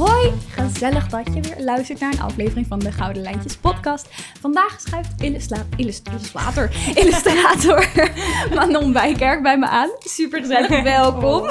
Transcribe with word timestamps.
Hoi, 0.00 0.19
gezellig 0.48 1.08
dat 1.08 1.26
je 1.34 1.40
weer 1.40 1.64
luistert 1.64 2.00
naar 2.00 2.12
een 2.12 2.20
aflevering 2.20 2.66
van 2.66 2.78
de 2.78 2.92
Gouden 2.92 3.22
Lijntjes 3.22 3.56
podcast. 3.56 4.08
Vandaag 4.40 4.80
schuift 4.80 5.10
illustra 5.22 5.66
illust 5.76 6.08
illustrator, 6.08 6.70
illustrator 7.02 7.88
Manon 8.54 8.92
Bijkerk 8.92 9.42
bij 9.42 9.58
me 9.58 9.68
aan. 9.68 9.88
Super 9.98 10.40
gezellig, 10.40 10.82
welkom. 10.96 11.42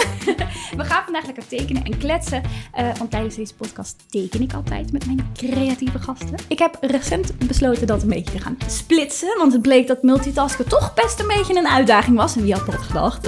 We 0.77 0.83
gaan 0.83 1.03
vandaag 1.03 1.25
lekker 1.25 1.47
tekenen 1.47 1.83
en 1.83 1.97
kletsen, 1.97 2.43
uh, 2.79 2.95
want 2.97 3.11
tijdens 3.11 3.35
deze 3.35 3.53
podcast 3.53 3.95
teken 4.09 4.41
ik 4.41 4.53
altijd 4.53 4.91
met 4.91 5.05
mijn 5.05 5.31
creatieve 5.33 5.99
gasten. 5.99 6.35
Ik 6.47 6.59
heb 6.59 6.77
recent 6.81 7.47
besloten 7.47 7.87
dat 7.87 8.01
een 8.01 8.09
beetje 8.09 8.31
te 8.31 8.39
gaan 8.39 8.57
splitsen, 8.67 9.37
want 9.37 9.53
het 9.53 9.61
bleek 9.61 9.87
dat 9.87 10.03
multitasken 10.03 10.67
toch 10.67 10.93
best 10.93 11.19
een 11.19 11.27
beetje 11.27 11.57
een 11.57 11.67
uitdaging 11.67 12.17
was. 12.17 12.35
En 12.35 12.41
wie 12.41 12.53
had 12.53 12.65
dat 12.65 12.81
gedacht? 12.81 13.27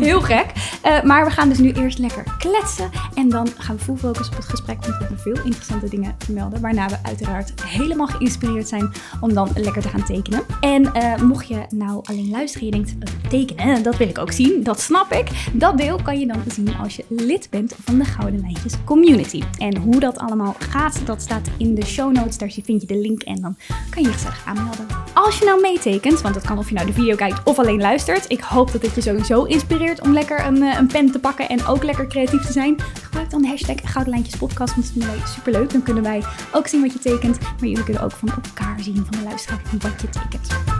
Heel 0.00 0.20
gek. 0.20 0.52
Uh, 0.86 1.02
maar 1.02 1.24
we 1.24 1.30
gaan 1.30 1.48
dus 1.48 1.58
nu 1.58 1.72
eerst 1.72 1.98
lekker 1.98 2.24
kletsen 2.38 2.90
en 3.14 3.28
dan 3.28 3.48
gaan 3.58 3.76
we 3.76 3.82
full 3.82 3.96
focus 3.96 4.28
op 4.28 4.36
het 4.36 4.44
gesprek, 4.44 4.69
want 4.78 5.10
we 5.10 5.16
veel 5.16 5.44
interessante 5.44 5.88
dingen 5.88 6.14
te 6.18 6.32
melden. 6.32 6.60
Waarna 6.60 6.88
we 6.88 6.96
uiteraard 7.02 7.62
helemaal 7.62 8.06
geïnspireerd 8.06 8.68
zijn 8.68 8.92
om 9.20 9.34
dan 9.34 9.48
lekker 9.54 9.82
te 9.82 9.88
gaan 9.88 10.04
tekenen. 10.04 10.42
En 10.60 10.82
uh, 10.96 11.16
mocht 11.16 11.48
je 11.48 11.66
nou 11.68 12.00
alleen 12.02 12.30
luisteren 12.30 12.70
en 12.70 12.78
je 12.78 12.84
denkt, 12.84 13.30
tekenen, 13.30 13.82
dat 13.82 13.96
wil 13.96 14.08
ik 14.08 14.18
ook 14.18 14.32
zien, 14.32 14.62
dat 14.62 14.80
snap 14.80 15.12
ik. 15.12 15.48
Dat 15.52 15.78
deel 15.78 16.02
kan 16.02 16.20
je 16.20 16.26
dan 16.26 16.42
zien 16.48 16.76
als 16.76 16.96
je 16.96 17.04
lid 17.08 17.50
bent 17.50 17.74
van 17.84 17.98
de 17.98 18.04
Gouden 18.04 18.40
Lijntjes 18.40 18.74
Community. 18.84 19.42
En 19.58 19.76
hoe 19.76 20.00
dat 20.00 20.18
allemaal 20.18 20.54
gaat, 20.58 21.06
dat 21.06 21.22
staat 21.22 21.48
in 21.56 21.74
de 21.74 21.84
show 21.84 22.12
notes. 22.12 22.38
Daar 22.38 22.50
vind 22.64 22.80
je 22.80 22.86
de 22.86 22.98
link 22.98 23.22
en 23.22 23.40
dan 23.40 23.56
kan 23.90 24.02
je 24.02 24.08
je 24.08 24.14
gezellig 24.14 24.42
aanmelden. 24.46 24.86
Als 25.14 25.38
je 25.38 25.44
nou 25.44 25.60
meetekent, 25.60 26.20
want 26.20 26.34
dat 26.34 26.46
kan 26.46 26.58
of 26.58 26.68
je 26.68 26.74
nou 26.74 26.86
de 26.86 26.92
video 26.92 27.16
kijkt 27.16 27.42
of 27.44 27.58
alleen 27.58 27.80
luistert. 27.80 28.30
Ik 28.30 28.40
hoop 28.40 28.72
dat 28.72 28.82
het 28.82 28.94
je 28.94 29.00
sowieso 29.00 29.44
inspireert 29.44 30.00
om 30.00 30.12
lekker 30.12 30.46
een, 30.46 30.62
een 30.62 30.86
pen 30.86 31.10
te 31.10 31.18
pakken 31.18 31.48
en 31.48 31.66
ook 31.66 31.82
lekker 31.82 32.06
creatief 32.06 32.46
te 32.46 32.52
zijn. 32.52 32.76
Gebruik 33.02 33.30
dan 33.30 33.42
de 33.42 33.48
hashtag 33.48 33.76
Gouden 33.82 34.12
Lijntjes 34.12 34.36
Podcast, 34.36 34.59
want 34.66 34.76
dat 34.76 34.92
vinden 34.92 35.10
wij 35.10 35.26
super 35.26 35.52
leuk. 35.52 35.72
Dan 35.72 35.82
kunnen 35.82 36.02
wij 36.02 36.22
ook 36.52 36.66
zien 36.66 36.80
wat 36.80 36.92
je 36.92 36.98
tekent, 36.98 37.40
maar 37.40 37.68
jullie 37.68 37.84
kunnen 37.84 38.02
ook 38.02 38.12
van 38.12 38.28
elkaar 38.28 38.80
zien, 38.80 38.94
van 38.94 39.18
de 39.18 39.22
luisteraar, 39.22 39.60
wat 39.80 40.00
je 40.00 40.08
tekent. 40.08 40.79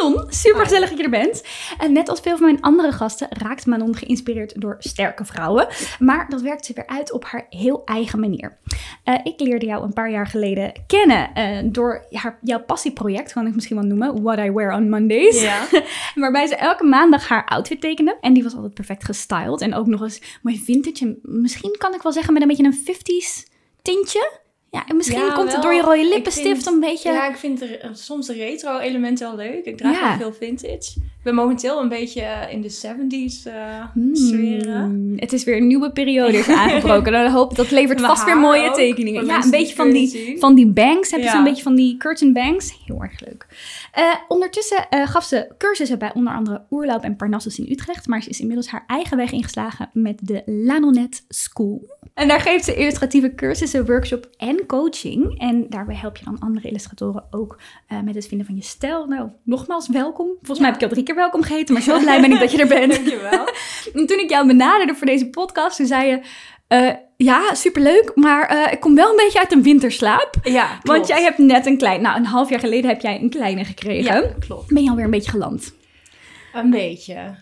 Manon, 0.00 0.24
super 0.28 0.62
gezellig 0.62 0.88
dat 0.88 0.98
je 0.98 1.04
er 1.04 1.10
bent. 1.10 1.42
En 1.78 1.92
net 1.92 2.08
als 2.08 2.20
veel 2.20 2.36
van 2.36 2.46
mijn 2.46 2.60
andere 2.60 2.92
gasten 2.92 3.26
raakt 3.30 3.66
Manon 3.66 3.96
geïnspireerd 3.96 4.60
door 4.60 4.76
sterke 4.78 5.24
vrouwen. 5.24 5.68
Maar 5.98 6.26
dat 6.28 6.40
werkt 6.40 6.66
ze 6.66 6.72
weer 6.74 6.86
uit 6.86 7.12
op 7.12 7.24
haar 7.24 7.46
heel 7.50 7.82
eigen 7.84 8.20
manier. 8.20 8.58
Uh, 9.04 9.14
ik 9.24 9.40
leerde 9.40 9.66
jou 9.66 9.84
een 9.84 9.92
paar 9.92 10.10
jaar 10.10 10.26
geleden 10.26 10.72
kennen 10.86 11.30
uh, 11.36 11.58
door 11.72 12.04
haar, 12.10 12.38
jouw 12.42 12.60
passieproject, 12.60 13.32
kan 13.32 13.46
ik 13.46 13.54
misschien 13.54 13.76
wel 13.76 13.86
noemen. 13.86 14.22
What 14.22 14.38
I 14.38 14.50
Wear 14.50 14.76
on 14.76 14.88
Mondays. 14.88 15.42
Ja. 15.42 15.66
Waarbij 16.14 16.46
ze 16.46 16.56
elke 16.56 16.84
maandag 16.84 17.28
haar 17.28 17.44
outfit 17.44 17.80
tekende. 17.80 18.16
En 18.20 18.32
die 18.32 18.42
was 18.42 18.54
altijd 18.54 18.74
perfect 18.74 19.04
gestyled. 19.04 19.60
En 19.60 19.74
ook 19.74 19.86
nog 19.86 20.02
eens 20.02 20.22
mooi 20.42 20.58
vintage. 20.58 21.04
En 21.04 21.18
misschien 21.22 21.76
kan 21.78 21.94
ik 21.94 22.02
wel 22.02 22.12
zeggen 22.12 22.32
met 22.32 22.42
een 22.42 22.48
beetje 22.48 22.64
een 22.64 22.96
50s 22.96 23.50
tintje. 23.82 24.39
Ja, 24.70 24.86
en 24.86 24.96
misschien 24.96 25.18
ja, 25.18 25.32
komt 25.32 25.52
het 25.52 25.62
door 25.62 25.74
je 25.74 25.82
rode 25.82 26.08
lippenstift 26.08 26.66
een 26.66 26.80
beetje... 26.80 27.12
Ja, 27.12 27.28
ik 27.28 27.36
vind 27.36 27.62
er, 27.62 27.90
soms 27.92 28.26
de 28.26 28.32
retro-elementen 28.32 29.26
wel 29.26 29.46
leuk. 29.46 29.64
Ik 29.64 29.76
draag 29.76 30.00
ja. 30.00 30.16
veel 30.16 30.32
vintage. 30.32 30.92
Ben 31.22 31.34
momenteel 31.34 31.80
een 31.80 31.88
beetje 31.88 32.22
in 32.50 32.60
de 32.60 32.70
70s 32.70 33.46
uh, 33.46 33.54
hmm. 33.92 34.14
sferen. 34.14 35.12
Het 35.16 35.32
is 35.32 35.44
weer 35.44 35.56
een 35.56 35.66
nieuwe 35.66 35.92
periode 35.92 36.38
is 36.38 36.48
aangebroken. 36.62 37.12
Dan 37.12 37.30
hoop 37.30 37.56
dat 37.56 37.70
levert 37.70 38.00
vast 38.00 38.24
weer 38.24 38.38
mooie 38.38 38.68
ook, 38.68 38.74
tekeningen. 38.74 39.26
Ja, 39.26 39.42
een 39.42 39.50
beetje 39.50 39.74
van 39.74 39.90
die, 39.90 40.36
van 40.38 40.54
die 40.54 40.66
bangs. 40.66 41.10
Heb 41.10 41.20
je 41.20 41.26
ja. 41.26 41.32
zo'n 41.32 41.44
beetje 41.44 41.62
van 41.62 41.74
die 41.74 41.96
curtain 41.96 42.32
bangs? 42.32 42.78
Heel 42.86 43.02
erg 43.02 43.20
leuk. 43.20 43.46
Uh, 43.98 44.14
ondertussen 44.28 44.86
uh, 44.90 45.06
gaf 45.06 45.24
ze 45.24 45.54
cursussen 45.58 45.98
bij 45.98 46.14
onder 46.14 46.32
andere 46.32 46.62
Oerloop 46.70 47.02
en 47.02 47.16
Parnassus 47.16 47.58
in 47.58 47.70
Utrecht. 47.70 48.06
Maar 48.06 48.22
ze 48.22 48.28
is 48.28 48.40
inmiddels 48.40 48.68
haar 48.68 48.84
eigen 48.86 49.16
weg 49.16 49.32
ingeslagen 49.32 49.90
met 49.92 50.18
de 50.22 50.42
Lanonet 50.46 51.24
School. 51.28 51.98
En 52.14 52.28
daar 52.28 52.40
geeft 52.40 52.64
ze 52.64 52.74
illustratieve 52.74 53.34
cursussen, 53.34 53.86
workshop 53.86 54.28
en 54.36 54.66
coaching. 54.66 55.38
En 55.38 55.66
daarbij 55.68 55.96
help 55.96 56.16
je 56.16 56.24
dan 56.24 56.38
andere 56.38 56.68
illustratoren 56.68 57.24
ook 57.30 57.60
met 58.04 58.14
het 58.14 58.26
vinden 58.26 58.46
van 58.46 58.56
je 58.56 58.62
stijl. 58.62 59.06
Nou, 59.06 59.30
nogmaals 59.42 59.88
welkom. 59.88 60.26
Volgens 60.26 60.58
ja. 60.58 60.62
mij 60.62 60.70
heb 60.70 60.80
ik 60.80 60.88
al 60.88 60.94
drie 60.94 61.08
keer 61.10 61.22
welkom 61.22 61.42
geheten, 61.42 61.74
maar 61.74 61.82
zo 61.82 61.98
blij 61.98 62.20
ben 62.20 62.32
ik 62.32 62.40
dat 62.40 62.50
je 62.50 62.58
er 62.58 62.66
bent. 62.66 62.92
Dankjewel. 62.94 63.48
en 63.94 64.06
toen 64.06 64.18
ik 64.18 64.30
jou 64.30 64.46
benaderde 64.46 64.94
voor 64.94 65.06
deze 65.06 65.30
podcast, 65.30 65.76
toen 65.76 65.86
zei 65.86 66.08
je... 66.08 66.20
Uh, 66.68 66.92
ja, 67.16 67.54
superleuk, 67.54 68.12
maar 68.14 68.52
uh, 68.54 68.72
ik 68.72 68.80
kom 68.80 68.94
wel 68.94 69.10
een 69.10 69.16
beetje 69.16 69.38
uit 69.38 69.52
een 69.52 69.62
winterslaap. 69.62 70.34
Ja, 70.42 70.66
klopt. 70.66 70.86
Want 70.86 71.06
jij 71.06 71.22
hebt 71.22 71.38
net 71.38 71.66
een 71.66 71.78
klein... 71.78 72.02
Nou, 72.02 72.16
een 72.16 72.24
half 72.24 72.50
jaar 72.50 72.60
geleden 72.60 72.90
heb 72.90 73.00
jij 73.00 73.20
een 73.20 73.30
kleine 73.30 73.64
gekregen. 73.64 74.22
Ja, 74.22 74.32
klopt. 74.38 74.72
Ben 74.72 74.82
je 74.82 74.90
alweer 74.90 75.04
een 75.04 75.10
beetje 75.10 75.30
geland? 75.30 75.74
Een 76.52 76.70
beetje. 76.70 77.34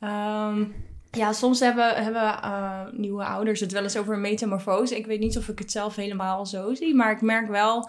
Um, 0.00 0.74
ja, 1.10 1.32
soms 1.32 1.60
hebben, 1.60 2.02
hebben 2.02 2.22
uh, 2.22 2.80
nieuwe 2.92 3.24
ouders 3.24 3.60
het 3.60 3.72
wel 3.72 3.82
eens 3.82 3.96
over 3.96 4.14
een 4.14 4.20
metamorfose. 4.20 4.96
Ik 4.96 5.06
weet 5.06 5.20
niet 5.20 5.38
of 5.38 5.48
ik 5.48 5.58
het 5.58 5.72
zelf 5.72 5.96
helemaal 5.96 6.46
zo 6.46 6.74
zie, 6.74 6.94
maar 6.94 7.12
ik 7.12 7.20
merk 7.20 7.48
wel 7.48 7.88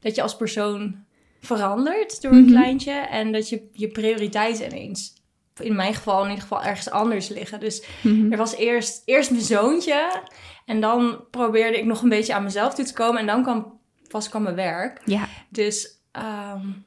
dat 0.00 0.14
je 0.14 0.22
als 0.22 0.36
persoon 0.36 1.04
verandert 1.40 2.22
door 2.22 2.32
een 2.32 2.38
mm-hmm. 2.38 2.54
kleintje 2.54 2.92
en 2.92 3.32
dat 3.32 3.48
je 3.48 3.68
je 3.72 3.88
prioriteiten 3.88 4.66
ineens, 4.66 5.14
in 5.60 5.74
mijn 5.74 5.94
geval 5.94 6.22
in 6.22 6.28
ieder 6.28 6.42
geval, 6.42 6.62
ergens 6.62 6.90
anders 6.90 7.28
liggen. 7.28 7.60
Dus 7.60 7.86
mm-hmm. 8.02 8.32
er 8.32 8.38
was 8.38 8.56
eerst, 8.56 9.02
eerst 9.04 9.30
mijn 9.30 9.42
zoontje 9.42 10.22
en 10.66 10.80
dan 10.80 11.24
probeerde 11.30 11.78
ik 11.78 11.84
nog 11.84 12.02
een 12.02 12.08
beetje 12.08 12.34
aan 12.34 12.42
mezelf 12.42 12.74
toe 12.74 12.84
te 12.84 12.92
komen 12.92 13.20
en 13.20 13.26
dan 13.26 13.42
kwam, 13.42 13.78
pas 14.08 14.28
kwam 14.28 14.42
mijn 14.42 14.54
werk. 14.54 15.00
Ja. 15.04 15.28
Dus 15.48 15.98
um, 16.12 16.84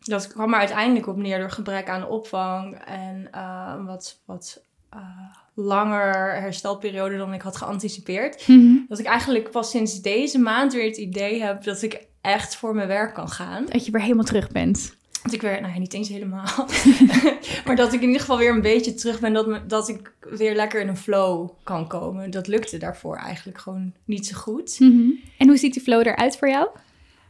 dat 0.00 0.26
kwam 0.26 0.52
er 0.52 0.58
uiteindelijk 0.58 1.06
op 1.06 1.16
neer 1.16 1.38
door 1.38 1.50
gebrek 1.50 1.88
aan 1.88 2.08
opvang 2.08 2.74
en 2.84 3.28
uh, 3.34 3.86
wat, 3.86 4.20
wat 4.24 4.62
uh, 4.94 5.00
langer 5.54 6.40
herstelperiode 6.40 7.16
dan 7.16 7.32
ik 7.32 7.42
had 7.42 7.56
geanticipeerd. 7.56 8.48
Mm-hmm. 8.48 8.84
Dat 8.88 8.98
ik 8.98 9.06
eigenlijk 9.06 9.50
pas 9.50 9.70
sinds 9.70 10.00
deze 10.00 10.38
maand 10.38 10.72
weer 10.72 10.84
het 10.84 10.96
idee 10.96 11.42
heb 11.42 11.62
dat 11.62 11.82
ik 11.82 12.06
echt 12.24 12.56
voor 12.56 12.74
mijn 12.74 12.88
werk 12.88 13.14
kan 13.14 13.28
gaan. 13.28 13.66
Dat 13.68 13.86
je 13.86 13.92
weer 13.92 14.02
helemaal 14.02 14.24
terug 14.24 14.50
bent. 14.50 14.96
Dat 15.22 15.32
ik 15.32 15.42
weer, 15.42 15.60
nou 15.60 15.72
ja, 15.72 15.78
niet 15.78 15.94
eens 15.94 16.08
helemaal. 16.08 16.46
maar 17.66 17.76
dat 17.76 17.92
ik 17.92 18.00
in 18.00 18.06
ieder 18.06 18.20
geval 18.20 18.38
weer 18.38 18.50
een 18.50 18.60
beetje 18.60 18.94
terug 18.94 19.20
ben. 19.20 19.32
Dat, 19.32 19.46
me, 19.46 19.66
dat 19.66 19.88
ik 19.88 20.12
weer 20.20 20.54
lekker 20.54 20.80
in 20.80 20.88
een 20.88 20.96
flow 20.96 21.50
kan 21.62 21.88
komen. 21.88 22.30
Dat 22.30 22.46
lukte 22.46 22.78
daarvoor 22.78 23.16
eigenlijk 23.16 23.58
gewoon 23.58 23.92
niet 24.04 24.26
zo 24.26 24.36
goed. 24.36 24.80
Mm-hmm. 24.80 25.20
En 25.38 25.48
hoe 25.48 25.56
ziet 25.56 25.72
die 25.72 25.82
flow 25.82 26.06
eruit 26.06 26.36
voor 26.36 26.48
jou? 26.48 26.68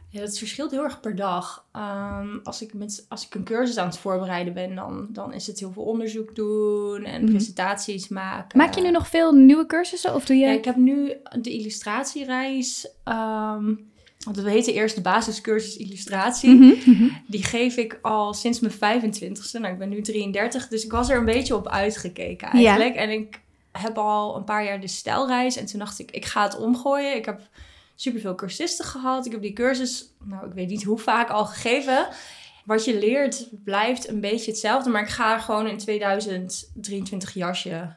Ja, 0.09 0.21
dat 0.21 0.37
verschilt 0.37 0.71
heel 0.71 0.83
erg 0.83 0.99
per 0.99 1.15
dag. 1.15 1.65
Um, 1.73 2.39
als, 2.43 2.61
ik 2.61 2.73
met, 2.73 3.05
als 3.09 3.25
ik 3.25 3.35
een 3.35 3.43
cursus 3.43 3.77
aan 3.77 3.87
het 3.87 3.97
voorbereiden 3.97 4.53
ben, 4.53 4.75
dan, 4.75 5.07
dan 5.09 5.33
is 5.33 5.47
het 5.47 5.59
heel 5.59 5.71
veel 5.71 5.83
onderzoek 5.83 6.35
doen 6.35 7.03
en 7.03 7.21
mm-hmm. 7.21 7.35
presentaties 7.35 8.07
maken. 8.07 8.57
Maak 8.57 8.75
je 8.75 8.81
nu 8.81 8.91
nog 8.91 9.07
veel 9.07 9.31
nieuwe 9.31 9.65
cursussen? 9.65 10.15
Of 10.15 10.25
doe 10.25 10.37
je... 10.37 10.45
Ja, 10.45 10.51
ik 10.51 10.65
heb 10.65 10.75
nu 10.75 11.13
de 11.41 11.51
illustratiereis. 11.51 12.87
Um, 13.05 13.93
want 14.25 14.37
we 14.37 14.49
heten 14.49 14.73
eerst 14.73 14.95
de 14.95 15.01
basiscursus 15.01 15.77
illustratie. 15.77 16.49
Mm-hmm. 16.49 17.21
Die 17.27 17.43
geef 17.43 17.77
ik 17.77 17.99
al 18.01 18.33
sinds 18.33 18.59
mijn 18.59 18.73
25ste. 18.73 19.59
Nou, 19.59 19.73
ik 19.73 19.79
ben 19.79 19.89
nu 19.89 20.01
33, 20.01 20.67
dus 20.67 20.85
ik 20.85 20.91
was 20.91 21.09
er 21.09 21.17
een 21.17 21.25
beetje 21.25 21.55
op 21.55 21.67
uitgekeken 21.67 22.47
eigenlijk. 22.47 22.93
Ja. 22.93 23.01
En 23.01 23.09
ik 23.09 23.39
heb 23.71 23.97
al 23.97 24.35
een 24.35 24.43
paar 24.43 24.63
jaar 24.65 24.81
de 24.81 24.87
stijlreis. 24.87 25.57
En 25.57 25.65
toen 25.65 25.79
dacht 25.79 25.99
ik, 25.99 26.11
ik 26.11 26.25
ga 26.25 26.43
het 26.43 26.57
omgooien. 26.57 27.15
Ik 27.15 27.25
heb 27.25 27.41
superveel 27.95 28.35
cursisten 28.35 28.85
gehad. 28.85 29.25
Ik 29.25 29.31
heb 29.31 29.41
die 29.41 29.53
cursus, 29.53 30.13
nou, 30.23 30.47
ik 30.47 30.53
weet 30.53 30.69
niet 30.69 30.83
hoe 30.83 30.97
vaak 30.97 31.29
al 31.29 31.45
gegeven. 31.45 32.07
Wat 32.65 32.85
je 32.85 32.99
leert 32.99 33.49
blijft 33.63 34.09
een 34.09 34.21
beetje 34.21 34.51
hetzelfde, 34.51 34.89
maar 34.89 35.01
ik 35.01 35.09
ga 35.09 35.39
gewoon 35.39 35.67
in 35.67 35.77
2023 35.77 37.33
jasje 37.33 37.95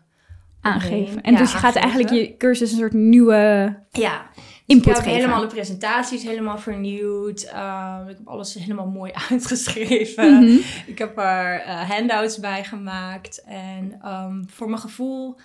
aangeven. 0.61 1.23
En 1.23 1.33
ja, 1.33 1.39
dus 1.39 1.53
je 1.53 1.59
gaat 1.59 1.77
eigenlijk 1.77 2.15
je 2.15 2.37
cursus 2.37 2.71
een 2.71 2.79
soort 2.79 2.93
nieuwe 2.93 3.75
ja. 3.91 4.31
Input 4.69 4.87
dus 4.87 4.97
ik 4.97 5.03
geven. 5.03 5.19
helemaal 5.19 5.41
de 5.41 5.47
presentaties 5.47 6.23
helemaal 6.23 6.59
vernieuwd. 6.59 7.45
Uh, 7.45 7.99
ik 8.09 8.17
heb 8.17 8.29
alles 8.29 8.55
helemaal 8.55 8.87
mooi 8.87 9.13
uitgeschreven. 9.31 10.35
Mm-hmm. 10.35 10.61
Ik 10.87 10.99
heb 10.99 11.19
er 11.19 11.67
uh, 11.67 11.91
handouts 11.91 12.39
bij 12.39 12.65
gemaakt. 12.65 13.43
En 13.45 14.01
um, 14.05 14.47
voor 14.51 14.69
mijn 14.69 14.81
gevoel 14.81 15.37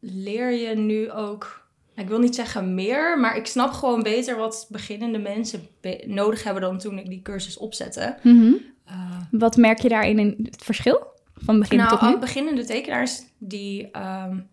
leer 0.00 0.50
je 0.50 0.74
nu 0.74 1.10
ook 1.10 1.66
ik 1.98 2.08
wil 2.08 2.18
niet 2.18 2.34
zeggen 2.34 2.74
meer, 2.74 3.18
maar 3.18 3.36
ik 3.36 3.46
snap 3.46 3.72
gewoon 3.72 4.02
beter 4.02 4.36
wat 4.36 4.66
beginnende 4.70 5.18
mensen 5.18 5.68
nodig 6.06 6.42
hebben 6.42 6.62
dan 6.62 6.78
toen 6.78 6.98
ik 6.98 7.08
die 7.08 7.22
cursus 7.22 7.56
opzette. 7.56 8.16
Mm-hmm. 8.22 8.58
Uh, 8.88 9.20
wat 9.30 9.56
merk 9.56 9.78
je 9.78 9.88
daarin 9.88 10.18
in 10.18 10.48
het 10.50 10.64
verschil 10.64 11.06
van 11.34 11.58
begin 11.58 11.78
nou, 11.78 11.90
tot 11.90 12.00
nu? 12.00 12.18
beginnende 12.18 12.64
tekenaars 12.64 13.22
die, 13.38 13.88
um, 13.98 14.48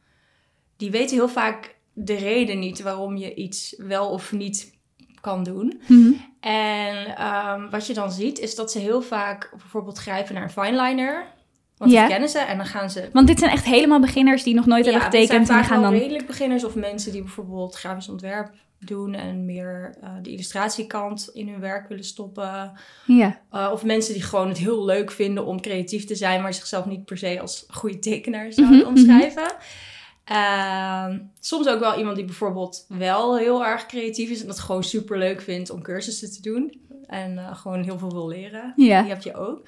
die 0.77 0.91
weten 0.91 1.15
heel 1.15 1.29
vaak 1.29 1.74
de 1.97 2.15
reden 2.15 2.59
niet 2.59 2.81
waarom 2.81 3.17
je 3.17 3.33
iets 3.33 3.75
wel 3.77 4.09
of 4.09 4.31
niet 4.31 4.73
kan 5.21 5.43
doen. 5.43 5.81
Mm-hmm. 5.87 6.33
En 6.39 7.25
um, 7.25 7.69
wat 7.69 7.87
je 7.87 7.93
dan 7.93 8.11
ziet 8.11 8.39
is 8.39 8.55
dat 8.55 8.71
ze 8.71 8.79
heel 8.79 9.01
vaak 9.01 9.49
bijvoorbeeld 9.57 9.97
grijpen 9.97 10.33
naar 10.33 10.43
een 10.43 10.49
fineliner 10.49 11.33
want 11.77 11.91
Ja. 11.91 11.99
die 11.99 12.09
kennen 12.09 12.29
ze 12.29 12.39
en 12.39 12.57
dan 12.57 12.65
gaan 12.65 12.89
ze... 12.89 13.09
Want 13.13 13.27
dit 13.27 13.39
zijn 13.39 13.51
echt 13.51 13.65
helemaal 13.65 13.99
beginners 13.99 14.43
die 14.43 14.53
nog 14.55 14.65
nooit 14.65 14.83
hebben 14.85 15.01
ja, 15.01 15.09
getekend. 15.09 15.39
En 15.39 15.45
vaak 15.45 15.65
gaan 15.65 15.81
dan... 15.81 15.91
redelijk 15.91 16.27
beginners 16.27 16.63
of 16.63 16.75
mensen 16.75 17.11
die 17.11 17.21
bijvoorbeeld 17.21 17.75
grafisch 17.75 18.09
ontwerp 18.09 18.51
doen 18.79 19.13
en 19.13 19.45
meer 19.45 19.95
uh, 20.03 20.09
de 20.21 20.29
illustratiekant 20.31 21.29
in 21.33 21.49
hun 21.49 21.59
werk 21.59 21.87
willen 21.87 22.03
stoppen. 22.03 22.71
Ja. 23.05 23.39
Uh, 23.53 23.69
of 23.73 23.83
mensen 23.83 24.13
die 24.13 24.23
gewoon 24.23 24.47
het 24.47 24.57
heel 24.57 24.85
leuk 24.85 25.11
vinden 25.11 25.45
om 25.45 25.61
creatief 25.61 26.05
te 26.05 26.15
zijn, 26.15 26.41
maar 26.41 26.53
zichzelf 26.53 26.85
niet 26.85 27.05
per 27.05 27.17
se 27.17 27.39
als 27.41 27.65
goede 27.67 27.99
tekenaar 27.99 28.53
zouden 28.53 28.77
Mhm, 28.77 28.87
omschrijven. 28.87 29.55
Ehm, 30.25 31.19
soms 31.39 31.67
ook 31.67 31.79
wel 31.79 31.97
iemand 31.97 32.15
die 32.15 32.25
bijvoorbeeld 32.25 32.85
wel 32.89 33.37
heel 33.37 33.65
erg 33.65 33.85
creatief 33.85 34.29
is 34.29 34.41
en 34.41 34.47
dat 34.47 34.59
gewoon 34.59 34.83
super 34.83 35.17
leuk 35.17 35.41
vindt 35.41 35.69
om 35.69 35.81
cursussen 35.81 36.31
te 36.31 36.41
doen. 36.41 36.81
En 37.07 37.33
uh, 37.33 37.55
gewoon 37.55 37.83
heel 37.83 37.97
veel 37.99 38.11
wil 38.11 38.27
leren. 38.27 38.73
Ja. 38.75 39.01
Die 39.01 39.09
heb 39.11 39.21
je 39.21 39.35
ook. 39.35 39.67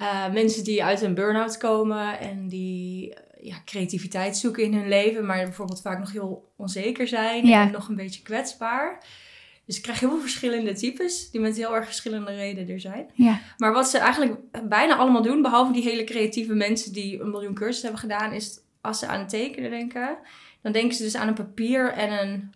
Uh, 0.00 0.32
mensen 0.32 0.64
die 0.64 0.84
uit 0.84 1.00
een 1.02 1.14
burn-out 1.14 1.56
komen 1.58 2.18
en 2.18 2.48
die 2.48 3.14
ja, 3.40 3.56
creativiteit 3.64 4.36
zoeken 4.36 4.62
in 4.62 4.74
hun 4.74 4.88
leven, 4.88 5.26
maar 5.26 5.44
bijvoorbeeld 5.44 5.80
vaak 5.80 5.98
nog 5.98 6.12
heel 6.12 6.52
onzeker 6.56 7.08
zijn 7.08 7.46
Ja. 7.46 7.66
en 7.66 7.72
nog 7.72 7.88
een 7.88 7.96
beetje 7.96 8.22
kwetsbaar. 8.22 9.04
Dus 9.66 9.76
ik 9.76 9.82
krijg 9.82 10.00
heel 10.00 10.08
veel 10.10 10.20
verschillende 10.20 10.72
types 10.72 11.30
die 11.30 11.40
met 11.40 11.56
heel 11.56 11.74
erg 11.74 11.84
verschillende 11.84 12.34
redenen 12.34 12.74
er 12.74 12.80
zijn. 12.80 13.10
Ja. 13.14 13.40
Maar 13.56 13.72
wat 13.72 13.88
ze 13.88 13.98
eigenlijk 13.98 14.36
bijna 14.68 14.96
allemaal 14.96 15.22
doen, 15.22 15.42
behalve 15.42 15.72
die 15.72 15.82
hele 15.82 16.04
creatieve 16.04 16.54
mensen 16.54 16.92
die 16.92 17.20
een 17.20 17.30
miljoen 17.30 17.54
cursussen 17.54 17.90
hebben 17.90 18.10
gedaan, 18.10 18.32
is 18.32 18.60
als 18.82 18.98
ze 18.98 19.06
aan 19.06 19.18
het 19.18 19.28
tekenen 19.28 19.70
denken, 19.70 20.16
dan 20.62 20.72
denken 20.72 20.94
ze 20.96 21.02
dus 21.02 21.16
aan 21.16 21.28
een 21.28 21.34
papier 21.34 21.92
en 21.92 22.12
een 22.22 22.52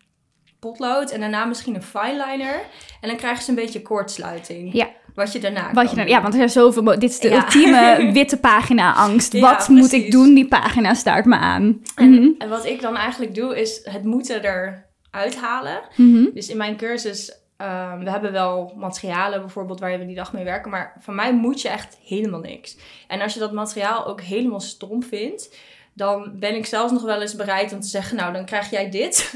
potlood 0.60 1.10
en 1.10 1.20
daarna 1.20 1.44
misschien 1.44 1.74
een 1.74 1.82
fineliner. 1.82 2.60
En 3.00 3.08
dan 3.08 3.16
krijgen 3.16 3.42
ze 3.44 3.50
een 3.50 3.56
beetje 3.56 3.82
koortsluiting. 3.82 4.72
Ja. 4.72 4.88
Wat 5.14 5.32
je 5.32 5.38
daarna 5.38 5.72
Wat 5.72 5.90
je 5.90 5.96
dan, 5.96 6.06
ja, 6.08 6.22
want 6.22 6.34
er 6.34 6.42
is 6.42 6.52
zoveel. 6.52 6.84
Dit 6.84 7.02
is 7.02 7.18
de 7.18 7.28
Ja. 7.28 7.36
ultieme 7.36 7.98
witte 8.12 8.36
pagina 8.40 8.94
angst. 8.94 9.32
Ja, 9.32 9.40
Wat 9.40 9.68
moet 9.68 9.92
ik 9.92 10.10
doen? 10.10 10.34
Die 10.34 10.48
pagina 10.48 10.94
staart 10.94 11.24
me 11.24 11.36
aan. 11.36 11.82
En, 11.94 12.10
Mhm. 12.10 12.28
en 12.38 12.48
wat 12.48 12.64
ik 12.66 12.80
dan 12.80 12.96
eigenlijk 12.96 13.34
doe, 13.34 13.60
is 13.60 13.80
het 13.84 14.04
moeten 14.04 14.44
eruit 14.44 15.36
halen. 15.40 15.80
Mhm. 15.96 16.24
Dus 16.34 16.48
in 16.48 16.56
mijn 16.56 16.76
cursus, 16.76 17.32
ehm, 17.56 17.98
we 18.04 18.10
hebben 18.10 18.32
wel 18.32 18.72
materialen 18.76 19.40
bijvoorbeeld 19.40 19.80
waar 19.80 19.98
we 19.98 20.06
die 20.06 20.14
dag 20.14 20.32
mee 20.32 20.44
werken. 20.44 20.70
Maar 20.70 20.96
van 21.00 21.14
mij 21.14 21.34
moet 21.34 21.60
je 21.62 21.68
echt 21.68 21.98
helemaal 22.04 22.40
niks. 22.40 22.76
En 23.08 23.20
als 23.20 23.34
je 23.34 23.40
dat 23.40 23.52
materiaal 23.52 24.06
ook 24.06 24.20
helemaal 24.20 24.60
stom 24.60 25.02
vindt, 25.02 25.56
dan 25.96 26.38
ben 26.38 26.54
ik 26.54 26.66
zelfs 26.66 26.92
nog 26.92 27.02
wel 27.02 27.20
eens 27.20 27.34
bereid 27.36 27.72
om 27.72 27.80
te 27.80 27.86
zeggen, 27.86 28.16
nou 28.16 28.32
dan 28.32 28.44
krijg 28.44 28.70
jij 28.70 28.90
dit. 28.90 29.32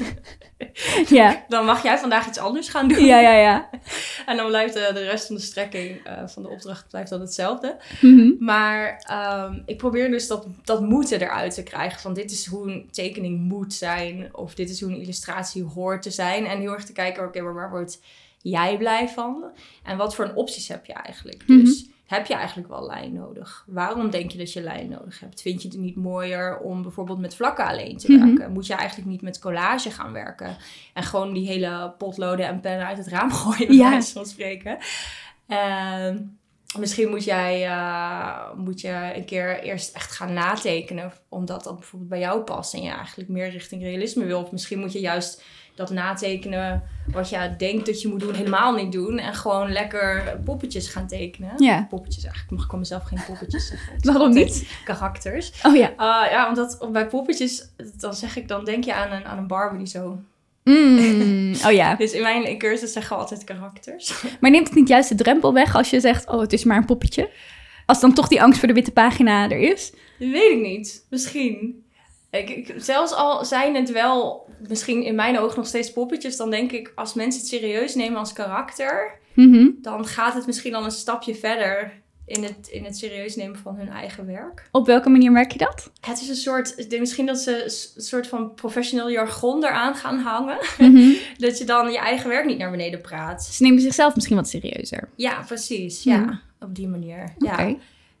Ja. 1.09 1.43
Dan 1.47 1.65
mag 1.65 1.83
jij 1.83 1.97
vandaag 1.97 2.27
iets 2.27 2.37
anders 2.37 2.69
gaan 2.69 2.87
doen. 2.87 3.05
ja, 3.05 3.19
ja, 3.19 3.33
ja. 3.33 3.69
En 4.25 4.37
dan 4.37 4.47
blijft 4.47 4.73
de, 4.73 4.91
de 4.93 5.03
rest 5.03 5.27
van 5.27 5.35
de 5.35 5.41
strekking 5.41 6.05
eh, 6.05 6.27
van 6.27 6.43
de 6.43 6.49
opdracht 6.49 6.87
blijft 6.89 7.09
dan 7.09 7.21
hetzelfde. 7.21 7.77
Mhm. 8.01 8.31
Maar 8.39 9.03
ehm, 9.07 9.59
ik 9.65 9.77
probeer 9.77 10.11
dus 10.11 10.27
dat, 10.27 10.47
dat 10.63 10.81
moeten 10.81 11.21
eruit 11.21 11.53
te 11.53 11.63
krijgen. 11.63 11.99
Van 11.99 12.13
dit 12.13 12.31
is 12.31 12.45
hoe 12.45 12.71
een 12.71 12.87
tekening 12.91 13.39
moet 13.39 13.73
zijn. 13.73 14.29
Of 14.31 14.55
dit 14.55 14.69
is 14.69 14.81
hoe 14.81 14.91
een 14.91 15.01
illustratie 15.01 15.63
hoort 15.63 16.01
te 16.01 16.11
zijn. 16.11 16.45
En 16.45 16.59
heel 16.59 16.73
erg 16.73 16.85
te 16.85 16.93
kijken, 16.93 17.25
oké, 17.25 17.41
maar 17.41 17.53
waar 17.53 17.69
wordt 17.69 17.99
jij 18.37 18.77
blij 18.77 19.09
van? 19.09 19.45
En 19.83 19.97
wat 19.97 20.15
voor 20.15 20.25
een 20.25 20.35
opties 20.35 20.67
heb 20.67 20.85
je 20.85 20.93
eigenlijk? 20.93 21.43
Mhm. 21.47 21.59
Dus 21.59 21.85
heb 22.11 22.25
je 22.25 22.33
eigenlijk 22.33 22.67
wel 22.67 22.85
lijn 22.85 23.13
nodig? 23.13 23.63
Waarom 23.67 24.09
denk 24.09 24.31
je 24.31 24.37
dat 24.37 24.53
je 24.53 24.61
lijn 24.61 24.89
nodig 24.89 25.19
hebt? 25.19 25.41
Vind 25.41 25.61
je 25.61 25.67
het 25.67 25.77
niet 25.77 25.95
mooier 25.95 26.57
om 26.59 26.81
bijvoorbeeld 26.81 27.19
met 27.19 27.35
vlakken 27.35 27.65
alleen 27.65 27.97
te 27.97 28.11
Mhm. 28.11 28.25
werken? 28.25 28.51
Moet 28.53 28.67
je 28.67 28.73
eigenlijk 28.73 29.09
niet 29.09 29.21
met 29.21 29.39
collage 29.39 29.91
gaan 29.91 30.11
werken? 30.11 30.57
En 30.93 31.03
gewoon 31.03 31.33
die 31.33 31.47
hele 31.47 31.93
potloden 31.97 32.47
en 32.47 32.59
pennen 32.59 32.87
uit 32.87 32.97
het 32.97 33.07
raam 33.07 33.31
gooien, 33.41 33.67
bij 33.67 33.75
Ja. 33.75 33.89
wijze 33.89 34.11
van 34.13 34.25
spreken. 34.25 34.77
Ehm, 35.47 36.17
Misschien 36.79 37.09
moet 37.09 37.23
jij 37.23 37.65
eh, 37.67 38.53
moet 38.55 38.81
je 38.81 39.11
een 39.15 39.25
keer 39.25 39.59
eerst 39.63 39.95
echt 39.95 40.11
gaan 40.11 40.33
natekenen, 40.33 41.11
omdat 41.29 41.63
dat 41.63 41.75
bijvoorbeeld 41.75 42.09
bij 42.09 42.19
jou 42.19 42.41
past 42.41 42.73
en 42.73 42.81
je 42.81 42.89
eigenlijk 42.91 43.29
meer 43.29 43.49
richting 43.49 43.81
realisme 43.81 44.25
wil. 44.25 44.41
Of 44.41 44.51
misschien 44.51 44.79
moet 44.79 44.91
je 44.93 44.99
juist 44.99 45.43
dat 45.75 45.89
natekenen 45.89 46.83
wat 47.11 47.29
je 47.29 47.55
denkt 47.57 47.85
dat 47.85 48.01
je 48.01 48.07
moet 48.07 48.19
doen, 48.19 48.33
helemaal 48.33 48.73
niet 48.75 48.91
doen. 48.91 49.17
En 49.19 49.33
gewoon 49.33 49.71
lekker 49.71 50.39
poppetjes 50.45 50.87
gaan 50.87 51.07
tekenen. 51.07 51.51
Ja. 51.57 51.87
Poppetjes 51.89 52.23
eigenlijk, 52.23 52.51
mag 52.55 52.65
ik 52.65 52.71
mezelf 52.79 53.03
geen 53.03 53.19
poppetjes 53.27 53.67
zeggen. 53.67 53.93
Waarom 54.01 54.33
niet? 54.33 54.67
Karakters. 54.85 55.51
Oh 55.63 55.75
ja. 55.75 55.93
Ah, 55.95 56.31
ja, 56.31 56.47
omdat 56.47 56.87
bij 56.91 57.07
poppetjes, 57.07 57.67
dan 57.97 58.13
zeg 58.13 58.35
ik, 58.37 58.47
dan 58.47 58.65
denk 58.65 58.83
je 58.83 58.93
aan 58.93 59.11
een, 59.11 59.25
aan 59.25 59.37
een 59.37 59.47
Barbie 59.47 59.77
die 59.77 59.87
zo... 59.87 60.19
Mm. 60.63 61.53
Oh 61.65 61.71
ja. 61.71 61.95
Dus 62.03 62.11
in 62.11 62.21
mijn 62.21 62.57
cursus 62.57 62.93
zeggen 62.93 63.15
we 63.15 63.21
altijd 63.21 63.43
karakters. 63.43 64.23
Maar 64.41 64.51
neemt 64.51 64.67
het 64.67 64.75
niet 64.75 64.87
juist 64.87 65.09
de 65.09 65.15
drempel 65.15 65.53
weg 65.53 65.75
als 65.75 65.89
je 65.89 65.99
zegt, 65.99 66.27
oh, 66.27 66.39
het 66.39 66.53
is 66.53 66.63
maar 66.63 66.77
een 66.77 66.85
poppetje? 66.85 67.29
Als 67.85 67.99
dan 67.99 68.13
toch 68.13 68.27
die 68.27 68.41
angst 68.41 68.59
voor 68.59 68.67
de 68.67 68.73
witte 68.73 68.91
pagina 68.91 69.43
er 69.49 69.59
is? 69.59 69.91
Dat 70.19 70.29
weet 70.29 70.51
ik 70.51 70.61
niet. 70.61 71.05
Misschien. 71.09 71.83
Ik, 72.31 72.49
ik- 72.49 72.73
zelfs 72.77 73.13
al 73.13 73.45
zijn 73.45 73.75
het 73.75 73.91
wel 73.91 74.49
misschien 74.69 75.03
in 75.03 75.15
mijn 75.15 75.39
ogen 75.39 75.57
nog 75.57 75.67
steeds 75.67 75.91
poppetjes, 75.93 76.37
dan 76.37 76.49
denk 76.49 76.71
ik 76.71 76.91
als 76.95 77.13
mensen 77.13 77.41
het 77.41 77.49
serieus 77.49 77.95
nemen 77.95 78.19
als 78.19 78.33
karakter, 78.33 79.19
Mhm. 79.33 79.67
dan 79.81 80.05
gaat 80.05 80.33
het 80.33 80.45
misschien 80.45 80.75
al 80.75 80.83
een 80.83 80.91
stapje 80.91 81.35
verder 81.35 81.91
in 82.25 82.43
het, 82.43 82.67
in 82.71 82.83
het 82.83 82.97
serieus 82.97 83.35
nemen 83.35 83.57
van 83.59 83.75
hun 83.75 83.89
eigen 83.89 84.25
werk. 84.25 84.67
Op 84.71 84.85
welke 84.85 85.09
manier 85.09 85.31
merk 85.31 85.51
je 85.51 85.57
dat? 85.57 85.91
Het 86.01 86.21
is 86.21 86.29
een 86.29 86.35
soort, 86.35 86.99
misschien 86.99 87.25
dat 87.25 87.39
ze 87.39 87.63
een 87.95 88.01
soort 88.01 88.27
van 88.27 88.53
professioneel 88.53 89.11
jargon 89.11 89.63
eraan 89.63 89.95
gaan 89.95 90.19
hangen. 90.19 90.57
Mhm. 90.77 91.11
Dat 91.37 91.57
je 91.57 91.63
dan 91.63 91.91
je 91.91 91.97
eigen 91.97 92.29
werk 92.29 92.45
niet 92.45 92.57
naar 92.57 92.71
beneden 92.71 93.01
praat. 93.01 93.43
Ze 93.43 93.63
nemen 93.63 93.81
zichzelf 93.81 94.15
misschien 94.15 94.35
wat 94.35 94.47
serieuzer. 94.49 95.09
Ja, 95.15 95.43
precies. 95.47 96.03
Ja. 96.03 96.13
Ja, 96.15 96.41
op 96.59 96.75
die 96.75 96.87
manier. 96.87 97.33
Ja. 97.37 97.53
Oké. 97.53 97.77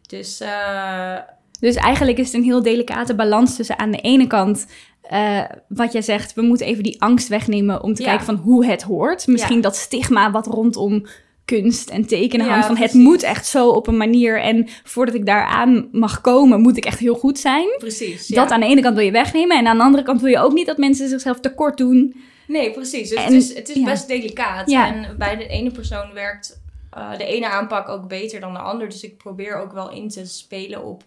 Dus 0.07 0.39
eh, 0.39 1.17
Dus 1.61 1.75
eigenlijk 1.75 2.17
is 2.17 2.25
het 2.25 2.35
een 2.35 2.43
heel 2.43 2.61
delicate 2.61 3.15
balans 3.15 3.55
tussen 3.55 3.79
aan 3.79 3.91
de 3.91 3.97
ene 4.01 4.27
kant... 4.27 4.65
eh, 5.01 5.41
wat 5.67 5.91
jij 5.91 6.01
zegt, 6.01 6.33
we 6.33 6.41
moeten 6.41 6.65
even 6.65 6.83
die 6.83 7.01
angst 7.01 7.27
wegnemen 7.27 7.83
om 7.83 7.93
te 7.93 8.01
Ja. 8.01 8.07
kijken 8.07 8.25
van 8.25 8.35
hoe 8.35 8.65
het 8.65 8.81
hoort. 8.81 9.27
Misschien 9.27 9.55
Ja. 9.55 9.61
dat 9.61 9.75
stigma 9.75 10.31
wat 10.31 10.47
rondom 10.47 11.05
kunst 11.45 11.89
en 11.89 12.05
tekenen 12.07 12.45
Ja, 12.45 12.51
hangt. 12.51 12.67
Van 12.67 12.77
het 12.77 12.93
moet 12.93 13.23
echt 13.23 13.45
zo 13.45 13.69
op 13.69 13.87
een 13.87 13.97
manier 13.97 14.41
en 14.41 14.67
voordat 14.83 15.15
ik 15.15 15.25
daaraan 15.25 15.87
mag 15.91 16.21
komen 16.21 16.61
moet 16.61 16.77
ik 16.77 16.85
echt 16.85 16.99
heel 16.99 17.15
goed 17.15 17.39
zijn. 17.39 17.67
precies. 17.77 18.27
Dat 18.27 18.51
aan 18.51 18.59
de 18.59 18.65
ene 18.65 18.81
kant 18.81 18.95
wil 18.95 19.05
je 19.05 19.11
wegnemen 19.11 19.57
en 19.57 19.67
aan 19.67 19.77
de 19.77 19.83
andere 19.83 20.03
kant 20.03 20.21
wil 20.21 20.29
je 20.29 20.39
ook 20.39 20.53
niet 20.53 20.65
dat 20.67 20.77
mensen 20.77 21.09
zichzelf 21.09 21.39
tekort 21.39 21.77
doen. 21.77 22.15
Nee, 22.47 22.71
precies. 22.71 23.09
Dus 23.09 23.17
En- 23.17 23.23
het 23.23 23.33
is, 23.33 23.53
het 23.55 23.69
is 23.69 23.83
best 23.83 24.07
delicaat. 24.07 24.71
En 24.71 25.15
bij 25.17 25.35
de 25.37 25.47
ene 25.47 25.71
persoon 25.71 26.13
werkt 26.13 26.59
eh, 26.91 27.17
de 27.17 27.25
ene 27.25 27.47
aanpak 27.49 27.89
ook 27.89 28.07
beter 28.07 28.39
dan 28.39 28.53
de 28.53 28.59
ander. 28.59 28.89
Dus 28.89 29.03
ik 29.03 29.17
probeer 29.17 29.55
ook 29.61 29.73
wel 29.73 29.91
in 29.91 30.09
te 30.09 30.25
spelen 30.25 30.83
op, 30.85 31.03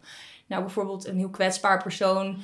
nou 0.47 0.63
bijvoorbeeld 0.63 1.07
een 1.07 1.17
heel 1.17 1.31
kwetsbaar 1.31 1.83
persoon, 1.83 2.37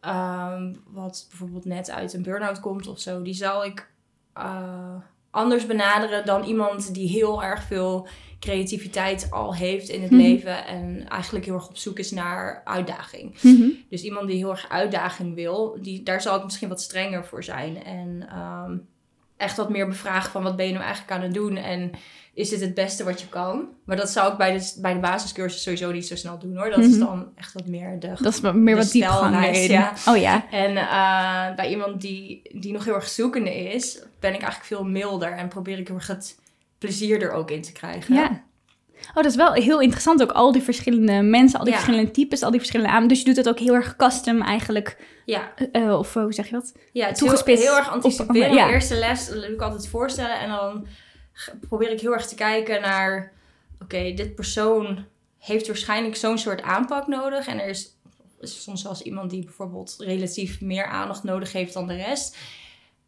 ehm, 0.00 0.72
wat 0.86 1.26
bijvoorbeeld 1.28 1.64
net 1.64 1.90
uit 1.90 2.12
een 2.12 2.22
burn-out 2.22 2.60
komt 2.60 2.86
of 2.86 2.98
zo. 2.98 3.22
Die 3.22 3.34
zal 3.34 3.64
ik 3.64 3.90
eh, 4.32 4.94
anders 5.30 5.66
benaderen 5.66 6.26
dan 6.26 6.44
iemand 6.44 6.94
die 6.94 7.08
heel 7.08 7.42
erg 7.42 7.62
veel 7.62 8.06
creativiteit 8.40 9.26
al 9.30 9.54
heeft 9.54 9.88
in 9.88 10.02
het 10.02 10.10
Mhm. 10.10 10.20
leven 10.20 10.66
en 10.66 11.08
eigenlijk 11.08 11.44
heel 11.44 11.54
erg 11.54 11.68
op 11.68 11.76
zoek 11.76 11.98
is 11.98 12.10
naar 12.10 12.62
uitdaging. 12.64 13.38
Dus 13.88 14.02
iemand 14.02 14.26
die 14.28 14.36
heel 14.36 14.50
erg 14.50 14.68
uitdaging 14.68 15.34
wil, 15.34 15.78
die, 15.80 16.02
daar 16.02 16.20
zal 16.20 16.36
ik 16.36 16.44
misschien 16.44 16.68
wat 16.68 16.80
strenger 16.82 17.24
voor 17.24 17.44
zijn. 17.44 17.84
En 17.84 18.26
ehm, 18.30 18.76
echt 19.36 19.56
wat 19.56 19.70
meer 19.70 19.86
bevragen 19.88 20.30
van 20.30 20.42
wat 20.42 20.56
ben 20.56 20.66
je 20.66 20.72
nou 20.72 20.84
eigenlijk 20.84 21.14
aan 21.16 21.22
het 21.22 21.34
doen 21.34 21.56
en 21.56 21.90
is 22.34 22.48
dit 22.48 22.60
het 22.60 22.74
beste 22.74 23.04
wat 23.04 23.20
je 23.20 23.28
kan? 23.28 23.68
Maar 23.84 23.96
dat 23.96 24.10
zou 24.10 24.32
ik 24.32 24.38
bij 24.38 24.58
de, 24.58 24.72
bij 24.80 24.92
de 24.94 24.98
basiscursus 25.00 25.62
sowieso 25.62 25.92
niet 25.92 26.06
zo 26.06 26.16
snel 26.16 26.38
doen 26.38 26.56
hoor. 26.56 26.70
Dat 26.70 26.78
is 26.78 26.88
Mhm. 26.96 26.98
dan 26.98 27.28
echt 27.36 27.52
wat 27.52 27.66
meer 27.66 27.98
de... 28.00 28.12
Dat 28.20 28.32
is 28.34 28.40
meer 28.40 28.76
wat 28.76 28.90
diepgang 28.90 29.56
ja. 29.66 29.92
Oh 30.08 30.16
ja. 30.16 30.50
En 30.50 30.76
eh, 30.76 31.56
bij 31.56 31.70
iemand 31.70 32.00
die, 32.00 32.40
die 32.52 32.72
nog 32.72 32.84
heel 32.84 32.94
erg 32.94 33.08
zoekende 33.08 33.54
is, 33.54 33.98
ben 34.20 34.34
ik 34.34 34.40
eigenlijk 34.42 34.64
veel 34.64 34.84
milder 34.84 35.32
en 35.32 35.48
probeer 35.48 35.78
ik 35.78 35.86
heel 35.86 35.96
erg 35.96 36.06
het 36.06 36.38
plezier 36.78 37.22
er 37.22 37.32
ook 37.32 37.50
in 37.50 37.62
te 37.62 37.72
krijgen. 37.72 38.14
Ja. 38.14 38.42
Oh, 39.08 39.14
dat 39.14 39.24
is 39.24 39.36
wel 39.36 39.52
heel 39.52 39.80
interessant 39.80 40.22
ook. 40.22 40.30
Al 40.32 40.52
die 40.52 40.62
verschillende 40.62 41.22
mensen, 41.22 41.58
al 41.58 41.64
die 41.64 41.74
Ja. 41.74 41.80
verschillende 41.80 42.10
types, 42.12 42.42
al 42.42 42.50
die 42.50 42.58
verschillende 42.60 42.92
aan. 42.92 43.06
Dus 43.08 43.18
je 43.18 43.24
doet 43.24 43.36
het 43.36 43.48
ook 43.48 43.58
heel 43.58 43.74
erg 43.74 43.96
custom 43.96 44.42
eigenlijk. 44.42 44.96
ja. 45.24 45.52
eh, 45.72 45.98
of 45.98 46.16
eh, 46.16 46.22
hoe 46.22 46.32
zeg 46.32 46.46
je 46.46 46.52
dat? 46.52 46.72
Ja, 46.92 47.06
het 47.06 47.22
is 47.22 47.42
heel, 47.44 47.76
erg 47.76 47.86
op- 47.86 47.92
anticiperen. 47.92 48.54
ja. 48.54 48.66
De 48.66 48.72
eerste 48.72 48.94
les 48.94 49.28
doe 49.28 49.46
ik 49.52 49.60
altijd 49.60 49.88
voorstellen 49.88 50.40
en 50.40 50.48
dan 50.48 50.86
probeer 51.68 51.90
ik 51.90 52.00
heel 52.00 52.12
erg 52.12 52.26
te 52.26 52.34
kijken 52.34 52.80
naar... 52.80 53.32
Oké, 53.82 54.12
dit 54.14 54.34
persoon 54.34 55.04
heeft 55.38 55.66
waarschijnlijk 55.66 56.16
zo'n 56.16 56.38
soort 56.38 56.62
aanpak 56.62 57.06
nodig. 57.06 57.46
En 57.46 57.60
er 57.60 57.68
is, 57.68 57.96
is 58.40 58.62
soms 58.62 58.82
zelfs 58.82 59.02
iemand 59.02 59.30
die 59.30 59.44
bijvoorbeeld 59.44 59.94
relatief 59.98 60.60
meer 60.60 60.86
aandacht 60.86 61.22
nodig 61.22 61.52
heeft 61.52 61.72
dan 61.72 61.86
de 61.86 61.96
rest. 61.96 62.36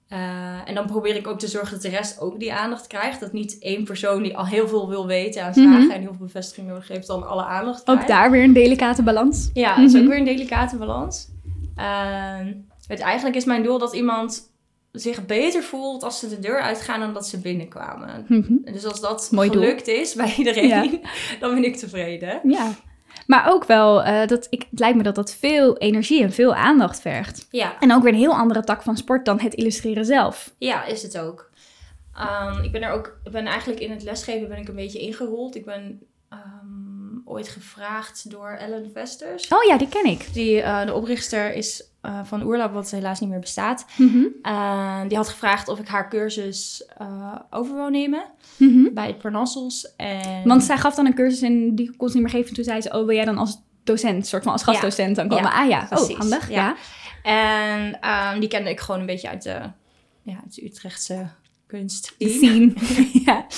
Eh, 0.09 0.69
en 0.69 0.75
dan 0.75 0.87
probeer 0.87 1.17
ik 1.17 1.27
ook 1.27 1.39
te 1.39 1.49
zorgen 1.49 1.71
dat 1.73 1.83
de 1.83 1.89
rest 1.89 2.21
ook 2.21 2.39
die 2.41 2.53
aandacht 2.55 2.87
krijgt. 2.87 3.21
Dat 3.21 3.33
niet 3.33 3.59
één 3.59 3.85
persoon 3.85 4.23
die 4.23 4.37
al 4.37 4.47
heel 4.47 4.69
veel 4.69 4.89
wil 4.89 5.07
weten 5.07 5.45
aan 5.45 5.53
vragen 5.55 5.81
Mhm. 5.83 5.91
en 5.91 6.01
heel 6.01 6.15
veel 6.15 6.25
bevestiging 6.27 6.67
nodig 6.69 6.89
heeft, 6.89 7.07
dan 7.07 7.27
alle 7.29 7.45
aandacht 7.45 7.83
krijgt. 7.83 8.03
Ook 8.03 8.09
daar 8.09 8.31
weer 8.31 8.43
een 8.43 8.53
delicate 8.53 9.03
balans. 9.03 9.51
Ja, 9.55 9.77
dat 9.77 9.85
is 9.85 9.93
Mhm. 9.93 10.03
ook 10.03 10.09
weer 10.09 10.19
een 10.19 10.25
delicate 10.25 10.77
balans. 10.77 11.29
Ehm, 11.77 12.53
het, 12.87 13.01
eigenlijk 13.01 13.37
is 13.37 13.45
mijn 13.45 13.63
doel 13.63 13.79
dat 13.79 13.95
iemand 13.95 14.53
zich 14.95 15.27
beter 15.27 15.63
voelt 15.63 16.03
als 16.03 16.19
ze 16.19 16.29
de 16.29 16.39
deur 16.39 16.61
uitgaan 16.61 17.01
dan 17.01 17.13
dat 17.15 17.27
ze 17.27 17.39
binnenkwamen. 17.41 18.25
Mhm. 18.29 18.73
Dus 18.73 18.85
als 18.85 19.01
dat 19.01 19.29
Mooi 19.31 19.51
doel. 19.51 19.63
gelukt 19.63 19.89
is 19.89 20.15
bij 20.15 20.35
iedereen, 20.37 20.69
Ja. 20.69 20.85
dan 21.41 21.55
ben 21.55 21.65
ik 21.65 21.77
tevreden. 21.77 22.41
Ja. 22.45 22.71
Maar 23.27 23.53
ook 23.53 23.65
wel, 23.65 24.03
eh, 24.03 24.27
dat 24.27 24.47
ik, 24.51 24.67
het 24.71 24.79
lijkt 24.79 24.97
me 24.97 25.03
dat 25.03 25.15
dat 25.15 25.35
veel 25.35 25.77
energie 25.79 26.23
en 26.23 26.33
veel 26.33 26.55
aandacht 26.55 27.01
vergt. 27.01 27.47
Ja, 27.51 27.79
En 27.81 27.93
ook 27.93 28.03
weer 28.03 28.13
een 28.13 28.19
heel 28.19 28.35
andere 28.35 28.65
tak 28.65 28.83
van 28.83 28.97
sport 28.97 29.25
dan 29.25 29.41
het 29.41 29.55
illustreren 29.55 30.05
zelf. 30.05 30.55
ja 30.59 30.85
is 30.85 31.03
het 31.03 31.19
ook. 31.19 31.51
Ehm, 32.17 32.63
ik 32.63 32.73
ben 32.73 32.83
er 32.83 32.91
ook, 32.93 33.19
ik 33.25 33.33
ben 33.33 33.47
eigenlijk 33.47 33.81
in 33.81 33.91
het 33.91 34.03
lesgeven 34.03 34.49
ben 34.49 34.59
ik 34.59 34.69
een 34.69 34.75
beetje 34.75 34.99
ingerold. 34.99 35.55
Ik 35.57 35.65
ben 35.65 36.01
ehm, 36.29 37.19
ooit 37.25 37.49
gevraagd 37.49 38.31
door 38.31 38.49
Ellen 38.51 38.91
Vesters. 38.93 39.49
Oh 39.49 39.63
ja, 39.65 39.79
die 39.79 39.89
ken 39.89 40.05
ik. 40.05 40.27
Die, 40.33 40.61
eh, 40.63 40.87
de 40.87 40.95
oprichter 40.95 41.53
is 41.55 41.85
eh, 42.05 42.21
van 42.25 42.43
Oerlap, 42.43 42.73
wat 42.73 42.91
helaas 42.91 43.21
niet 43.21 43.31
meer 43.31 43.41
bestaat. 43.41 43.85
Mhm. 43.97 44.25
Uh, 44.43 45.01
die 45.09 45.17
had 45.17 45.29
gevraagd 45.29 45.69
of 45.69 45.79
ik 45.79 45.89
haar 45.89 46.09
cursus 46.09 46.85
eh, 46.99 47.35
over 47.51 47.75
wil 47.75 47.89
nemen 47.89 48.25
Mhm. 48.57 48.95
bij 48.95 49.07
het 49.07 49.19
Parnassos. 49.19 49.95
En... 49.97 50.43
Want 50.49 50.63
zij 50.63 50.77
gaf 50.79 50.95
dan 50.95 51.07
een 51.07 51.15
cursus 51.15 51.41
en 51.41 51.75
die 51.75 51.97
kon 51.97 52.09
ze 52.09 52.15
niet 52.15 52.23
meer 52.25 52.35
geven. 52.35 52.55
Toen 52.55 52.65
zei 52.65 52.81
ze, 52.81 52.89
oh 52.89 53.07
wil 53.07 53.15
jij 53.17 53.25
dan 53.25 53.39
als 53.39 53.63
docent, 53.85 54.27
soort 54.27 54.43
van 54.43 54.53
als 54.53 54.63
gastdocent 54.63 55.17
dan 55.17 55.29
komen? 55.29 55.51
Ja, 55.51 55.63
ah 55.63 55.69
ja, 55.69 55.85
precies. 55.89 56.15
oh 56.15 56.19
handig, 56.19 56.49
ja. 56.51 56.55
Ja. 56.55 56.77
En 57.23 58.01
ehm, 58.01 58.41
die 58.41 58.49
kende 58.49 58.71
ik 58.71 58.81
gewoon 58.81 59.01
een 59.01 59.07
beetje 59.07 59.29
uit 59.29 59.43
de, 59.43 59.61
ja, 60.23 60.35
uit 60.43 60.55
de 60.55 60.65
Utrechtse 60.65 61.27
kunst. 61.67 62.15
Scene. 62.19 62.73
ja. 63.27 63.47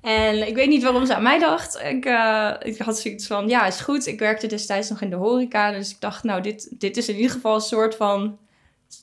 En 0.00 0.46
ik 0.48 0.54
weet 0.54 0.68
niet 0.68 0.82
waarom 0.82 1.06
ze 1.06 1.14
aan 1.14 1.22
mij 1.22 1.38
dacht. 1.38 1.80
Ik, 1.80 2.04
eh, 2.04 2.52
ik 2.62 2.78
had 2.78 2.98
zoiets 2.98 3.26
van, 3.26 3.48
ja, 3.48 3.66
is 3.66 3.80
goed. 3.80 4.06
Ik 4.06 4.18
werkte 4.18 4.46
destijds 4.46 4.88
nog 4.88 5.00
in 5.00 5.10
de 5.10 5.16
horeca. 5.16 5.70
Dus 5.72 5.90
ik 5.90 6.00
dacht, 6.00 6.24
nou, 6.24 6.40
dit, 6.42 6.80
dit 6.80 6.96
is 6.96 7.08
in 7.08 7.16
ieder 7.16 7.30
geval 7.30 7.54
een 7.54 7.60
soort 7.60 7.94
van 7.94 8.38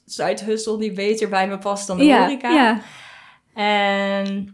side 0.05 0.43
hustle 0.43 0.77
die 0.77 0.91
beter 0.91 1.29
bij 1.29 1.48
me 1.48 1.58
past 1.58 1.88
dan 1.88 1.98
de 1.98 2.03
Ja, 2.05 2.20
horeca. 2.22 2.50
ja. 2.50 2.81
En 3.53 4.51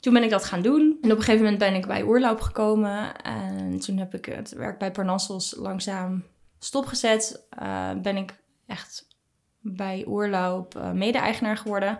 toen 0.00 0.12
ben 0.12 0.22
ik 0.22 0.30
dat 0.30 0.44
gaan 0.44 0.62
doen. 0.62 0.98
En 1.02 1.10
op 1.12 1.16
een 1.16 1.22
gegeven 1.24 1.42
moment 1.42 1.58
ben 1.58 1.74
ik 1.74 1.86
bij 1.86 2.02
Oerloop 2.02 2.40
gekomen. 2.40 3.22
En 3.22 3.78
toen 3.80 3.96
heb 3.96 4.14
ik 4.14 4.24
het 4.24 4.52
werk 4.52 4.78
bij 4.78 4.90
Parnassos 4.90 5.54
langzaam 5.58 6.24
stopgezet. 6.58 7.46
Eh, 7.50 7.90
ben 8.02 8.16
ik 8.16 8.34
echt 8.66 9.06
bij 9.60 10.04
Oerloop 10.08 10.76
eh, 10.76 10.90
mede-eigenaar 10.90 11.56
geworden. 11.56 11.98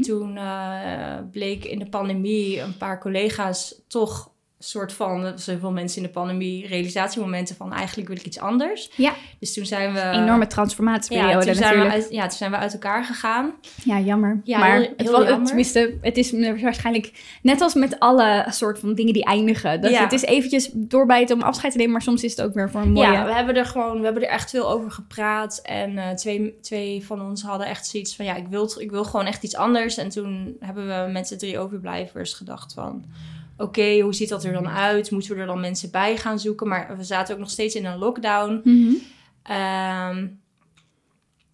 Toen 0.00 0.36
eh, 0.36 1.18
bleek 1.30 1.64
in 1.64 1.78
de 1.78 1.88
pandemie 1.88 2.60
een 2.60 2.76
paar 2.76 3.00
collega's 3.00 3.82
toch 3.88 4.29
soort 4.62 4.92
van, 4.92 5.24
er 5.24 5.38
zijn 5.38 5.58
veel 5.58 5.72
mensen 5.72 5.96
in 5.96 6.06
de 6.06 6.12
pandemie, 6.12 6.66
realisatiemomenten 6.66 7.56
van 7.56 7.72
eigenlijk 7.72 8.08
wil 8.08 8.16
ik 8.16 8.26
iets 8.26 8.38
anders. 8.38 8.90
Ja. 8.96 9.12
Dus 9.38 9.54
toen 9.54 9.66
zijn 9.66 9.92
we... 9.92 10.00
Enorme 10.00 10.40
ja, 10.40 10.46
transformatieperiode 10.46 11.46
toen 11.46 11.54
zijn 11.54 11.80
we 11.80 11.90
uit, 11.90 12.06
ja, 12.10 12.26
toen 12.26 12.36
zijn 12.36 12.50
we 12.50 12.56
uit 12.56 12.72
elkaar 12.72 13.04
gegaan. 13.04 13.52
Ja, 13.84 13.98
jammer. 13.98 14.40
Ja, 14.44 14.58
maar 14.58 14.78
heel- 14.78 14.92
het, 14.96 15.10
was, 15.10 15.28
jammer. 15.28 15.46
tenminste, 15.46 15.98
het 16.00 16.16
is 16.16 16.32
waarschijnlijk 16.62 17.12
net 17.42 17.60
als 17.60 17.74
met 17.74 17.98
alle 17.98 18.46
soort 18.50 18.78
van 18.78 18.94
dingen 18.94 19.12
die 19.12 19.24
eindigen. 19.24 19.80
Dat 19.80 19.90
Ja. 19.90 20.02
Het 20.02 20.12
is 20.12 20.22
eventjes 20.22 20.70
doorbijten 20.74 21.36
om 21.36 21.42
afscheid 21.42 21.72
te 21.72 21.78
nemen, 21.78 21.92
maar 21.92 22.02
soms 22.02 22.24
is 22.24 22.36
het 22.36 22.42
ook 22.42 22.54
weer 22.54 22.70
voor 22.70 22.80
een 22.80 22.92
mooie... 22.92 23.12
Ja, 23.12 23.24
we 23.24 23.34
hebben 23.34 23.56
er 23.56 23.66
gewoon, 23.66 23.98
we 23.98 24.04
hebben 24.04 24.22
er 24.22 24.28
echt 24.28 24.50
veel 24.50 24.70
over 24.70 24.90
gepraat. 24.90 25.60
En 25.62 25.98
eh, 25.98 26.10
twee, 26.10 26.58
twee 26.60 27.04
van 27.06 27.20
ons 27.22 27.42
hadden 27.42 27.66
echt 27.66 27.86
zoiets 27.86 28.16
van, 28.16 28.24
ja, 28.24 28.34
ik 28.34 28.48
wil, 28.48 28.72
ik 28.78 28.90
wil 28.90 29.04
gewoon 29.04 29.26
echt 29.26 29.42
iets 29.42 29.56
anders. 29.56 29.96
En 29.96 30.08
toen 30.08 30.56
hebben 30.60 30.86
we 30.86 31.12
met 31.12 31.28
z'n 31.28 31.36
drie 31.36 31.58
overblijvers 31.58 32.32
gedacht 32.32 32.74
van, 32.74 33.04
oké, 33.60 34.00
hoe 34.00 34.14
ziet 34.14 34.28
dat 34.28 34.44
er 34.44 34.52
dan 34.52 34.68
uit? 34.68 35.10
Moeten 35.10 35.34
we 35.34 35.40
er 35.40 35.46
dan 35.46 35.60
mensen 35.60 35.90
bij 35.90 36.16
gaan 36.16 36.38
zoeken? 36.38 36.68
Maar 36.68 36.96
we 36.96 37.04
zaten 37.04 37.34
ook 37.34 37.40
nog 37.40 37.50
steeds 37.50 37.74
in 37.74 37.84
een 37.84 37.98
lockdown. 37.98 38.60
Mhm. 38.64 38.94
Ehm, 39.42 40.26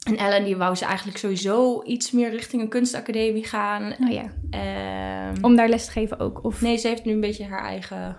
en 0.07 0.17
Ellen 0.17 0.45
die 0.45 0.57
wou 0.57 0.75
ze 0.75 0.85
eigenlijk 0.85 1.19
sowieso 1.19 1.83
iets 1.83 2.11
meer 2.11 2.31
richting 2.31 2.63
een 2.63 2.69
kunstacademie 2.69 3.45
gaan. 3.47 3.95
Oh 4.01 4.11
ja, 4.11 4.33
Ehm, 4.51 5.45
om 5.45 5.57
daar 5.57 5.69
les 5.69 5.85
te 5.85 5.91
geven 5.91 6.19
ook. 6.19 6.45
Of... 6.45 6.61
Nee, 6.61 6.77
ze 6.77 6.89
heeft 6.89 7.05
nu 7.05 7.13
een 7.13 7.21
beetje 7.21 7.45
haar 7.45 7.65
eigen 7.65 8.17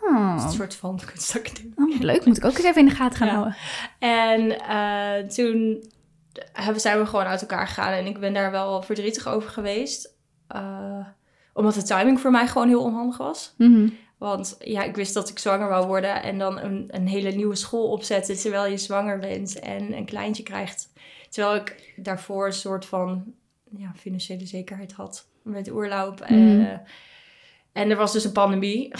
Oh. 0.00 0.50
soort 0.50 0.74
van 0.74 1.00
kunstacademie. 1.06 1.72
Oh, 1.76 2.00
leuk. 2.00 2.24
Moet 2.24 2.36
ik 2.36 2.44
ook 2.44 2.56
eens 2.56 2.64
even 2.64 2.80
in 2.80 2.88
de 2.88 2.94
gaten 2.94 3.16
gaan 3.16 3.26
Ja. 3.26 3.32
houden. 3.34 3.56
En 3.98 4.60
eh, 4.60 5.28
toen 5.28 5.84
hebben, 6.52 6.80
zijn 6.80 6.98
we 6.98 7.06
gewoon 7.06 7.24
uit 7.24 7.40
elkaar 7.40 7.66
gegaan. 7.66 7.92
En 7.92 8.06
ik 8.06 8.18
ben 8.20 8.34
daar 8.34 8.50
wel 8.50 8.82
verdrietig 8.82 9.28
over 9.28 9.50
geweest. 9.50 10.14
Eh, 10.48 11.06
omdat 11.56 11.74
de 11.74 11.82
timing 11.82 12.20
voor 12.20 12.30
mij 12.30 12.46
gewoon 12.46 12.68
heel 12.68 12.82
onhandig 12.82 13.16
was. 13.16 13.54
Mhm. 13.58 13.88
Want 14.18 14.56
ja, 14.58 14.82
ik 14.82 14.96
wist 14.96 15.14
dat 15.14 15.28
ik 15.28 15.38
zwanger 15.38 15.68
wou 15.68 15.86
worden. 15.86 16.22
En 16.22 16.38
dan 16.38 16.58
een, 16.60 16.84
een 16.90 17.08
hele 17.08 17.30
nieuwe 17.30 17.54
school 17.54 17.88
opzetten 17.90 18.36
terwijl 18.38 18.66
je 18.70 18.76
zwanger 18.76 19.18
bent 19.18 19.58
en 19.58 19.92
een 19.96 20.04
kleintje 20.06 20.42
krijgt. 20.42 20.88
Terwijl 21.30 21.56
ik 21.56 21.92
daarvoor 21.96 22.46
een 22.46 22.52
soort 22.52 22.84
van 22.86 23.24
ja, 23.76 23.92
financiële 23.96 24.46
zekerheid 24.46 24.92
had 24.92 25.26
met 25.42 25.70
oorloop. 25.70 26.20
Eh, 26.20 26.36
en 27.72 27.90
er 27.90 27.96
was 27.96 28.12
dus 28.12 28.24
een 28.24 28.32
pandemie. 28.32 28.90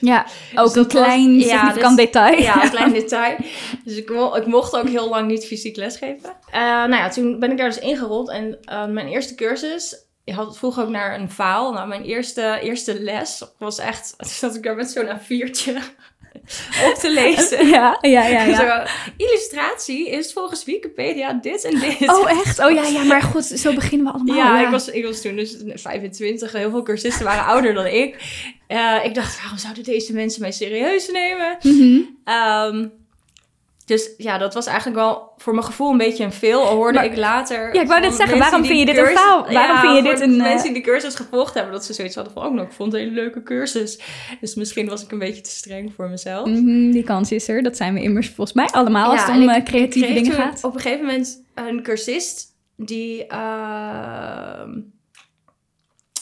Ja, 0.00 0.26
ook 0.54 0.64
Dus 0.64 0.74
een 0.74 0.82
dat 0.82 0.92
was- 0.92 1.02
klein 1.02 1.38
ja, 1.38 1.72
dus- 1.72 1.94
detail. 1.96 2.38
Ja, 2.40 2.64
een 2.64 2.70
klein 2.70 2.92
detail. 3.00 3.36
Dus 3.84 3.96
ik, 3.96 4.10
mo- 4.10 4.34
ik 4.34 4.46
mocht 4.46 4.76
ook 4.76 4.88
heel 4.88 5.08
lang 5.08 5.28
niet 5.28 5.46
fysiek 5.46 5.76
lesgeven. 5.76 6.30
Eh 6.50 6.60
nou 6.60 6.94
ja, 6.94 7.08
toen 7.08 7.38
ben 7.38 7.50
ik 7.50 7.56
daar 7.56 7.68
dus 7.68 7.78
ingerold. 7.78 8.30
En 8.30 8.58
eh, 8.64 8.86
mijn 8.86 9.06
eerste 9.08 9.34
cursus, 9.34 9.96
je 10.24 10.32
had 10.32 10.58
vroeg 10.58 10.80
ook 10.80 10.88
naar 10.88 11.20
een 11.20 11.30
faal. 11.30 11.72
Nou, 11.72 11.88
mijn 11.88 12.02
eerste, 12.02 12.58
eerste 12.62 13.02
les 13.02 13.44
was 13.58 13.78
echt... 13.78 14.14
Zat 14.40 14.54
ik 14.54 14.62
daar 14.62 14.76
met 14.76 14.90
zo'n 14.90 15.06
A4'tje 15.06 15.76
op 16.88 16.94
te 16.94 17.10
lezen. 17.22 17.66
Ja, 17.66 17.98
ja, 18.00 18.26
ja. 18.26 18.42
ja. 18.42 18.86
Zo, 18.86 18.92
illustratie 19.16 20.10
is 20.10 20.32
volgens 20.32 20.64
Wikipedia 20.64 21.32
dit 21.32 21.64
en 21.64 21.78
dit. 21.78 22.08
Oh, 22.08 22.30
echt? 22.30 22.58
Oh 22.58 22.70
ja, 22.70 22.86
ja, 22.86 23.04
maar 23.04 23.22
goed, 23.22 23.44
zo 23.44 23.74
beginnen 23.74 24.06
we 24.06 24.12
allemaal. 24.12 24.36
Ja, 24.36 24.64
Ik, 24.64 24.70
was, 24.70 24.88
ik 24.88 25.04
was 25.04 25.20
toen 25.20 25.36
dus 25.36 25.56
25. 25.74 26.52
Heel 26.52 26.70
veel 26.70 26.82
cursisten 26.82 27.24
waren 27.24 27.44
ouder 27.44 27.74
dan 27.74 27.86
ik. 27.86 28.16
Eh, 28.66 29.04
ik 29.04 29.14
dacht, 29.14 29.40
waarom 29.40 29.58
zouden 29.58 29.84
deze 29.84 30.12
mensen 30.12 30.40
mij 30.40 30.52
serieus 30.52 31.10
nemen? 31.10 31.58
Ehm, 32.24 32.88
dus 33.92 34.10
ja, 34.16 34.38
dat 34.38 34.54
was 34.54 34.66
eigenlijk 34.66 34.96
wel 34.96 35.32
voor 35.36 35.52
mijn 35.54 35.66
gevoel 35.66 35.90
een 35.90 35.98
beetje 35.98 36.24
een 36.24 36.32
veel. 36.32 36.60
Al 36.66 36.74
hoorde 36.74 36.98
Maar- 36.98 37.04
ik 37.04 37.16
later. 37.16 37.74
Ja, 37.74 37.80
ik 37.80 37.88
wou 37.88 38.00
net 38.00 38.14
zeggen, 38.14 38.38
waarom 38.38 38.64
vind 38.64 38.78
je 38.78 38.84
dit 38.86 38.96
een 38.98 39.06
faal? 39.06 39.38
Waarom 39.52 39.52
Ja, 39.76 39.80
vind 39.80 39.96
je 39.96 40.02
dit 40.02 40.20
een, 40.20 40.32
eh, 40.32 40.42
Mensen 40.42 40.72
die 40.72 40.82
de 40.82 40.88
cursus 40.90 41.14
gevolgd 41.14 41.54
hebben, 41.54 41.72
dat 41.72 41.84
ze 41.84 41.92
zoiets 41.92 42.14
hadden 42.14 42.32
van... 42.32 42.46
Oh, 42.46 42.52
nou, 42.54 42.66
ik 42.66 42.72
vond 42.72 42.92
het 42.92 43.00
een 43.02 43.08
hele 43.08 43.20
leuke 43.20 43.42
cursus. 43.42 44.00
Dus 44.40 44.54
misschien 44.54 44.88
was 44.88 45.02
ik 45.02 45.12
een 45.12 45.18
beetje 45.18 45.40
te 45.40 45.50
streng 45.50 45.92
voor 45.96 46.08
mezelf. 46.08 46.46
Mhm, 46.48 46.90
die 46.90 47.02
kans 47.02 47.32
is 47.32 47.48
er. 47.48 47.62
Dat 47.62 47.76
zijn 47.76 47.94
we 47.94 48.02
immers 48.02 48.26
volgens 48.26 48.52
mij 48.52 48.66
allemaal 48.66 49.10
als 49.10 49.20
het 49.24 49.30
om 49.36 49.42
ik- 49.42 49.48
eh, 49.56 49.62
creatieve 49.64 50.12
dingen 50.12 50.32
gaat. 50.32 50.64
op 50.64 50.74
een 50.74 50.80
gegeven 50.80 51.06
moment 51.06 51.42
een 51.54 51.82
cursist 51.82 52.46
die, 52.76 53.26
ehm, 53.26 54.70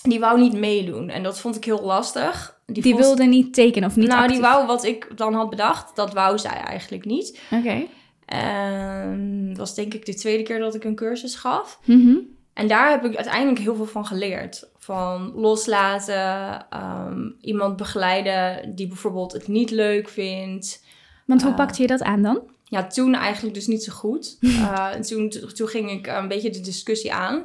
die 0.03 0.21
wou 0.21 0.41
niet 0.41 0.53
meedoen. 0.55 1.09
En 1.11 1.23
dat 1.23 1.41
vond 1.41 1.57
ik 1.57 1.65
heel 1.65 1.83
lastig. 1.83 2.60
Die, 2.73 2.83
vond- 2.83 2.97
wilde 2.99 3.25
niet 3.25 3.55
tekenen 3.55 3.89
of 3.89 3.97
niet 3.97 4.09
Nou, 4.09 4.21
actief. 4.21 4.33
die 4.37 4.45
wou 4.47 4.67
wat 4.67 4.85
ik 4.85 5.09
dan 5.17 5.35
had 5.35 5.51
bedacht. 5.51 5.97
Dat 5.97 6.13
wou 6.13 6.39
zij 6.39 6.51
eigenlijk 6.57 7.05
niet. 7.05 7.41
Oké. 7.51 7.87
En 8.27 9.45
dat 9.49 9.57
was 9.57 9.75
denk 9.75 9.95
ik 9.95 10.07
de 10.07 10.15
tweede 10.15 10.43
keer 10.43 10.59
dat 10.59 10.75
ik 10.75 10.85
een 10.85 10.95
cursus 10.95 11.35
gaf. 11.35 11.81
Mhm. 11.85 12.17
En 12.55 12.69
daar 12.69 12.91
heb 12.91 13.05
ik 13.05 13.17
uiteindelijk 13.17 13.59
heel 13.59 13.75
veel 13.75 13.87
van 13.87 14.07
geleerd. 14.07 14.69
Van 14.79 15.33
loslaten, 15.35 16.67
ehm, 16.71 17.29
iemand 17.41 17.77
begeleiden 17.77 18.75
die 18.75 18.87
bijvoorbeeld 18.87 19.33
het 19.33 19.49
niet 19.49 19.71
leuk 19.71 20.09
vindt. 20.09 20.85
Want 21.27 21.43
hoe 21.43 21.51
Ah. 21.51 21.57
pakte 21.57 21.83
je 21.83 21.89
dat 21.89 22.03
aan 22.03 22.23
dan? 22.23 22.41
Ja, 22.65 22.87
toen 22.87 23.15
eigenlijk 23.15 23.55
dus 23.55 23.67
niet 23.67 23.85
zo 23.85 23.93
goed. 23.93 24.37
Eh, 24.43 24.95
en 24.95 25.03
toen, 25.03 25.29
toen 25.29 25.69
ging 25.69 25.91
ik 25.91 26.07
een 26.07 26.29
beetje 26.29 26.51
de 26.51 26.61
discussie 26.61 27.13
aan. 27.13 27.45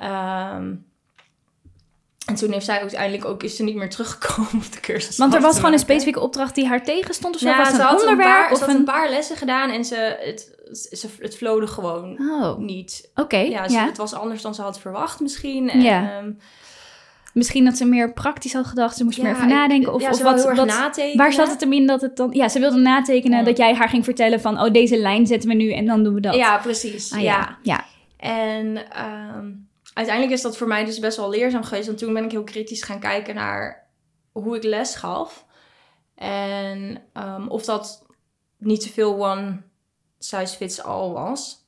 Ehm, 0.00 0.74
en 2.26 2.34
toen 2.34 2.52
heeft 2.52 2.64
zij 2.64 2.80
uiteindelijk 2.80 3.24
ook, 3.24 3.42
is 3.42 3.56
ze 3.56 3.62
niet 3.62 3.74
meer 3.76 3.90
teruggekomen 3.90 4.50
op 4.66 4.72
de 4.72 4.80
cursus. 4.80 5.16
Want 5.16 5.34
er 5.34 5.40
was 5.40 5.56
gewoon 5.56 5.72
een 5.72 5.78
specifieke 5.78 6.20
opdracht 6.20 6.54
die 6.54 6.66
haar 6.66 6.84
tegenstond 6.84 7.34
of 7.34 7.40
zo? 7.40 7.48
Ja, 7.48 7.56
was 7.58 7.68
ze 7.68 7.74
een 7.74 7.80
had 7.80 7.92
een 7.92 8.08
onderwerp 8.08 8.28
paar, 8.30 8.50
of 8.50 8.58
ze 8.58 8.64
had 8.64 8.72
een... 8.72 8.78
een 8.78 8.84
paar 8.84 9.10
lessen 9.10 9.36
gedaan 9.36 9.70
en 9.70 9.84
ze, 9.84 10.16
het, 10.20 10.54
ze, 10.90 11.08
het 11.20 11.36
flowde 11.36 11.66
gewoon 11.66 12.18
Oh, 12.20 12.50
oké. 12.50 12.60
niet. 12.62 13.08
Ja, 13.14 13.64
Ja, 13.68 13.84
het 13.86 13.96
was 13.96 14.14
anders 14.14 14.42
dan 14.42 14.54
ze 14.54 14.62
had 14.62 14.80
verwacht 14.80 15.20
misschien. 15.20 15.70
En, 15.70 15.80
Ja. 15.80 16.18
ehm, 16.18 16.30
Misschien 17.32 17.64
dat 17.64 17.76
ze 17.76 17.84
meer 17.84 18.12
praktisch 18.12 18.52
had 18.52 18.66
gedacht. 18.66 18.96
Ze 18.96 19.04
moest 19.04 19.16
ja, 19.16 19.22
meer 19.22 19.32
even 19.32 19.48
nadenken. 19.48 19.94
Of, 19.94 20.02
ja, 20.02 20.10
of 20.10 20.22
wat, 20.22 20.34
heel 20.34 20.48
erg 20.48 20.56
wat, 20.56 20.66
natekenen. 20.66 21.16
waar 21.16 21.32
zat 21.32 21.48
het 21.50 21.60
hem 21.60 21.72
in 21.72 21.86
dat 21.86 22.00
het 22.00 22.16
dan... 22.16 22.30
Ja, 22.32 22.48
ze 22.48 22.58
wilde 22.60 22.76
natekenen 22.78 23.44
dat 23.44 23.56
jij 23.56 23.74
haar 23.74 23.88
ging 23.88 24.04
vertellen 24.04 24.40
van... 24.40 24.60
Oh, 24.60 24.72
deze 24.72 24.98
lijn 24.98 25.26
zetten 25.26 25.48
we 25.48 25.54
nu 25.54 25.72
en 25.72 25.86
dan 25.86 26.02
doen 26.04 26.14
we 26.14 26.20
dat. 26.20 26.34
Ja, 26.34 26.58
precies. 26.58 27.12
Ah, 27.12 27.20
ja. 27.22 27.38
ja. 27.38 27.58
ja. 27.62 27.84
En 28.16 28.90
ehm, 28.92 29.46
uiteindelijk 29.96 30.36
is 30.36 30.42
dat 30.42 30.56
voor 30.56 30.66
mij 30.66 30.84
dus 30.84 30.98
best 30.98 31.16
wel 31.16 31.30
leerzaam 31.30 31.64
geweest. 31.64 31.86
Want 31.86 31.98
toen 31.98 32.12
ben 32.12 32.24
ik 32.24 32.30
heel 32.30 32.44
kritisch 32.44 32.82
gaan 32.82 33.00
kijken 33.00 33.34
naar 33.34 33.88
hoe 34.32 34.56
ik 34.56 34.62
les 34.62 34.94
gaf. 34.94 35.46
En 36.14 37.02
ehm, 37.12 37.46
of 37.48 37.64
dat 37.64 38.06
niet 38.58 38.80
te 38.80 38.92
veel 38.92 39.24
one 39.24 39.62
size 40.18 40.56
fits 40.56 40.82
all 40.82 41.10
was. 41.10 41.64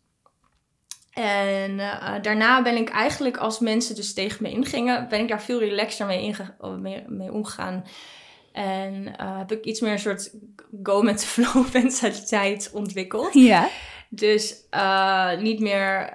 En 1.12 1.80
eh, 1.80 2.22
daarna 2.22 2.62
ben 2.62 2.76
ik 2.76 2.88
eigenlijk, 2.88 3.36
als 3.36 3.58
mensen 3.58 3.94
dus 3.94 4.14
tegen 4.14 4.42
me 4.42 4.50
ingingen, 4.50 5.08
ben 5.08 5.20
ik 5.20 5.28
daar 5.28 5.42
veel 5.42 5.58
relaxer 5.58 6.06
mee, 6.06 6.34
mee, 6.78 7.04
mee 7.06 7.32
omgegaan. 7.32 7.84
En 8.52 9.16
eh, 9.16 9.38
heb 9.38 9.52
ik 9.52 9.64
iets 9.64 9.80
meer 9.80 9.92
een 9.92 9.98
soort 9.98 10.34
go 10.82 11.02
met 11.02 11.18
the 11.18 11.26
flow 11.26 11.72
mentaliteit 11.82 12.70
ontwikkeld. 12.72 13.34
Ja. 13.34 13.68
Dus 14.08 14.66
eh, 14.70 15.38
niet 15.38 15.60
meer, 15.60 16.12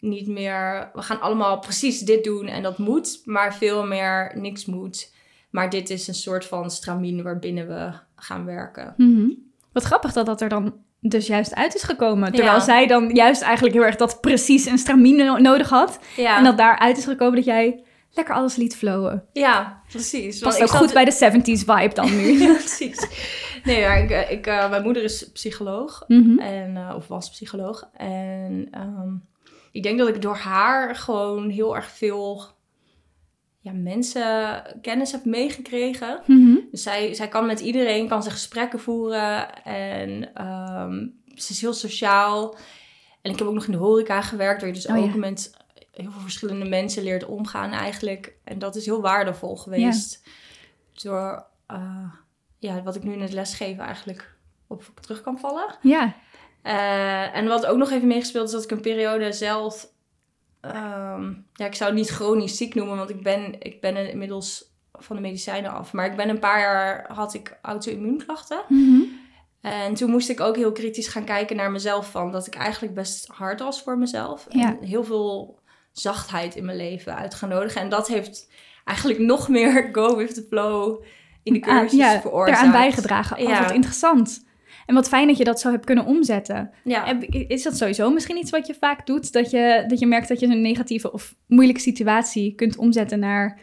niet 0.00 0.26
meer, 0.28 0.90
we 0.94 1.02
gaan 1.02 1.20
allemaal 1.20 1.58
precies 1.58 2.00
dit 2.00 2.24
doen 2.24 2.46
en 2.46 2.62
dat 2.62 2.78
moet, 2.78 3.20
maar 3.24 3.54
veel 3.54 3.86
meer 3.86 4.32
niks 4.34 4.64
moet. 4.64 5.12
Maar 5.50 5.70
dit 5.70 5.90
is 5.90 6.08
een 6.08 6.14
soort 6.14 6.44
van 6.44 6.70
stramien 6.70 7.22
waarbinnen 7.22 7.68
we 7.68 7.92
gaan 8.16 8.44
werken. 8.44 8.94
Mhm. 8.96 9.28
Wat 9.72 9.82
grappig 9.82 10.12
dat 10.12 10.26
dat 10.26 10.40
er 10.40 10.48
dan 10.48 10.74
dus 11.00 11.26
juist 11.26 11.54
uit 11.54 11.74
is 11.74 11.82
gekomen. 11.82 12.32
Terwijl 12.32 12.56
Ja. 12.56 12.60
zij 12.64 12.86
dan 12.86 13.10
juist 13.14 13.42
eigenlijk 13.42 13.74
heel 13.74 13.84
erg 13.84 13.96
dat 13.96 14.20
precies 14.20 14.66
een 14.66 14.78
stramine 14.78 15.24
no- 15.24 15.36
nodig 15.36 15.68
had. 15.68 15.98
Ja, 16.16 16.36
En 16.38 16.44
dat 16.44 16.56
daaruit 16.56 16.98
is 16.98 17.04
gekomen 17.04 17.34
dat 17.34 17.44
jij 17.44 17.84
lekker 18.12 18.34
alles 18.34 18.56
liet 18.56 18.76
flowen. 18.76 19.24
ja 19.32 19.82
precies. 19.88 20.38
Past 20.38 20.62
ook 20.62 20.68
goed 20.70 20.92
bij 20.92 21.04
de 21.04 21.12
70s 21.12 21.64
vibe 21.64 21.94
dan 21.94 22.16
nu. 22.16 22.38
Ja, 22.46 22.52
precies. 22.54 23.06
Nee, 23.64 23.80
maar 23.86 24.02
ik, 24.02 24.10
eh, 24.10 24.30
ik, 24.30 24.46
eh, 24.46 24.70
mijn 24.70 24.82
moeder 24.82 25.02
is 25.02 25.30
psycholoog. 25.32 26.04
Mhm. 26.08 26.38
En, 26.38 26.76
eh, 26.76 26.94
of 26.96 27.08
was 27.08 27.30
psycholoog. 27.30 27.88
En 27.96 28.68
ehm, 28.70 29.08
ik 29.70 29.82
denk 29.82 29.98
dat 29.98 30.08
ik 30.08 30.22
door 30.22 30.36
haar 30.36 30.96
gewoon 30.96 31.48
heel 31.48 31.76
erg 31.76 31.90
veel 31.90 32.42
ja, 33.60 33.72
mensen 33.72 34.62
kennis 34.82 35.12
heb 35.12 35.24
meegekregen. 35.24 36.22
Mhm. 36.26 36.56
Dus 36.70 36.82
zij, 36.82 37.14
zij 37.14 37.28
kan 37.28 37.46
met 37.46 37.60
iedereen, 37.60 38.08
kan 38.08 38.22
ze 38.22 38.30
gesprekken 38.30 38.80
voeren. 38.80 39.64
En 39.64 40.34
ehm, 40.34 41.06
ze 41.34 41.52
is 41.52 41.60
heel 41.60 41.72
sociaal. 41.72 42.56
En 43.22 43.32
ik 43.32 43.38
heb 43.38 43.48
ook 43.48 43.54
nog 43.54 43.66
in 43.66 43.72
de 43.72 43.78
horeca 43.78 44.20
gewerkt, 44.20 44.60
waar 44.60 44.68
je 44.68 44.74
dus 44.74 44.86
Oh, 44.86 44.96
ja. 44.96 45.02
ook 45.02 45.14
met 45.14 45.56
heel 45.90 46.10
veel 46.10 46.20
verschillende 46.20 46.68
mensen 46.68 47.02
leert 47.02 47.26
omgaan 47.26 47.70
eigenlijk. 47.70 48.36
En 48.44 48.58
dat 48.58 48.76
is 48.76 48.84
heel 48.84 49.00
waardevol 49.00 49.56
geweest. 49.56 50.22
Door 51.02 51.44
eh, 51.66 52.12
ja, 52.58 52.82
wat 52.82 52.96
ik 52.96 53.02
nu 53.02 53.12
in 53.12 53.20
het 53.20 53.32
lesgeven 53.32 53.84
eigenlijk 53.84 54.34
op 54.66 54.90
terug 55.00 55.20
kan 55.20 55.38
vallen. 55.38 55.76
Ja. 55.82 56.14
Eh, 56.62 57.36
en 57.36 57.46
wat 57.46 57.66
ook 57.66 57.76
nog 57.78 57.90
even 57.90 58.08
meegespeeld 58.08 58.46
is 58.46 58.52
dat 58.52 58.64
ik 58.64 58.70
een 58.70 58.80
periode 58.80 59.32
zelf... 59.32 59.88
ehm, 60.60 61.32
ja, 61.52 61.66
ik 61.66 61.74
zou 61.74 61.90
het 61.90 61.98
niet 61.98 62.08
chronisch 62.10 62.56
ziek 62.56 62.74
noemen, 62.74 62.96
want 62.96 63.10
ik 63.10 63.22
ben, 63.22 63.54
ik 63.60 63.80
ben 63.80 64.10
inmiddels 64.10 64.64
van 64.92 65.16
de 65.16 65.22
medicijnen 65.22 65.70
af. 65.70 65.92
Maar 65.92 66.06
ik 66.06 66.16
ben 66.16 66.28
een 66.28 66.38
paar 66.38 66.60
jaar, 66.60 67.04
had 67.12 67.34
ik 67.34 67.58
auto-immuunklachten. 67.62 68.60
Mhm. 68.68 69.00
En 69.60 69.94
toen 69.94 70.10
moest 70.10 70.28
ik 70.28 70.40
ook 70.40 70.56
heel 70.56 70.72
kritisch 70.72 71.08
gaan 71.08 71.24
kijken 71.24 71.56
naar 71.56 71.70
mezelf. 71.70 72.10
Van 72.10 72.32
dat 72.32 72.46
ik 72.46 72.54
eigenlijk 72.54 72.94
best 72.94 73.26
hard 73.26 73.60
was 73.60 73.82
voor 73.82 73.98
mezelf. 73.98 74.46
Ja. 74.48 74.76
En 74.80 74.86
heel 74.86 75.04
veel 75.04 75.58
zachtheid 75.92 76.56
in 76.56 76.64
mijn 76.64 76.76
leven 76.76 77.16
uit 77.16 77.34
gaan 77.34 77.48
nodigen. 77.48 77.80
En 77.80 77.88
dat 77.88 78.08
heeft 78.08 78.50
eigenlijk 78.84 79.18
nog 79.20 79.48
meer 79.48 79.88
go 79.92 80.16
with 80.16 80.34
the 80.34 80.46
flow 80.48 81.02
in 81.42 81.52
de 81.52 81.60
Ah, 81.62 81.78
cursus 81.78 81.98
ja, 81.98 82.20
veroorzaakt. 82.20 82.58
eraan 82.58 82.72
bijgedragen. 82.72 83.36
Oh, 83.38 83.42
Ja. 83.48 83.62
wat 83.62 83.70
interessant. 83.72 84.44
En 84.90 84.96
wat 84.96 85.08
fijn 85.08 85.26
dat 85.26 85.36
je 85.36 85.44
dat 85.44 85.60
zo 85.60 85.70
hebt 85.70 85.84
kunnen 85.84 86.04
omzetten. 86.04 86.70
Ja. 86.84 87.20
Is 87.30 87.62
dat 87.62 87.76
sowieso 87.76 88.10
misschien 88.10 88.36
iets 88.36 88.50
wat 88.50 88.66
je 88.66 88.74
vaak 88.74 89.06
doet? 89.06 89.32
Dat 89.32 89.50
je, 89.50 89.84
dat 89.86 89.98
je 89.98 90.06
merkt 90.06 90.28
dat 90.28 90.40
je 90.40 90.46
een 90.46 90.60
negatieve 90.60 91.12
of 91.12 91.34
moeilijke 91.46 91.80
situatie 91.80 92.54
kunt 92.54 92.76
omzetten 92.76 93.18
naar 93.18 93.58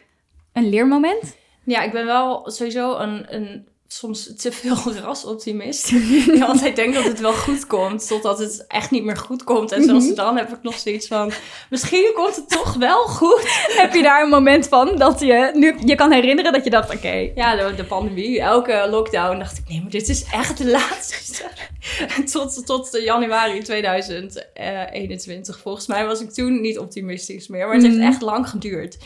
een 0.53 0.69
leermoment? 0.69 1.37
Ja, 1.63 1.81
ik 1.81 1.91
ben 1.91 2.05
wel 2.05 2.51
sowieso 2.51 2.97
een, 2.97 3.35
een 3.35 3.67
soms 3.87 4.33
te 4.37 4.51
veel 4.51 4.77
rasoptimist. 5.03 5.89
Die 6.33 6.43
altijd 6.43 6.75
denkt 6.75 6.95
dat 6.95 7.03
het 7.03 7.19
wel 7.19 7.33
goed 7.33 7.67
komt, 7.67 8.07
totdat 8.07 8.39
het 8.39 8.65
echt 8.67 8.91
niet 8.91 9.03
meer 9.03 9.17
goed 9.17 9.43
komt. 9.43 9.71
En 9.71 9.83
zelfs 9.83 10.05
Mhm. 10.05 10.15
dan 10.15 10.37
heb 10.37 10.49
ik 10.53 10.57
nog 10.61 10.77
zoiets 10.79 11.07
van, 11.07 11.31
misschien 11.69 12.11
komt 12.15 12.35
het 12.35 12.49
toch 12.49 12.73
wel 12.73 13.03
goed. 13.05 13.41
Heb 13.81 13.93
je 13.93 14.01
daar 14.01 14.23
een 14.23 14.29
moment 14.29 14.67
van 14.67 14.95
dat 14.97 15.19
je 15.19 15.51
nu 15.53 15.75
je 15.85 15.95
kan 15.95 16.11
herinneren 16.11 16.51
dat 16.53 16.63
je 16.63 16.69
dacht, 16.69 16.95
oké, 16.95 17.31
Ja, 17.35 17.55
de, 17.55 17.75
de 17.75 17.83
pandemie, 17.85 18.41
elke 18.41 18.87
lockdown 18.89 19.37
dacht 19.39 19.57
ik, 19.57 19.63
nee, 19.69 19.81
maar 19.81 19.91
dit 19.91 20.09
is 20.09 20.23
echt 20.31 20.57
de 20.57 20.69
laatste. 20.69 21.43
tot, 22.31 22.65
tot 22.65 22.99
januari 23.03 23.61
2021. 23.63 25.59
Volgens 25.59 25.87
mij 25.87 26.05
was 26.05 26.21
ik 26.21 26.29
toen 26.31 26.61
niet 26.61 26.79
optimistisch 26.79 27.47
meer, 27.47 27.65
maar 27.65 27.75
het 27.75 27.83
heeft 27.83 27.97
Mhm. 27.97 28.07
echt 28.07 28.21
lang 28.21 28.49
geduurd. 28.49 28.97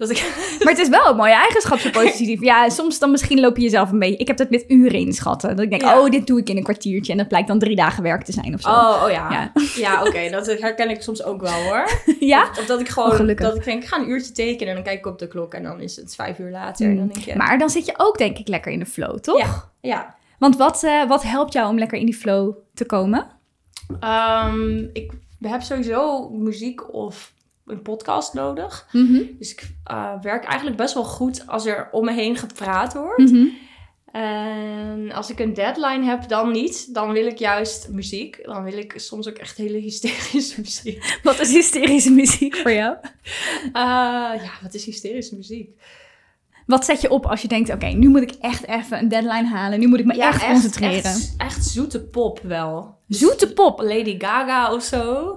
Dat 0.00 0.10
ik, 0.10 0.32
Maar 0.64 0.72
het 0.72 0.82
is 0.82 0.88
wel 0.88 1.06
een 1.10 1.16
mooie 1.16 1.32
eigenschap, 1.32 1.78
zo 1.78 1.90
positief. 2.02 2.40
Ja, 2.40 2.68
soms 2.68 2.98
dan 2.98 3.10
misschien 3.10 3.40
loop 3.40 3.56
je 3.56 3.62
jezelf 3.62 3.90
een 3.90 3.98
beetje... 3.98 4.16
Ik 4.16 4.26
heb 4.26 4.36
dat 4.36 4.50
met 4.50 4.64
uren 4.68 4.98
inschatten. 4.98 5.48
Dat 5.56 5.64
ik 5.64 5.70
denk, 5.70 5.82
Ja. 5.82 6.00
oh, 6.00 6.10
dit 6.10 6.26
doe 6.26 6.38
ik 6.38 6.48
in 6.48 6.56
een 6.56 6.62
kwartiertje. 6.62 7.12
En 7.12 7.18
dat 7.18 7.28
blijkt 7.28 7.48
dan 7.48 7.58
drie 7.58 7.76
dagen 7.76 8.02
werk 8.02 8.22
te 8.22 8.32
zijn 8.32 8.54
of 8.54 8.60
zo. 8.60 8.68
oh, 8.68 9.02
oh 9.04 9.10
ja. 9.10 9.30
Ja. 9.32 9.52
Ja, 9.76 10.02
oké, 10.04 10.30
dat 10.30 10.46
herken 10.46 10.90
ik 10.90 11.02
soms 11.02 11.24
ook 11.24 11.40
wel 11.40 11.52
hoor. 11.62 11.88
ja? 12.20 12.42
Of, 12.50 12.58
of 12.58 12.66
dat 12.66 12.80
ik 12.80 12.88
gewoon, 12.88 13.26
dat 13.36 13.56
ik 13.56 13.64
denk, 13.64 13.82
ik 13.82 13.88
ga 13.88 13.98
een 13.98 14.10
uurtje 14.10 14.32
tekenen 14.32 14.68
en 14.68 14.74
dan 14.74 14.84
kijk 14.84 14.98
ik 14.98 15.06
op 15.06 15.18
de 15.18 15.28
klok 15.28 15.54
en 15.54 15.62
dan 15.62 15.80
is 15.80 15.96
het 15.96 16.14
vijf 16.14 16.38
uur 16.38 16.50
later. 16.50 16.86
En 16.86 16.96
dan 16.96 17.08
denk 17.08 17.24
je, 17.24 17.36
Maar 17.36 17.58
dan 17.58 17.70
zit 17.70 17.86
je 17.86 17.94
ook 17.96 18.18
denk 18.18 18.38
ik 18.38 18.48
lekker 18.48 18.72
in 18.72 18.78
de 18.78 18.86
flow, 18.86 19.18
toch? 19.18 19.38
Ja, 19.38 19.70
ja. 19.80 20.14
Want 20.38 20.56
wat, 20.56 20.82
eh, 20.82 21.08
wat 21.08 21.22
helpt 21.22 21.52
jou 21.52 21.68
om 21.68 21.78
lekker 21.78 21.98
in 21.98 22.06
die 22.06 22.14
flow 22.16 22.54
te 22.74 22.84
komen? 22.86 23.26
Ehm, 24.00 24.78
ik 24.92 25.12
heb 25.40 25.62
sowieso 25.62 26.28
muziek 26.28 26.94
of 26.94 27.32
een 27.70 27.82
podcast 27.82 28.34
nodig. 28.34 28.88
Mhm. 28.92 29.22
Dus 29.38 29.50
ik 29.50 29.70
eh, 29.84 30.12
werk 30.22 30.44
eigenlijk 30.44 30.76
best 30.76 30.94
wel 30.94 31.04
goed 31.04 31.42
als 31.46 31.66
er 31.66 31.88
om 31.92 32.04
me 32.04 32.12
heen 32.12 32.36
gepraat 32.36 32.92
wordt. 32.94 33.30
Mhm. 33.30 33.46
En 34.12 35.12
als 35.12 35.30
ik 35.30 35.38
een 35.38 35.54
deadline 35.54 36.04
heb, 36.04 36.28
dan 36.28 36.50
niet. 36.52 36.94
Dan 36.94 37.12
wil 37.12 37.26
ik 37.26 37.38
juist 37.38 37.88
muziek. 37.88 38.40
Dan 38.44 38.62
wil 38.62 38.78
ik 38.78 38.92
soms 38.96 39.28
ook 39.28 39.36
echt 39.36 39.56
hele 39.56 39.78
hysterische 39.78 40.60
muziek. 40.64 41.18
Wat 41.22 41.40
is 41.40 41.52
hysterische 41.52 42.10
muziek 42.10 42.56
voor 42.56 42.72
jou? 42.72 42.96
Eh, 43.62 43.72
ja, 44.42 44.50
wat 44.62 44.74
is 44.74 44.84
hysterische 44.84 45.36
muziek? 45.36 45.70
Wat 46.66 46.84
zet 46.84 47.00
je 47.00 47.10
op 47.10 47.26
als 47.26 47.42
je 47.42 47.48
denkt, 47.48 47.72
oké, 47.72 47.86
nu 47.86 48.08
moet 48.08 48.22
ik 48.22 48.32
echt 48.40 48.66
even 48.66 48.98
een 48.98 49.08
deadline 49.08 49.46
halen. 49.48 49.80
Nu 49.80 49.86
moet 49.88 49.98
ik 49.98 50.04
me 50.04 50.14
Ja, 50.14 50.28
echt, 50.28 50.44
concentreren. 50.46 51.02
Echt, 51.04 51.34
echt 51.36 51.64
zoete 51.64 52.00
pop 52.04 52.40
wel. 52.42 52.98
Zoete 53.08 53.52
pop. 53.52 53.80
Lady 53.80 54.14
Gaga 54.18 54.74
of 54.74 54.82
zo. 54.82 55.34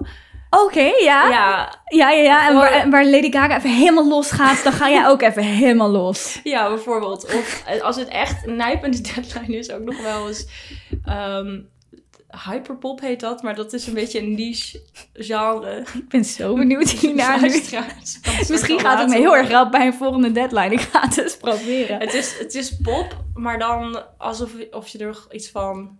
Oké, 0.62 0.80
ja. 0.80 1.28
ja. 1.28 1.78
Ja, 1.86 2.10
Ja, 2.10 2.10
ja, 2.10 2.48
En 2.82 2.90
waar, 2.90 3.04
Lady 3.04 3.32
Gaga 3.32 3.56
even 3.56 3.74
helemaal 3.74 4.08
los 4.08 4.30
gaat, 4.30 4.62
dan 4.62 4.72
ga 4.72 4.90
jij 4.90 5.06
ook 5.06 5.22
even 5.22 5.42
helemaal 5.42 5.90
los. 5.90 6.40
ja, 6.44 6.68
bijvoorbeeld. 6.68 7.24
Of 7.24 7.64
als 7.82 7.96
het 7.96 8.08
echt 8.08 8.46
een 8.46 8.56
nijpende 8.56 9.00
deadline 9.00 9.56
is, 9.56 9.70
ook 9.70 9.84
nog 9.84 10.02
wel 10.02 10.28
eens... 10.28 10.46
ehm, 11.04 11.58
hyperpop 12.50 13.00
heet 13.00 13.20
dat, 13.20 13.42
maar 13.42 13.54
dat 13.54 13.72
is 13.72 13.86
een 13.86 13.94
beetje 13.94 14.18
een 14.18 14.34
niche 14.34 14.82
genre. 15.12 15.84
Ik 15.94 16.08
ben 16.08 16.24
zo 16.24 16.54
benieuwd 16.64 16.90
hiernaar 16.90 17.40
nu. 17.40 17.62
Misschien 18.48 18.80
gaat 18.80 18.98
het 18.98 19.08
me 19.08 19.16
heel 19.16 19.36
erg 19.36 19.48
helpen 19.48 19.70
bij 19.70 19.86
een 19.86 19.94
volgende 19.94 20.32
deadline. 20.32 20.72
Ik 20.72 20.80
ga 20.80 21.00
het 21.00 21.18
eens 21.18 21.36
proberen. 21.36 22.00
Het 22.00 22.14
is, 22.14 22.38
het 22.38 22.54
is 22.54 22.76
pop, 22.82 23.16
maar 23.34 23.58
dan 23.58 24.02
alsof 24.18 24.52
of 24.70 24.88
je 24.88 24.98
er 24.98 25.26
iets 25.30 25.50
van... 25.50 25.98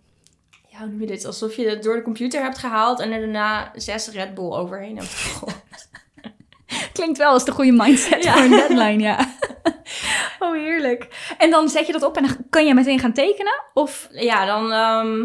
Ja, 0.77 0.81
hoe 0.81 0.89
noem 0.89 0.99
je 1.01 1.07
dit? 1.07 1.25
Alsof 1.25 1.55
je 1.55 1.69
het 1.69 1.83
door 1.83 1.95
de 1.95 2.01
computer 2.01 2.41
hebt 2.41 2.57
gehaald 2.57 2.99
en 2.99 3.11
er 3.11 3.19
daarna 3.19 3.71
zes 3.75 4.07
Red 4.09 4.33
Bull 4.33 4.51
overheen 4.51 4.95
hebt 4.97 5.09
gegooid. 5.13 5.89
Klinkt 6.93 7.17
wel 7.17 7.31
als 7.31 7.45
de 7.45 7.51
goede 7.51 7.71
mindset 7.71 8.23
Ja. 8.23 8.33
voor 8.33 8.41
een 8.43 8.49
deadline, 8.49 9.03
ja. 9.03 9.19
Oh, 10.39 10.53
heerlijk. 10.53 11.33
En 11.37 11.49
dan 11.49 11.69
zet 11.69 11.85
je 11.87 11.91
dat 11.93 12.03
op 12.03 12.17
en 12.17 12.23
dan 12.23 12.35
kan 12.49 12.65
je 12.65 12.73
meteen 12.73 12.99
gaan 12.99 13.13
tekenen? 13.13 13.63
Of 13.73 14.07
Ja, 14.11 14.45
dan... 14.45 14.63
ehm, 14.71 15.17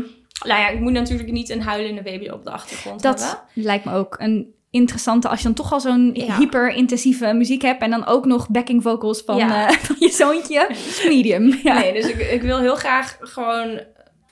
nou 0.48 0.60
ja, 0.60 0.68
ik 0.68 0.80
moet 0.80 0.92
natuurlijk 0.92 1.30
niet 1.30 1.48
een 1.50 1.62
huilende 1.62 2.02
baby 2.02 2.28
op 2.28 2.44
de 2.44 2.50
achtergrond 2.50 3.02
hebben. 3.02 3.20
dat 3.20 3.42
lijkt 3.54 3.84
me 3.84 3.94
ook 3.94 4.16
een 4.18 4.54
interessante... 4.70 5.28
Als 5.28 5.38
je 5.38 5.44
dan 5.44 5.54
toch 5.54 5.72
al 5.72 5.80
zo'n 5.80 6.10
Ja. 6.14 6.36
hyper-intensieve 6.36 7.32
muziek 7.32 7.62
hebt... 7.62 7.82
en 7.82 7.90
dan 7.90 8.06
ook 8.06 8.24
nog 8.24 8.48
backing 8.48 8.82
vocals 8.82 9.22
van, 9.26 9.36
Ja. 9.36 9.68
eh, 9.68 9.76
van 9.86 9.96
je 9.98 10.08
zoontje. 10.10 10.68
medium. 11.08 11.58
Ja. 11.62 11.78
Nee, 11.78 11.92
dus 11.92 12.06
ik, 12.08 12.18
ik 12.30 12.42
wil 12.42 12.58
heel 12.58 12.76
graag 12.76 13.16
gewoon, 13.20 13.80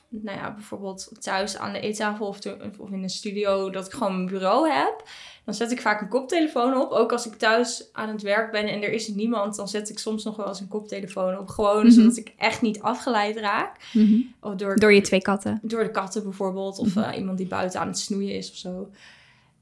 nou 0.09 0.38
ja, 0.38 0.53
bijvoorbeeld 0.55 1.11
thuis 1.21 1.57
aan 1.57 1.73
de 1.73 1.81
eettafel 1.81 2.27
of, 2.27 2.40
te- 2.40 2.71
of 2.79 2.90
in 2.90 3.03
een 3.03 3.09
studio, 3.11 3.71
dat 3.71 3.87
ik 3.87 3.92
gewoon 3.92 4.14
een 4.14 4.27
bureau 4.27 4.71
heb. 4.71 5.03
Dan 5.44 5.55
zet 5.55 5.71
ik 5.71 5.81
vaak 5.81 6.01
een 6.01 6.09
koptelefoon 6.09 6.77
op. 6.77 6.90
Ook 6.90 7.12
als 7.12 7.27
ik 7.27 7.35
thuis 7.35 7.88
aan 7.92 8.09
het 8.09 8.23
werk 8.23 8.51
ben 8.51 8.66
en 8.66 8.83
er 8.83 8.92
is 8.92 9.09
niemand, 9.09 9.57
dan 9.57 9.68
zet 9.68 9.88
ik 9.88 9.99
soms 9.99 10.25
nog 10.25 10.37
wel 10.37 10.49
eens 10.49 10.61
een 10.61 10.68
koptelefoon 10.68 11.38
op. 11.38 11.49
Gewoon 11.49 11.83
Mhm. 11.87 11.90
zodat 11.94 12.16
ik 12.16 12.33
echt 12.37 12.61
niet 12.62 12.81
afgeleid 12.81 13.37
raak. 13.37 13.77
Mhm. 13.92 14.21
Of 14.40 14.55
door, 14.55 14.77
Door 14.77 14.92
je 14.92 15.01
twee 15.01 15.23
katten. 15.23 15.59
door 15.62 15.83
de 15.85 15.90
katten 15.90 16.23
bijvoorbeeld. 16.23 16.79
Of 16.79 16.94
Mhm. 16.94 16.99
eh, 17.11 17.18
iemand 17.18 17.38
die 17.38 17.47
buiten 17.47 17.81
aan 17.81 17.87
het 17.88 17.99
snoeien 17.99 18.35
is 18.35 18.51
of 18.51 18.57
zo. 18.57 18.90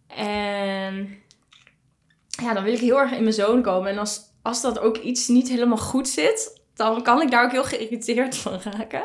En 0.07 1.09
ja, 2.29 2.55
dan 2.55 2.65
wil 2.65 2.73
ik 2.73 2.81
heel 2.81 2.99
erg 3.01 3.13
in 3.13 3.23
mijn 3.23 3.35
zoon 3.35 3.63
komen. 3.63 3.91
En 3.91 3.99
als, 3.99 4.21
als 4.43 4.63
dat 4.63 4.79
ook 4.79 4.97
iets 4.97 5.29
niet 5.29 5.49
helemaal 5.49 5.77
goed 5.79 6.09
zit, 6.09 6.61
dan 6.75 7.03
kan 7.03 7.23
ik 7.23 7.31
daar 7.31 7.45
ook 7.45 7.51
heel 7.53 7.65
geïrriteerd 7.65 8.37
van 8.37 8.61
raken. 8.61 9.05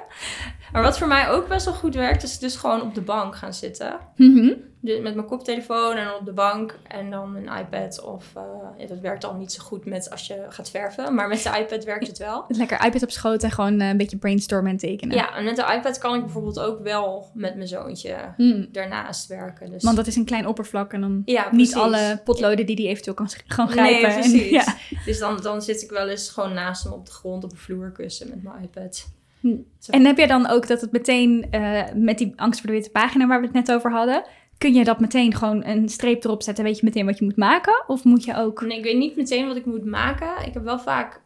Maar 0.73 0.81
wat 0.83 0.97
voor 0.97 1.07
mij 1.07 1.29
ook 1.29 1.47
best 1.47 1.65
wel 1.65 1.73
goed 1.73 1.95
werkt, 1.95 2.23
is 2.23 2.39
dus 2.39 2.55
gewoon 2.55 2.81
op 2.81 2.95
de 2.95 3.01
bank 3.01 3.35
gaan 3.35 3.53
zitten. 3.53 3.99
Mhm. 4.15 4.53
Dus 4.83 4.99
met 5.01 5.15
mijn 5.15 5.27
koptelefoon 5.27 5.95
en 5.95 6.13
op 6.19 6.25
de 6.25 6.31
bank 6.33 6.79
en 6.87 7.09
dan 7.11 7.35
een 7.35 7.57
iPad. 7.59 8.01
Of 8.03 8.25
eh, 8.35 8.41
ja, 8.77 8.87
dat 8.87 8.99
werkt 8.99 9.21
dan 9.21 9.37
niet 9.37 9.51
zo 9.51 9.63
goed 9.63 9.85
met 9.85 10.09
als 10.09 10.27
je 10.27 10.45
gaat 10.49 10.69
verven. 10.69 11.15
Maar 11.15 11.27
met 11.27 11.43
de 11.43 11.57
iPad 11.59 11.83
werkt 11.83 12.07
het 12.07 12.17
wel. 12.17 12.45
Lekker 12.57 12.85
iPad 12.85 13.03
op 13.03 13.11
schoot 13.11 13.43
en 13.43 13.51
gewoon 13.51 13.79
eh, 13.79 13.89
een 13.89 13.97
beetje 13.97 14.17
brainstormen 14.17 14.71
en 14.71 14.77
tekenen. 14.77 15.15
Ja, 15.15 15.35
en 15.35 15.43
met 15.43 15.55
de 15.55 15.73
iPad 15.77 15.97
kan 15.97 16.15
ik 16.15 16.21
bijvoorbeeld 16.21 16.59
ook 16.59 16.79
wel 16.83 17.29
met 17.33 17.55
mijn 17.55 17.67
zoontje 17.67 18.15
Hmm. 18.37 18.67
daarnaast 18.71 19.27
werken. 19.27 19.71
Dus 19.71 19.83
Want 19.83 19.95
dat 19.95 20.07
is 20.07 20.15
een 20.15 20.25
klein 20.25 20.47
oppervlak 20.47 20.93
en 20.93 21.01
dan 21.01 21.21
ja, 21.25 21.47
niet 21.51 21.75
alle 21.75 22.21
potloden 22.23 22.65
die 22.65 22.75
die 22.75 22.87
eventueel 22.87 23.15
kan 23.15 23.29
gaan 23.47 23.65
Nee, 23.65 23.75
grijpen. 23.75 24.09
En- 24.09 24.19
precies. 24.31 24.49
ja. 24.65 24.75
Dus 25.05 25.19
dan, 25.19 25.37
dan 25.41 25.61
zit 25.61 25.81
ik 25.81 25.89
wel 25.89 26.07
eens 26.07 26.29
gewoon 26.29 26.53
naast 26.53 26.83
hem 26.83 26.93
op 26.93 27.05
de 27.05 27.11
grond 27.11 27.43
op 27.43 27.51
een 27.51 27.57
vloerkussen 27.57 28.29
met 28.29 28.43
mijn 28.43 28.63
iPad. 28.63 29.09
Hm. 29.41 29.55
Zo. 29.79 29.91
En 29.91 30.05
heb 30.05 30.17
je 30.17 30.27
dan 30.27 30.47
ook 30.47 30.67
dat 30.67 30.81
het 30.81 30.91
meteen 30.91 31.47
eh, 31.51 31.83
met 31.95 32.17
die 32.17 32.33
angst 32.35 32.59
voor 32.59 32.69
de 32.69 32.75
witte 32.75 32.89
pagina 32.91 33.27
waar 33.27 33.39
we 33.39 33.45
het 33.45 33.55
net 33.55 33.71
over 33.71 33.91
hadden, 33.91 34.23
kun 34.57 34.73
je 34.73 34.83
dat 34.83 34.99
meteen 34.99 35.33
gewoon 35.35 35.65
een 35.65 35.89
streep 35.89 36.23
erop 36.23 36.43
zetten? 36.43 36.63
Weet 36.63 36.79
je 36.79 36.85
meteen 36.85 37.05
wat 37.05 37.17
je 37.17 37.25
moet 37.25 37.37
maken? 37.37 37.83
Of 37.87 38.03
moet 38.03 38.23
je 38.23 38.35
ook. 38.35 38.61
Nee, 38.61 38.77
ik 38.77 38.83
weet 38.83 38.97
niet 38.97 39.15
meteen 39.15 39.47
wat 39.47 39.55
ik 39.55 39.65
moet 39.65 39.85
maken. 39.85 40.45
Ik 40.45 40.53
heb 40.53 40.63
wel 40.63 40.79
vaak 40.79 41.21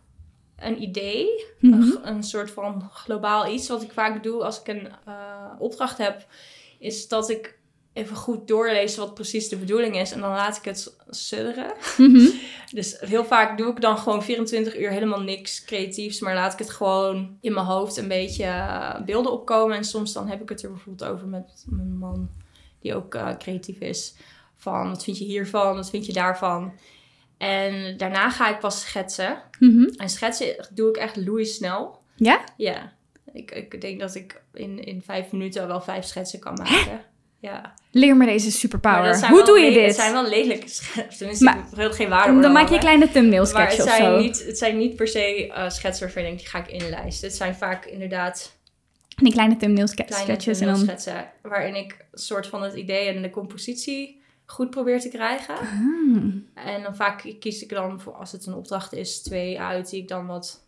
een 0.55 0.81
idee, 0.81 1.27
Mhm. 1.59 1.73
een, 1.81 1.99
een 2.03 2.23
soort 2.23 2.51
van 2.51 2.89
globaal 2.91 3.47
iets. 3.53 3.67
Wat 3.67 3.81
ik 3.81 3.91
vaak 3.91 4.23
doe 4.23 4.43
als 4.43 4.59
ik 4.61 4.67
een 4.67 4.87
eh, 5.05 5.13
opdracht 5.59 5.97
heb, 5.97 6.25
is 6.79 7.07
dat 7.07 7.29
ik 7.29 7.57
even 7.95 8.15
goed 8.15 8.47
doorlees 8.47 8.95
wat 8.95 9.13
precies 9.13 9.49
de 9.49 9.57
bedoeling 9.57 9.97
is. 9.97 10.11
En 10.11 10.19
dan 10.19 10.29
laat 10.29 10.57
ik 10.57 10.63
het 10.63 10.95
sudderen. 11.09 11.73
Mhm. 11.97 12.27
Dus 12.71 12.97
heel 12.99 13.25
vaak 13.25 13.57
doe 13.57 13.71
ik 13.71 13.81
dan 13.81 13.97
gewoon 13.97 14.23
24 14.23 14.79
uur 14.79 14.89
helemaal 14.89 15.21
niks 15.21 15.63
creatiefs. 15.63 16.19
Maar 16.19 16.33
laat 16.33 16.53
ik 16.53 16.59
het 16.59 16.69
gewoon 16.69 17.37
in 17.41 17.53
mijn 17.53 17.65
hoofd 17.65 17.97
een 17.97 18.07
beetje 18.07 18.43
eh, 18.43 19.01
beelden 19.01 19.31
opkomen. 19.31 19.77
En 19.77 19.83
soms 19.83 20.13
dan 20.13 20.27
heb 20.27 20.41
ik 20.41 20.49
het 20.49 20.63
er 20.63 20.71
bijvoorbeeld 20.71 21.09
over 21.11 21.27
met 21.27 21.65
mijn 21.69 21.97
man, 21.97 22.29
die 22.79 22.95
ook 22.95 23.15
eh, 23.15 23.37
creatief 23.37 23.79
is. 23.79 24.15
Van 24.55 24.89
wat 24.89 25.03
vind 25.03 25.17
je 25.17 25.25
hiervan, 25.25 25.75
wat 25.75 25.89
vind 25.89 26.05
je 26.05 26.13
daarvan. 26.13 26.73
En 27.37 27.97
daarna 27.97 28.29
ga 28.29 28.49
ik 28.49 28.59
pas 28.59 28.81
schetsen. 28.81 29.41
Mhm. 29.59 29.87
En 29.97 30.09
schetsen 30.09 30.67
doe 30.73 30.89
ik 30.89 30.97
echt 30.97 31.15
loeisnel. 31.15 32.01
Ja? 32.15 32.43
Ja, 32.57 32.93
ik, 33.33 33.51
ik 33.51 33.81
denk 33.81 33.99
dat 33.99 34.15
ik 34.15 34.41
in, 34.53 34.83
in 34.83 35.01
vijf 35.01 35.31
minuten 35.31 35.67
wel 35.67 35.81
vijf 35.81 36.05
schetsen 36.05 36.39
kan 36.39 36.53
maken. 36.53 37.13
Ja. 37.45 37.73
Leer 37.91 38.17
me 38.17 38.25
deze 38.25 38.51
superpower. 38.51 39.27
Hoe 39.27 39.43
doe 39.45 39.59
je 39.59 39.71
le- 39.71 39.77
Het 39.77 39.85
dit? 39.85 39.95
zijn 39.95 40.11
wel 40.13 40.27
lelijke 40.27 40.67
schetsen. 40.67 41.17
Tenminste, 41.17 41.43
Maar- 41.43 41.57
ik 41.57 41.75
wil 41.75 41.91
geen 41.91 42.09
waarde 42.09 42.39
Dan 42.41 42.51
maak 42.51 42.69
je 42.69 42.77
kleine 42.79 43.11
thumbnail 43.11 43.45
sketches 43.45 43.83
of 43.83 43.89
zijn, 43.89 44.03
zo. 44.03 44.17
niet, 44.19 44.45
het 44.45 44.57
zijn 44.57 44.77
niet 44.77 44.95
per 44.95 45.07
se 45.07 45.51
schetsen 45.67 46.03
waarvan 46.05 46.21
je 46.21 46.27
denkt, 46.27 46.41
die 46.43 46.49
ga 46.51 46.59
ik 46.59 46.67
inlijsten. 46.67 47.27
Het 47.27 47.37
zijn 47.37 47.55
vaak 47.55 47.85
inderdaad 47.85 48.57
Die 49.15 49.31
kleine 49.31 49.57
thumbnail 49.57 49.87
ske- 49.87 50.03
kleine 50.03 50.25
sketches 50.31 50.59
en 50.59 50.67
dan... 50.67 50.77
schetsen 50.77 51.31
waarin 51.41 51.75
ik 51.75 51.91
een 52.11 52.19
soort 52.19 52.47
van 52.47 52.63
het 52.63 52.73
idee 52.73 53.07
en 53.07 53.21
de 53.21 53.29
compositie 53.29 54.21
goed 54.45 54.69
probeer 54.69 54.99
te 54.99 55.09
krijgen. 55.09 55.55
Hmm. 55.55 56.47
En 56.53 56.83
dan 56.83 56.95
vaak 56.95 57.35
kies 57.39 57.61
ik 57.63 57.69
dan, 57.69 58.01
voor, 58.01 58.13
als 58.13 58.31
het 58.31 58.45
een 58.45 58.53
opdracht 58.53 58.93
is, 58.93 59.21
twee 59.21 59.59
uit 59.61 59.89
die 59.89 60.01
ik 60.01 60.07
dan 60.07 60.25
wat 60.27 60.63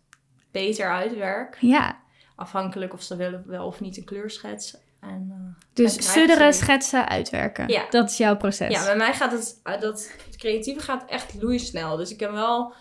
beter 0.50 0.90
uitwerk. 0.90 1.56
Ja, 1.60 1.98
Afhankelijk 2.36 2.92
of 2.92 3.02
ze 3.02 3.16
willen 3.16 3.44
wel 3.46 3.66
of 3.66 3.80
niet 3.80 3.96
een 3.96 4.04
kleurschets. 4.04 4.76
En, 5.00 5.28
eh, 5.30 5.64
dus 5.72 6.12
sudderen, 6.12 6.54
schetsen, 6.54 7.08
uitwerken. 7.08 7.68
Ja. 7.68 7.86
Dat 7.90 8.10
is 8.10 8.16
jouw 8.16 8.36
proces. 8.36 8.72
Ja, 8.72 8.84
bij 8.84 8.96
mij 8.96 9.12
gaat 9.12 9.32
het, 9.32 9.60
eh, 9.62 9.80
dat, 9.80 10.10
het 10.26 10.36
creatieve 10.36 10.80
gaat 10.80 11.04
echt 11.10 11.34
loeisnel. 11.42 11.96
Dus 11.96 12.12
ik 12.12 12.20
heb 12.20 12.30
wel, 12.30 12.72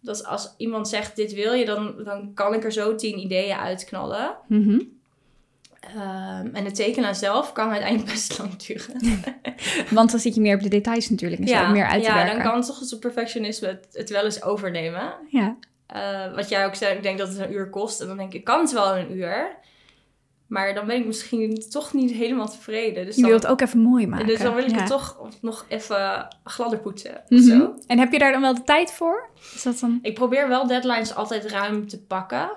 dat 0.00 0.24
als 0.24 0.54
iemand 0.56 0.88
zegt 0.88 1.16
dit 1.16 1.34
wil 1.34 1.52
je, 1.52 1.64
dan, 1.64 1.94
dan 2.04 2.34
kan 2.34 2.54
ik 2.54 2.64
er 2.64 2.72
zo 2.72 2.94
tien 2.94 3.18
ideeën 3.18 3.56
uitknallen. 3.56 4.36
Mhm. 4.48 4.80
Ehm, 5.94 6.48
en 6.52 6.64
het 6.64 6.74
tekenen 6.74 7.14
zelf 7.14 7.52
kan 7.52 7.70
uiteindelijk 7.70 8.10
best 8.12 8.38
lang 8.38 8.56
duren. 8.56 9.00
Want 9.96 10.10
dan 10.10 10.20
zit 10.20 10.34
je 10.34 10.40
meer 10.40 10.54
op 10.54 10.62
de 10.62 10.68
details 10.68 11.10
natuurlijk. 11.10 11.40
En 11.40 11.48
zo 11.48 11.62
ook 11.62 11.72
meer 11.72 11.86
uit 11.86 12.02
te 12.02 12.08
ja 12.08 12.14
werken. 12.14 12.34
dan 12.34 12.52
kan 12.52 12.62
toch 12.62 12.80
het 12.80 13.00
perfectionisme 13.00 13.68
het, 13.68 13.86
het 13.92 14.10
wel 14.10 14.24
eens 14.24 14.42
overnemen. 14.42 15.14
Ja. 15.28 15.56
Eh, 15.86 16.34
wat 16.34 16.48
jij 16.48 16.66
ook 16.66 16.74
zei, 16.74 16.96
ik 16.96 17.02
denk 17.02 17.18
dat 17.18 17.28
het 17.28 17.38
een 17.38 17.52
uur 17.52 17.70
kost. 17.70 18.00
En 18.00 18.06
dan 18.06 18.16
denk 18.16 18.32
ik, 18.34 18.44
kan 18.44 18.60
het 18.60 18.72
wel 18.72 18.96
een 18.96 19.16
uur. 19.16 19.56
Maar 20.46 20.74
dan 20.74 20.86
ben 20.86 20.96
ik 20.96 21.06
misschien 21.06 21.64
toch 21.70 21.92
niet 21.92 22.10
helemaal 22.10 22.48
tevreden. 22.50 23.04
Dus 23.06 23.14
Je 23.14 23.20
dan, 23.20 23.30
wilt 23.30 23.42
het 23.42 23.52
ook 23.52 23.60
even 23.60 23.80
mooi 23.80 24.06
maken. 24.06 24.26
dus 24.26 24.40
dan 24.40 24.54
wil 24.54 24.64
ik 24.64 24.70
Ja. 24.70 24.76
het 24.76 24.86
toch 24.86 25.30
nog 25.40 25.64
even 25.68 26.28
gladder 26.44 26.78
poetsen. 26.78 27.22
Mhm. 27.28 27.42
zo. 27.42 27.74
En 27.86 27.98
heb 27.98 28.12
je 28.12 28.18
daar 28.18 28.32
dan 28.32 28.40
wel 28.40 28.54
de 28.54 28.62
tijd 28.62 28.92
voor? 28.92 29.28
Is 29.54 29.62
dat 29.62 29.78
dan... 29.78 29.98
Ik 30.02 30.14
probeer 30.14 30.48
wel 30.48 30.66
deadlines 30.66 31.14
altijd 31.14 31.44
ruim 31.50 31.88
te 31.88 32.02
pakken. 32.02 32.50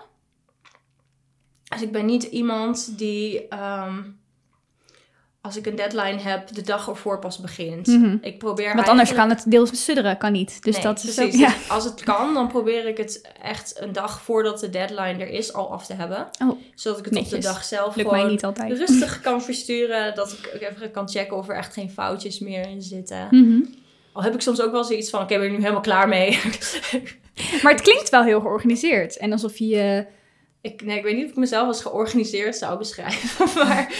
Dus 1.69 1.81
ik 1.81 1.91
ben 1.91 2.05
niet 2.05 2.23
iemand 2.23 2.97
die, 2.97 3.47
ehm, 3.47 4.01
als 5.41 5.57
ik 5.57 5.65
een 5.65 5.75
deadline 5.75 6.19
heb, 6.19 6.53
de 6.53 6.61
dag 6.61 6.87
ervoor 6.87 7.19
pas 7.19 7.37
begint. 7.39 7.87
Mhm. 7.87 8.17
Ik 8.21 8.37
probeer 8.37 8.75
Want 8.75 8.87
anders 8.87 9.13
kan 9.13 9.29
het 9.29 9.43
deels 9.47 9.83
sudderen, 9.85 10.17
kan 10.17 10.31
niet. 10.31 10.63
Dus 10.63 10.73
Nee, 10.75 10.83
dat 10.83 11.03
is 11.03 11.13
precies. 11.13 11.33
ook... 11.33 11.39
Ja. 11.39 11.47
Dus 11.47 11.69
als 11.69 11.83
het 11.83 12.03
kan, 12.03 12.33
dan 12.33 12.47
probeer 12.47 12.87
ik 12.87 12.97
het 12.97 13.29
echt 13.41 13.81
een 13.81 13.93
dag 13.93 14.21
voordat 14.21 14.59
de 14.59 14.69
deadline 14.69 15.23
er 15.23 15.29
is 15.29 15.53
al 15.53 15.71
af 15.71 15.85
te 15.85 15.93
hebben. 15.93 16.27
Oh, 16.43 16.59
Zodat 16.75 16.99
ik 16.99 17.05
het 17.05 17.17
op 17.17 17.29
de 17.29 17.37
dag 17.37 17.63
zelf 17.63 17.95
Lukt 17.95 18.07
gewoon 18.09 18.23
mij 18.23 18.31
niet 18.31 18.45
altijd. 18.45 18.77
rustig 18.77 19.21
kan 19.21 19.41
versturen. 19.43 20.15
Dat 20.15 20.31
ik 20.31 20.51
ook 20.55 20.61
even 20.61 20.91
kan 20.91 21.09
checken 21.09 21.37
of 21.37 21.49
er 21.49 21.55
echt 21.55 21.73
geen 21.73 21.91
foutjes 21.91 22.39
meer 22.39 22.67
in 22.69 22.81
zitten. 22.81 23.27
Mhm. 23.31 23.61
Al 24.13 24.23
heb 24.23 24.33
ik 24.33 24.41
soms 24.41 24.61
ook 24.61 24.71
wel 24.71 24.83
zoiets 24.83 25.09
van, 25.09 25.21
oké, 25.21 25.37
ben 25.37 25.45
ik 25.45 25.51
nu 25.51 25.57
helemaal 25.59 25.81
klaar 25.81 26.07
mee? 26.07 26.39
Maar 27.63 27.71
het 27.71 27.81
klinkt 27.81 28.09
wel 28.09 28.23
heel 28.23 28.39
georganiseerd. 28.39 29.17
En 29.17 29.31
alsof 29.31 29.57
je... 29.57 30.05
Ik, 30.61 30.81
nee, 30.81 30.97
ik 30.97 31.03
weet 31.03 31.15
niet 31.15 31.23
of 31.25 31.29
ik 31.29 31.35
mezelf 31.35 31.67
als 31.67 31.81
georganiseerd 31.81 32.55
zou 32.55 32.77
beschrijven, 32.77 33.45
maar 33.67 33.93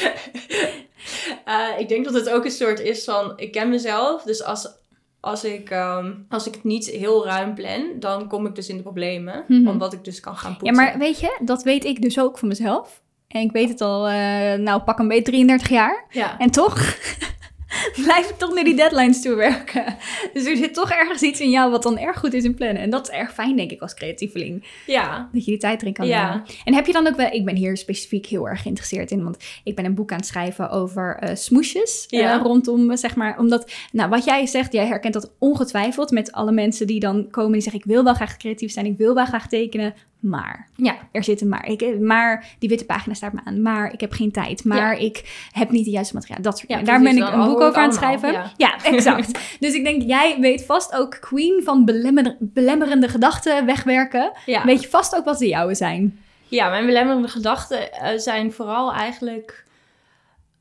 eh, 1.50 1.80
ik 1.80 1.88
denk 1.90 2.06
dat 2.06 2.14
het 2.14 2.30
ook 2.30 2.46
een 2.46 2.52
soort 2.52 2.80
is 2.80 3.04
van, 3.04 3.34
ik 3.36 3.52
ken 3.52 3.70
mezelf, 3.70 4.22
dus 4.24 4.44
als, 4.44 4.68
als, 5.20 5.44
ik, 5.44 5.70
ehm, 5.70 6.12
als 6.30 6.48
ik 6.48 6.54
het 6.54 6.64
niet 6.64 6.86
heel 6.90 7.26
ruim 7.26 7.54
plan, 7.56 7.84
dan 8.00 8.28
kom 8.28 8.46
ik 8.46 8.56
dus 8.56 8.70
in 8.70 8.76
de 8.78 8.82
problemen, 8.84 9.44
Mhm. 9.48 9.68
omdat 9.68 9.94
ik 9.94 10.04
dus 10.04 10.20
kan 10.20 10.38
gaan 10.38 10.52
Ja, 10.52 10.58
poetsen. 10.58 10.76
maar 10.76 10.98
weet 10.98 11.20
je, 11.20 11.38
dat 11.44 11.64
weet 11.64 11.86
ik 11.86 12.02
dus 12.02 12.20
ook 12.20 12.38
van 12.38 12.48
mezelf. 12.48 13.02
En 13.28 13.42
ik 13.42 13.52
weet 13.52 13.70
het 13.70 13.82
al, 13.82 14.08
eh, 14.08 14.54
nou 14.54 14.82
pak 14.82 15.00
een 15.00 15.08
beetje 15.08 15.24
33 15.24 15.70
jaar. 15.70 16.06
Ja. 16.10 16.40
En 16.40 16.52
toch 16.52 16.96
blijf 18.06 18.30
ik 18.30 18.36
toch 18.38 18.54
naar 18.54 18.64
die 18.64 18.76
deadlines 18.76 19.22
toe 19.22 19.36
werken. 19.36 19.96
Dus 20.34 20.46
er 20.46 20.56
zit 20.58 20.74
toch 20.74 20.92
ergens 20.92 21.22
iets 21.22 21.40
in 21.40 21.50
jou 21.50 21.72
wat 21.72 21.84
dan 21.84 21.98
erg 21.98 22.20
goed 22.20 22.34
is 22.34 22.44
in 22.44 22.54
plannen. 22.54 22.82
En 22.82 22.90
dat 22.90 23.10
is 23.10 23.16
erg 23.16 23.34
fijn, 23.34 23.56
denk 23.56 23.72
ik, 23.72 23.82
als 23.82 23.94
creatieveling. 23.94 24.64
ja, 24.86 25.30
Dat 25.34 25.46
je 25.46 25.52
die 25.52 25.60
tijd 25.60 25.82
erin 25.82 25.94
kan 25.94 26.08
Ja. 26.08 26.30
nemen. 26.30 26.46
En 26.66 26.74
heb 26.74 26.86
je 26.86 26.92
dan 26.94 27.08
ook 27.08 27.16
wel... 27.16 27.32
Ik 27.32 27.46
ben 27.46 27.56
hier 27.56 27.78
specifiek 27.78 28.26
heel 28.26 28.48
erg 28.48 28.62
geïnteresseerd 28.62 29.12
in. 29.12 29.24
Want 29.24 29.38
ik 29.64 29.76
ben 29.76 29.86
een 29.86 29.96
boek 29.96 30.12
aan 30.12 30.18
het 30.18 30.28
schrijven 30.28 30.70
over 30.70 31.18
eh 31.20 31.36
smoesjes. 31.36 32.06
eh, 32.10 32.20
Ja. 32.20 32.38
rondom, 32.38 32.92
eh, 32.92 32.98
zeg 32.98 33.16
maar... 33.16 33.38
Omdat, 33.40 33.72
nou, 33.92 34.10
wat 34.10 34.24
jij 34.26 34.46
zegt, 34.46 34.74
jij 34.74 34.86
herkent 34.88 35.14
dat 35.14 35.32
ongetwijfeld... 35.40 36.12
met 36.12 36.32
alle 36.32 36.52
mensen 36.52 36.88
die 36.88 37.00
dan 37.00 37.30
komen 37.32 37.52
die 37.52 37.62
zeggen... 37.62 37.82
ik 37.82 37.88
wil 37.88 38.04
wel 38.04 38.14
graag 38.14 38.38
creatief 38.38 38.72
zijn, 38.72 38.86
ik 38.86 38.98
wil 38.98 39.14
wel 39.14 39.26
graag 39.26 39.48
tekenen... 39.48 39.94
Maar, 40.20 40.70
Ja. 40.76 40.96
er 41.12 41.24
zit 41.24 41.42
een 41.42 41.50
maar. 41.50 41.68
Ik, 41.68 42.00
maar 42.00 42.56
die 42.60 42.70
witte 42.70 42.86
pagina 42.86 43.14
staat 43.14 43.34
me 43.34 43.40
aan. 43.44 43.62
Maar 43.62 43.94
ik 43.94 44.00
heb 44.00 44.12
geen 44.12 44.32
tijd. 44.32 44.64
Maar 44.64 44.98
ik 44.98 45.48
heb 45.52 45.70
niet 45.70 45.86
de 45.86 45.92
juiste 45.92 46.14
materiaal. 46.14 46.42
Dat 46.42 46.58
soort 46.58 46.70
Ja. 46.72 46.82
Daar 46.82 47.02
ben 47.02 47.18
ik 47.18 47.28
een 47.30 47.46
boek 47.46 47.62
over 47.62 47.82
aan 47.82 47.88
het 47.88 47.94
schrijven. 47.96 48.52
Ja, 48.58 48.84
exact. 48.84 49.40
dus 49.60 49.74
ik 49.74 49.84
denk, 49.84 50.02
jij 50.02 50.38
weet 50.40 50.66
vast 50.66 50.96
ook 50.96 51.18
queen 51.22 51.62
van 51.64 51.86
belemmer- 51.86 52.36
belemmerende 52.40 53.08
gedachten 53.08 53.66
wegwerken. 53.66 54.32
Weet 54.66 54.82
je 54.82 54.90
vast 54.90 55.16
ook 55.16 55.26
wat 55.26 55.38
de 55.40 55.48
jouwe 55.48 55.76
zijn. 55.76 56.20
Ja, 56.48 56.70
mijn 56.70 56.86
belemmerende 56.86 57.28
gedachten 57.28 57.92
eh, 57.94 58.18
zijn 58.18 58.52
vooral 58.52 58.94
eigenlijk 58.94 59.66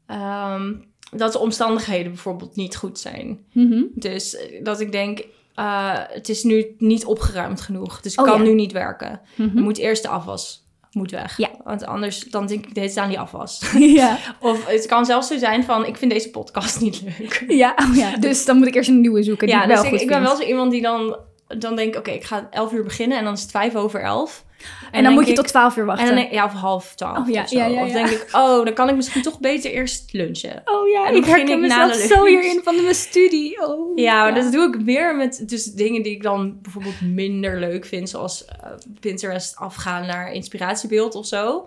ehm, 0.07 0.73
dat 1.11 1.33
de 1.33 1.39
omstandigheden 1.39 2.13
bijvoorbeeld 2.13 2.57
niet 2.57 2.77
goed 2.77 2.99
zijn. 2.99 3.39
Mhm. 3.53 3.83
Dus 3.95 4.37
eh, 4.37 4.65
dat 4.65 4.81
ik 4.81 4.93
denk, 4.93 5.25
eh, 5.59 5.99
het 6.09 6.29
is 6.29 6.43
nu 6.43 6.75
niet 6.79 7.05
opgeruimd 7.05 7.61
genoeg. 7.61 8.01
Dus 8.01 8.13
ik 8.13 8.21
Oh, 8.21 8.27
kan 8.27 8.37
ja. 8.39 8.43
nu 8.49 8.55
niet 8.55 8.73
werken. 8.73 9.21
Dan 9.37 9.63
moet 9.63 9.79
eerst 9.79 10.03
de 10.03 10.09
afwas 10.09 10.67
moet 10.93 11.11
weg. 11.11 11.37
Ja. 11.37 11.51
Want 11.65 11.85
anders 11.87 12.25
dan 12.25 12.47
denk 12.47 12.67
ik, 12.67 12.75
dit 12.75 12.85
is 12.85 12.97
aan 12.97 13.09
die 13.09 13.21
afwas. 13.21 13.73
ja. 13.79 14.19
of 14.41 14.67
het 14.67 14.87
kan 14.87 15.07
zelfs 15.07 15.29
zo 15.29 15.39
zijn 15.39 15.65
van, 15.65 15.87
ik 15.87 15.97
vind 15.97 16.13
deze 16.13 16.31
podcast 16.31 16.81
niet 16.81 17.03
leuk. 17.03 17.45
Ja, 17.49 17.75
oh 17.77 17.97
ja, 17.97 18.17
dus 18.27 18.45
dan 18.45 18.57
moet 18.57 18.67
ik 18.67 18.75
eerst 18.75 18.89
een 18.89 19.01
nieuwe 19.01 19.23
zoeken 19.23 19.47
die 19.47 19.57
ja, 19.57 19.63
ik 19.63 19.91
dus 19.91 20.01
ik, 20.01 20.09
ben 20.09 20.23
wel 20.23 20.37
zo 20.37 20.43
iemand 20.43 20.71
die 20.71 20.83
dan, 20.83 21.17
dan 21.59 21.77
denkt, 21.77 21.97
oké, 21.97 22.11
ik 22.11 22.25
ga 22.25 22.49
11 22.51 22.73
uur 22.73 22.85
beginnen 22.85 23.19
en 23.19 23.25
dan 23.25 23.33
is 23.33 23.43
het 23.43 23.51
vijf 23.51 23.75
over 23.75 24.01
elf. 24.01 24.45
En 24.91 25.05
dan 25.05 25.13
moet 25.13 25.27
je 25.27 25.33
tot 25.33 25.45
ik- 25.45 25.51
12 25.51 25.75
uur 25.77 25.81
En 25.81 25.87
wachten. 25.87 26.07
dan 26.07 26.15
denk, 26.15 26.33
ja, 26.33 26.45
of 26.45 26.53
half 26.53 26.95
twaalf 26.95 27.19
Oh, 27.19 27.29
ja, 27.29 27.43
of 27.43 27.49
zo. 27.49 27.59
ja, 27.59 27.67
ja, 27.67 27.83
Of 27.85 27.93
denk 27.93 28.09
ik, 28.09 28.29
oh, 28.33 28.65
dan 28.65 28.73
kan 28.75 28.89
ik 28.89 28.97
misschien 28.97 29.23
toch 29.23 29.41
beter 29.41 29.71
eerst 29.71 30.13
lunchen. 30.13 30.63
oh 30.65 30.89
ja, 30.89 31.07
en 31.07 31.13
dan 31.13 31.23
ik 31.23 31.29
herken 31.29 31.49
ik 31.55 31.59
mezelf 31.61 31.95
zo 31.95 32.25
hierin 32.25 32.61
van 32.65 32.83
mijn 32.83 32.95
studie. 32.95 33.67
Oh, 33.67 33.99
Ja, 33.99 34.23
maar 34.23 34.35
dat 34.35 34.53
doe 34.53 34.69
ik 34.75 34.85
meer 34.85 35.17
met 35.17 35.43
dus 35.49 35.65
dingen 35.65 36.03
die 36.03 36.13
ik 36.13 36.23
dan 36.23 36.59
bijvoorbeeld 36.63 37.01
minder 37.01 37.59
leuk 37.59 37.85
vind. 37.87 38.09
Zoals 38.09 38.45
eh, 38.45 38.55
Pinterest 39.01 39.57
afgaan 39.57 40.07
naar 40.07 40.33
inspiratiebeeld 40.33 41.15
of 41.15 41.27
zo. 41.27 41.67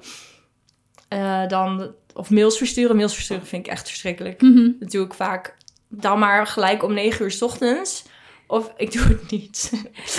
Eh, 1.07 1.47
dan, 1.47 1.91
of 2.13 2.29
mails 2.29 2.57
versturen. 2.57 2.95
Mails 2.95 3.13
versturen 3.13 3.45
vind 3.45 3.65
ik 3.65 3.71
echt 3.71 3.87
verschrikkelijk. 3.87 4.41
Mhm. 4.41 4.69
Dat 4.79 4.91
doe 4.91 5.05
ik 5.05 5.13
vaak 5.13 5.55
dan 5.87 6.19
maar 6.19 6.47
gelijk 6.47 6.83
om 6.83 6.93
negen 6.93 7.23
uur 7.25 7.31
's 7.31 7.41
ochtends. 7.41 8.03
Of 8.51 8.71
ik 8.77 8.91
doe 8.91 9.01
het 9.01 9.31
niet. 9.31 9.71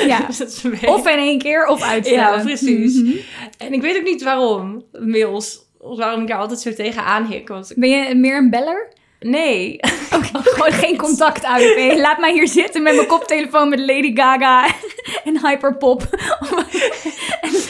Ja. 0.06 0.26
Dus 0.26 0.64
Of 0.84 1.06
in 1.08 1.18
één 1.18 1.38
keer, 1.38 1.66
of 1.66 1.82
uitstellen. 1.82 2.36
Ja, 2.36 2.42
precies. 2.42 2.94
Mhm. 2.94 3.16
En 3.58 3.72
ik 3.72 3.80
weet 3.80 3.96
ook 3.96 4.04
niet 4.04 4.22
waarom. 4.22 4.84
Mails. 4.92 5.58
Of 5.78 5.96
waarom 5.98 6.22
ik 6.22 6.28
daar 6.28 6.38
altijd 6.38 6.60
zo 6.60 6.72
tegenaan 6.74 7.26
hik. 7.26 7.48
Want 7.48 7.72
Ben 7.76 7.88
je 7.88 8.14
meer 8.14 8.36
een 8.36 8.50
beller? 8.50 8.92
nee. 9.20 9.78
Gewoon 10.54 10.72
geen 10.72 10.96
contact 10.96 11.44
uit. 11.44 11.98
Laat 11.98 12.18
mij 12.18 12.32
hier 12.32 12.48
zitten 12.48 12.82
met 12.82 12.94
mijn 12.94 13.06
koptelefoon 13.06 13.68
met 13.68 13.78
Lady 13.78 14.14
Gaga 14.14 14.66
en 15.24 15.46
Hyperpop. 15.46 16.02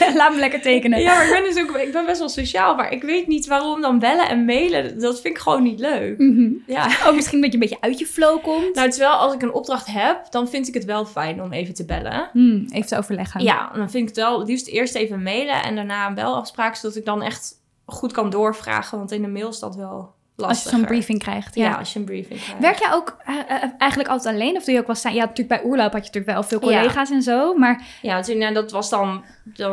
laat 0.15 0.33
me 0.33 0.39
lekker 0.39 0.61
tekenen. 0.61 0.99
Ja, 0.99 1.15
maar 1.15 1.25
ik 1.25 1.31
ben 1.31 1.43
dus 1.43 1.63
ook 1.63 1.77
ik 1.77 1.91
ben 1.91 2.05
best 2.05 2.19
wel 2.19 2.29
sociaal, 2.29 2.75
maar 2.75 2.91
ik 2.91 3.03
weet 3.03 3.27
niet 3.27 3.45
waarom 3.45 3.81
dan 3.81 3.99
bellen 3.99 4.29
en 4.29 4.45
mailen. 4.45 4.99
Dat 4.99 5.21
vind 5.21 5.35
ik 5.35 5.41
gewoon 5.41 5.63
niet 5.63 5.79
leuk. 5.79 6.17
Mhm. 6.17 6.51
Ja. 6.67 6.87
Ook 7.05 7.15
misschien 7.15 7.41
dat 7.41 7.47
je 7.47 7.53
een 7.53 7.59
beetje 7.59 7.81
uit 7.81 7.99
je 7.99 8.05
flow 8.05 8.43
komt. 8.43 8.75
Nou, 8.75 8.89
terwijl 8.89 9.11
als 9.11 9.33
ik 9.33 9.41
een 9.41 9.53
opdracht 9.53 9.87
heb, 9.87 10.31
dan 10.31 10.49
vind 10.49 10.67
ik 10.67 10.73
het 10.73 10.85
wel 10.85 11.05
fijn 11.05 11.41
om 11.41 11.51
even 11.51 11.73
te 11.73 11.85
bellen. 11.85 12.29
Hmm, 12.31 12.65
even 12.73 12.87
te 12.87 12.97
overleggen. 12.97 13.43
Ja, 13.43 13.71
dan 13.75 13.89
vind 13.89 14.09
ik 14.09 14.15
het 14.15 14.25
wel 14.25 14.45
liefst 14.45 14.67
eerst 14.67 14.95
even 14.95 15.23
mailen 15.23 15.63
en 15.63 15.75
daarna 15.75 16.07
een 16.07 16.13
belafspraak, 16.13 16.75
zodat 16.75 16.97
ik 16.97 17.05
dan 17.05 17.21
echt 17.21 17.61
goed 17.85 18.11
kan 18.11 18.29
doorvragen. 18.29 18.97
Want 18.97 19.11
in 19.11 19.21
de 19.21 19.27
mail 19.27 19.49
is 19.49 19.59
dat 19.59 19.75
wel 19.75 20.13
Als 20.49 20.63
je 20.63 20.69
zo'n 20.69 20.85
briefing 20.85 21.19
krijgt. 21.19 21.55
Ja, 21.55 21.63
Ja. 21.69 21.75
als 21.77 21.93
je 21.93 21.99
een 21.99 22.05
briefing 22.05 22.39
krijgt. 22.41 22.61
Werk 22.61 22.79
jij 22.79 22.93
ook 22.93 23.17
eh, 23.25 23.35
eh, 23.47 23.63
eigenlijk 23.77 24.09
altijd 24.11 24.35
alleen? 24.35 24.55
Of 24.55 24.63
doe 24.63 24.73
je 24.73 24.79
ook 24.79 24.87
wel 24.87 24.95
samen? 24.95 25.17
Ja, 25.17 25.25
natuurlijk 25.25 25.61
bij 25.61 25.69
oorloop 25.71 25.91
had 25.91 26.05
je 26.05 26.11
natuurlijk 26.13 26.33
wel 26.33 26.43
veel 26.43 26.69
Ja. 26.69 26.79
collega's 26.79 27.09
en 27.11 27.21
zo. 27.21 27.53
Maar 27.57 27.83
Ja, 28.01 28.21
toen, 28.21 28.37
nou, 28.37 28.53
dat 28.53 28.71
was 28.71 28.89
dan... 28.89 29.23
De, 29.43 29.63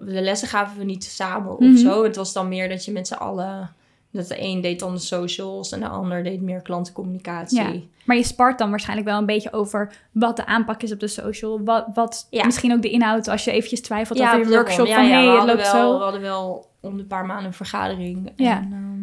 de 0.00 0.20
lessen 0.20 0.48
gaven 0.48 0.78
we 0.78 0.84
niet 0.84 1.04
samen 1.04 1.52
of 1.52 1.60
Mhm. 1.60 1.76
zo. 1.76 2.02
Het 2.04 2.16
was 2.16 2.32
dan 2.32 2.48
meer 2.48 2.68
dat 2.68 2.84
je 2.84 2.92
met 2.92 3.06
z'n 3.08 3.14
allen... 3.14 3.72
Dat 4.10 4.28
de 4.28 4.42
een 4.42 4.60
deed 4.60 4.78
dan 4.80 4.94
de 4.94 5.00
socials 5.00 5.72
en 5.72 5.80
de 5.80 5.88
ander 5.88 6.22
deed 6.24 6.40
meer 6.42 6.62
klantencommunicatie. 6.62 7.60
Ja. 7.62 7.72
Maar 8.04 8.16
je 8.16 8.22
spart 8.24 8.58
dan 8.58 8.70
waarschijnlijk 8.70 9.08
wel 9.08 9.18
een 9.18 9.26
beetje 9.26 9.52
over 9.52 9.92
wat 10.12 10.36
de 10.36 10.46
aanpak 10.46 10.82
is 10.82 10.92
op 10.92 11.00
de 11.00 11.06
social. 11.08 11.60
Wat, 11.64 11.86
wat 11.94 12.26
Ja. 12.30 12.44
misschien 12.44 12.72
ook 12.72 12.82
de 12.82 12.90
inhoud 12.90 13.28
als 13.28 13.44
je 13.44 13.50
eventjes 13.50 13.80
twijfelt 13.80 14.20
over 14.20 14.38
je 14.38 14.48
workshop. 14.48 14.86
Ja, 14.86 14.94
van 14.94 15.06
ja, 15.08 15.18
hé, 15.20 15.22
we 15.30 15.36
hadden 15.36 15.56
loopt 15.56 15.72
wel, 15.72 15.80
zo. 15.92 15.96
We 15.98 16.02
hadden 16.02 16.20
wel 16.20 16.66
om 16.80 16.96
de 16.96 17.04
paar 17.04 17.26
maanden 17.26 17.46
een 17.46 17.52
vergadering. 17.52 18.32
Ja. 18.36 18.56
En 18.56 18.72
ehm, 18.72 18.97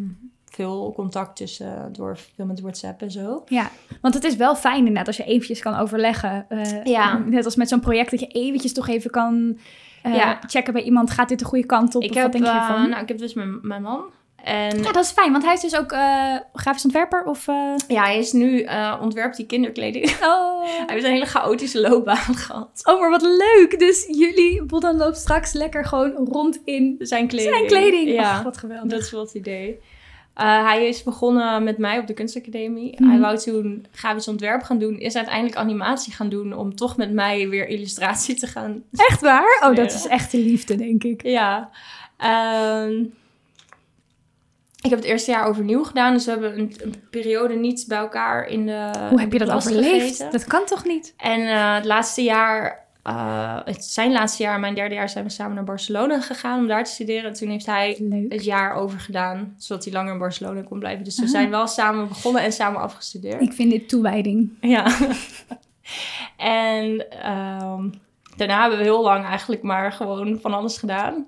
veel 0.55 0.91
contact 0.95 1.35
tussen, 1.35 1.89
door, 1.91 2.17
veel 2.35 2.45
met 2.45 2.61
WhatsApp 2.61 3.01
en 3.01 3.11
zo. 3.11 3.43
Ja, 3.47 3.69
want 4.01 4.13
het 4.13 4.23
is 4.23 4.35
wel 4.35 4.55
fijn 4.55 4.77
inderdaad 4.77 5.07
als 5.07 5.17
je 5.17 5.23
eventjes 5.23 5.59
kan 5.59 5.75
overleggen. 5.75 6.45
eh, 6.49 6.83
Ja. 6.83 7.17
Net 7.25 7.45
als 7.45 7.55
met 7.55 7.69
zo'n 7.69 7.79
project 7.79 8.11
dat 8.11 8.19
je 8.19 8.27
eventjes 8.27 8.73
toch 8.73 8.87
even 8.87 9.09
kan 9.11 9.57
eh, 10.03 10.15
Ja. 10.15 10.39
checken 10.47 10.73
bij 10.73 10.83
iemand. 10.83 11.11
Gaat 11.11 11.29
dit 11.29 11.39
de 11.39 11.45
goede 11.45 11.65
kant 11.65 11.95
op? 11.95 12.03
Ik 12.03 12.09
Of 12.09 12.15
heb, 12.15 12.23
wat 12.23 12.31
denk 12.31 12.43
je 12.45 12.49
eh, 12.51 12.55
ervan? 12.57 12.89
nou, 12.89 13.01
ik 13.01 13.07
heb 13.07 13.17
dus 13.17 13.33
mijn, 13.33 13.59
mijn 13.61 13.81
man. 13.81 14.03
En 14.43 14.77
Ja, 14.83 14.91
dat 14.91 15.03
is 15.03 15.11
fijn, 15.11 15.31
want 15.31 15.43
hij 15.43 15.53
is 15.53 15.61
dus 15.61 15.77
ook 15.77 15.91
eh, 15.91 16.35
grafisch 16.53 16.83
ontwerper 16.83 17.23
of... 17.23 17.47
eh, 17.47 17.73
ja, 17.87 18.03
hij 18.03 18.17
is 18.17 18.31
nu 18.31 18.61
eh 18.61 18.97
ontwerpt 19.01 19.37
die 19.37 19.45
kinderkleding. 19.45 20.17
Oh. 20.21 20.63
hij 20.63 20.83
heeft 20.87 21.03
een 21.05 21.11
hele 21.11 21.25
chaotische 21.25 21.81
loopbaan 21.81 22.35
gehad. 22.45 22.81
oh, 22.83 22.99
maar 22.99 23.09
wat 23.09 23.21
leuk. 23.21 23.75
Dus 23.79 24.05
jullie, 24.11 24.63
Bodan 24.63 24.97
loopt 24.97 25.17
straks 25.17 25.53
lekker 25.53 25.85
gewoon 25.85 26.11
rond 26.11 26.59
in 26.65 26.95
Zijn 26.99 27.27
kleding. 27.27 27.55
zijn 27.55 27.67
kleding. 27.67 28.09
Ja, 28.09 28.43
wat 28.43 28.57
geweldig. 28.57 28.91
dat 28.91 28.99
is 29.01 29.11
wel 29.11 29.21
het 29.21 29.33
idee. 29.33 29.79
Eh, 30.36 30.63
hij 30.63 30.88
is 30.88 31.04
begonnen 31.04 31.63
met 31.63 31.78
mij 31.78 32.00
op 32.00 32.08
de 32.08 32.13
kunstacademie. 32.13 32.95
Mhm. 32.98 33.10
Hij 33.10 33.19
wou 33.19 33.38
toen 33.38 33.86
grafisch 33.91 34.28
ontwerp 34.28 34.63
gaan 34.63 34.78
doen. 34.80 35.00
Is 35.00 35.15
uiteindelijk 35.15 35.56
animatie 35.56 36.13
gaan 36.13 36.30
doen 36.30 36.54
om 36.54 36.76
toch 36.76 36.98
met 36.98 37.12
mij 37.13 37.50
weer 37.50 37.67
illustratie 37.67 38.36
te 38.36 38.48
gaan 38.48 38.84
Echt 39.10 39.21
waar? 39.21 39.62
Oh, 39.63 39.76
dat 39.76 39.93
is 39.93 40.08
echt 40.08 40.32
de 40.32 40.38
liefde, 40.38 40.76
denk 40.76 41.04
ik. 41.04 41.24
Ja. 41.24 41.69
ehm, 42.17 43.04
ik 44.82 44.89
heb 44.91 45.00
het 45.00 45.10
eerste 45.10 45.32
jaar 45.32 45.45
overnieuw 45.48 45.84
gedaan. 45.84 46.13
Dus 46.13 46.26
we 46.26 46.32
hebben 46.32 46.60
een, 46.60 46.74
een 46.84 46.95
periode 47.10 47.54
niet 47.56 47.86
bij 47.88 47.98
elkaar 47.98 48.48
in 48.48 48.65
de 48.65 48.89
Hoe 49.10 49.19
heb 49.19 49.32
je 49.32 49.39
dat 49.39 49.52
overleefd? 49.52 50.08
gezeten. 50.08 50.32
Dat 50.32 50.45
kan 50.45 50.65
toch 50.65 50.86
niet? 50.86 51.13
En 51.17 51.41
eh, 51.48 51.76
het 51.76 51.86
laatste 51.86 52.21
jaar, 52.21 52.85
eh, 53.05 53.59
het 53.65 53.85
zijn 53.85 54.11
laatste 54.11 54.43
jaar, 54.43 54.59
mijn 54.59 54.75
derde 54.75 54.95
jaar, 54.95 55.09
zijn 55.09 55.23
we 55.23 55.29
samen 55.29 55.55
naar 55.55 55.63
Barcelona 55.63 56.21
gegaan 56.21 56.59
om 56.59 56.67
daar 56.67 56.83
te 56.83 56.91
studeren. 56.91 57.23
En 57.23 57.33
toen 57.33 57.49
heeft 57.49 57.65
hij 57.65 57.97
Leuk. 57.99 58.31
het 58.31 58.43
jaar 58.43 58.73
overgedaan, 58.73 59.55
zodat 59.57 59.83
hij 59.83 59.93
langer 59.93 60.13
in 60.13 60.19
Barcelona 60.19 60.61
kon 60.61 60.79
blijven. 60.79 61.03
Dus 61.03 61.17
we 61.17 61.23
Ah. 61.23 61.29
zijn 61.29 61.49
wel 61.49 61.67
samen 61.67 62.07
begonnen 62.07 62.41
en 62.43 62.51
samen 62.51 62.81
afgestudeerd. 62.81 63.41
Ik 63.41 63.53
vind 63.53 63.71
dit 63.71 63.89
toewijding. 63.89 64.51
Ja. 64.61 64.85
en 66.37 67.09
ehm, 67.09 67.89
daarna 68.35 68.59
hebben 68.61 68.77
we 68.77 68.83
heel 68.83 69.03
lang 69.03 69.25
eigenlijk 69.25 69.61
maar 69.61 69.91
gewoon 69.91 70.39
van 70.41 70.53
alles 70.53 70.77
gedaan. 70.77 71.25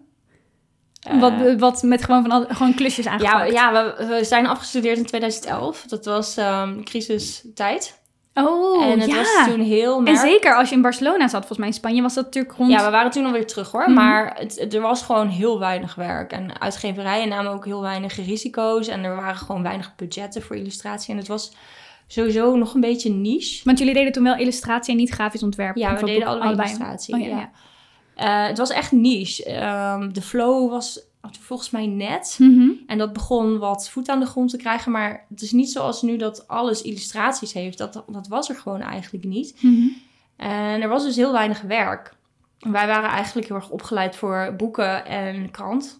Eh, 1.02 1.20
wat, 1.20 1.34
wat 1.58 1.84
met 1.84 2.04
gewoon, 2.04 2.26
van 2.28 2.46
gewoon 2.56 2.74
klusjes 2.76 3.06
ja, 3.06 3.12
aangepakt. 3.12 3.52
ja 3.52 3.72
we, 3.98 4.06
we 4.06 4.24
zijn 4.24 4.48
afgestudeerd 4.48 4.98
in 4.98 5.06
2011. 5.06 5.82
Dat 5.88 6.06
was 6.06 6.38
ehm 6.38 6.84
crisistijd. 6.84 8.00
Oh, 8.38 8.84
en 8.84 9.00
het 9.00 9.10
ja. 9.10 9.16
was 9.16 9.46
toen 9.48 9.60
heel 9.60 10.04
En 10.04 10.18
zeker 10.18 10.56
als 10.56 10.70
je 10.70 10.76
in 10.76 10.82
Barcelona 10.82 11.28
zat, 11.28 11.40
volgens 11.40 11.58
mij 11.58 11.68
in 11.68 11.74
Spanje, 11.74 12.02
was 12.02 12.14
dat 12.14 12.26
natuurlijk 12.26 12.56
rond... 12.58 12.72
Ja, 12.72 12.86
we 12.86 12.92
waren 12.92 13.12
toen 13.12 13.26
alweer 13.26 13.46
terug 13.48 13.72
hoor. 13.72 13.82
Mhm. 13.82 13.94
Maar 13.94 14.36
het, 14.40 14.60
het- 14.60 14.74
er 14.74 14.82
was 14.82 15.02
gewoon 15.02 15.28
heel 15.28 15.60
weinig 15.60 15.96
werk. 15.96 16.32
En 16.32 16.62
uitgeverijen 16.62 17.30
namen 17.30 17.52
ook 17.52 17.66
heel 17.66 17.82
weinig 17.82 18.16
risico's. 18.16 18.88
En 18.88 19.04
er 19.04 19.16
waren 19.16 19.36
gewoon 19.38 19.64
weinig 19.64 19.96
budgetten 19.96 20.42
voor 20.42 20.56
illustratie. 20.56 21.12
En 21.12 21.18
het 21.18 21.28
was 21.28 21.52
sowieso 22.08 22.56
nog 22.56 22.74
een 22.74 22.82
beetje 22.82 23.10
niche. 23.10 23.62
Want 23.64 23.78
jullie 23.80 23.94
deden 23.94 24.12
toen 24.12 24.24
wel 24.24 24.38
illustratie 24.38 24.92
en 24.92 24.98
niet 25.00 25.10
grafisch 25.10 25.44
ontwerp. 25.44 25.76
Ja, 25.76 25.96
we 25.96 26.06
deden 26.06 26.28
allebei, 26.28 26.52
illustratie. 26.54 27.16
Oh, 27.16 27.22
ja, 27.22 27.28
ja. 27.28 27.38
ja. 27.38 27.50
Eh, 28.16 28.48
het 28.48 28.58
was 28.58 28.70
echt 28.70 28.92
niche. 28.92 29.44
Ehm, 29.46 30.10
de 30.12 30.22
flow 30.22 30.70
was 30.70 31.00
volgens 31.22 31.70
mij 31.70 31.88
net. 31.88 32.36
Mhm. 32.40 32.70
En 32.88 32.98
dat 32.98 33.14
begon 33.14 33.58
wat 33.58 33.90
voet 33.90 34.10
aan 34.10 34.20
de 34.20 34.26
grond 34.26 34.50
te 34.50 34.58
krijgen. 34.58 34.92
Maar 34.92 35.26
het 35.30 35.42
is 35.42 35.52
niet 35.52 35.72
zoals 35.72 36.02
nu 36.02 36.18
dat 36.18 36.48
alles 36.48 36.82
illustraties 36.82 37.54
heeft. 37.54 37.78
Dat, 37.78 38.04
dat 38.08 38.28
was 38.28 38.50
er 38.50 38.56
gewoon 38.56 38.82
eigenlijk 38.82 39.26
niet. 39.26 39.56
Mhm. 39.62 39.88
En 40.36 40.82
er 40.82 40.90
was 40.90 41.04
dus 41.04 41.16
heel 41.16 41.32
weinig 41.32 41.62
werk. 41.62 42.14
Wij 42.60 42.88
waren 42.88 43.10
eigenlijk 43.10 43.48
heel 43.48 43.56
erg 43.56 43.70
opgeleid 43.70 44.16
voor 44.16 44.54
boeken 44.58 45.06
en 45.06 45.52
krant. 45.52 46.00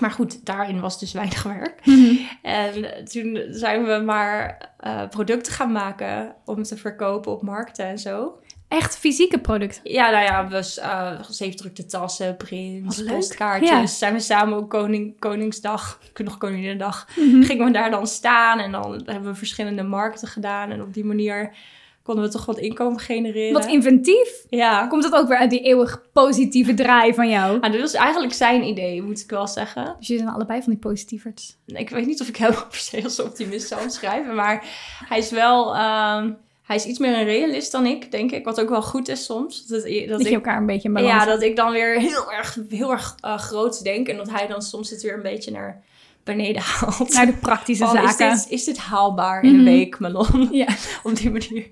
Maar 0.00 0.10
goed, 0.10 0.46
daarin 0.46 0.80
was 0.80 0.98
dus 0.98 1.12
weinig 1.12 1.42
werk. 1.42 1.86
Mhm. 1.86 2.14
En 2.42 3.04
toen 3.04 3.46
zijn 3.50 3.84
we 3.84 4.02
maar 4.04 4.70
eh, 4.78 5.08
producten 5.08 5.52
gaan 5.52 5.72
maken 5.72 6.34
om 6.44 6.62
te 6.62 6.76
verkopen 6.76 7.32
op 7.32 7.42
markten 7.42 7.86
en 7.86 7.98
zo. 7.98 8.38
Echt 8.70 8.98
fysieke 8.98 9.38
producten. 9.38 9.80
Ja, 9.92 10.10
nou 10.10 10.24
ja, 10.24 10.48
we 10.48 10.78
uh, 10.78 11.22
zeefdrukte 11.28 11.86
tassen, 11.86 12.36
prints, 12.36 13.04
postkaartjes. 13.04 13.70
Ja. 13.70 13.86
Zijn 13.86 14.12
we 14.12 14.20
samen 14.20 14.58
op 14.58 14.68
koning, 14.68 15.18
Koningsdag, 15.18 15.98
nog 16.24 16.38
Koninginnedag, 16.38 17.06
Mhm. 17.16 17.42
gingen 17.42 17.64
we 17.66 17.72
daar 17.72 17.90
dan 17.90 18.06
staan. 18.06 18.58
En 18.58 18.72
dan 18.72 19.02
hebben 19.04 19.30
we 19.30 19.34
verschillende 19.38 19.82
markten 19.82 20.28
gedaan. 20.28 20.70
En 20.70 20.82
op 20.82 20.94
die 20.94 21.04
manier 21.04 21.54
konden 22.02 22.24
we 22.24 22.30
toch 22.30 22.46
wat 22.46 22.58
inkomen 22.58 23.00
genereren. 23.00 23.52
Wat 23.52 23.66
inventief. 23.66 24.44
Ja. 24.48 24.86
Komt 24.86 25.02
dat 25.02 25.14
ook 25.14 25.28
weer 25.28 25.38
uit 25.38 25.50
die 25.50 25.60
eeuwig 25.62 26.02
positieve 26.12 26.74
draai 26.74 27.14
van 27.14 27.28
jou? 27.28 27.58
Nou, 27.58 27.72
dit 27.72 27.80
was 27.80 27.94
eigenlijk 27.94 28.32
zijn 28.34 28.62
idee, 28.64 29.02
moet 29.02 29.20
ik 29.20 29.30
wel 29.30 29.46
zeggen. 29.46 29.94
Dus 29.98 30.06
jullie 30.06 30.22
zijn 30.22 30.34
allebei 30.34 30.62
van 30.62 30.72
die 30.72 30.80
positieverts. 30.80 31.56
Ik 31.66 31.90
weet 31.90 32.06
niet 32.06 32.20
of 32.20 32.28
ik 32.28 32.36
hem 32.36 32.52
per 32.70 32.78
se 32.78 33.02
als 33.04 33.20
optimist 33.20 33.68
zou 33.68 33.82
omschrijven, 33.82 34.34
maar 34.34 34.64
hij 35.08 35.18
is 35.18 35.30
wel... 35.30 35.74
ehm, 35.76 36.32
hij 36.70 36.78
is 36.78 36.84
iets 36.84 36.98
meer 36.98 37.18
een 37.18 37.24
realist 37.24 37.72
dan 37.72 37.86
ik, 37.86 38.10
denk 38.10 38.30
ik. 38.30 38.44
Wat 38.44 38.60
ook 38.60 38.68
wel 38.68 38.82
goed 38.82 39.08
is 39.08 39.24
soms. 39.24 39.66
Dat, 39.66 39.82
dat, 39.82 40.08
Dat, 40.08 40.20
ik, 40.20 40.26
je 40.28 40.34
elkaar 40.34 40.56
een 40.56 40.66
beetje 40.66 40.88
in 40.88 40.94
balans 40.94 41.24
ja, 41.24 41.24
dat 41.30 41.42
ik 41.42 41.56
dan 41.56 41.72
weer 41.72 42.00
heel 42.00 42.32
erg, 42.32 42.58
heel 42.68 42.90
erg 42.90 43.14
uh, 43.24 43.38
groot 43.38 43.82
denk. 43.82 44.08
En 44.08 44.16
dat 44.16 44.30
hij 44.30 44.46
dan 44.46 44.62
soms 44.62 44.90
het 44.90 45.02
weer 45.02 45.14
een 45.14 45.22
beetje 45.22 45.50
naar 45.50 45.82
beneden 46.24 46.62
haalt. 46.78 47.12
Naar 47.12 47.26
de 47.26 47.32
praktische 47.32 47.84
Van, 47.86 47.96
is, 48.04 48.16
zaken. 48.16 48.36
dit, 48.36 48.46
is 48.48 48.64
dit 48.64 48.78
haalbaar 48.78 49.42
in 49.42 49.50
Mhm. 49.50 49.58
een 49.58 49.64
week, 49.64 49.98
Melon? 49.98 50.48
Ja. 50.50 50.66
Op 51.02 51.14
die 51.16 51.30
manier. 51.30 51.70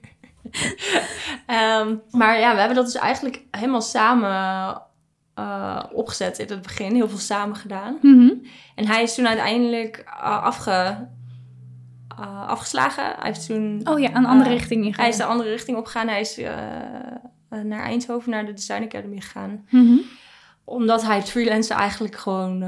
Ehm, 1.47 1.95
maar 2.11 2.39
ja, 2.39 2.53
we 2.53 2.59
hebben 2.59 2.77
dat 2.77 2.85
dus 2.85 2.95
eigenlijk 2.95 3.43
helemaal 3.51 3.83
samen 3.83 4.83
uh, 5.39 5.83
opgezet 5.93 6.39
in 6.39 6.47
het 6.49 6.63
begin. 6.63 6.95
Heel 6.95 7.09
veel 7.09 7.19
samen 7.19 7.57
gedaan. 7.57 7.99
Mhm. 8.03 8.31
En 8.75 8.87
hij 8.87 9.03
is 9.03 9.15
toen 9.15 9.29
uiteindelijk 9.29 10.03
uh, 10.07 10.43
afge, 10.43 11.07
uh, 12.21 12.49
afgeslagen. 12.49 13.05
Hij 13.05 13.17
heeft 13.21 13.47
toen... 13.47 13.81
Oh 13.85 13.99
ja, 13.99 14.15
een 14.15 14.27
andere 14.27 14.51
richting 14.51 14.85
ingegaan. 14.85 15.05
Hij 15.05 15.13
is 15.13 15.19
de 15.19 15.25
andere 15.25 15.51
richting 15.51 15.77
opgegaan. 15.77 16.09
Hij 16.09 16.21
is 16.21 16.39
uh, 16.39 16.47
naar 17.49 17.83
Eindhoven, 17.83 18.31
naar 18.31 18.47
de 18.47 18.53
Design 18.53 18.83
Academy 18.83 19.21
gegaan. 19.21 19.67
Mhm. 19.71 19.97
Omdat 20.65 21.03
hij 21.03 21.17
het 21.17 21.31
freelancen 21.31 21.77
eigenlijk 21.77 22.17
gewoon 22.17 22.65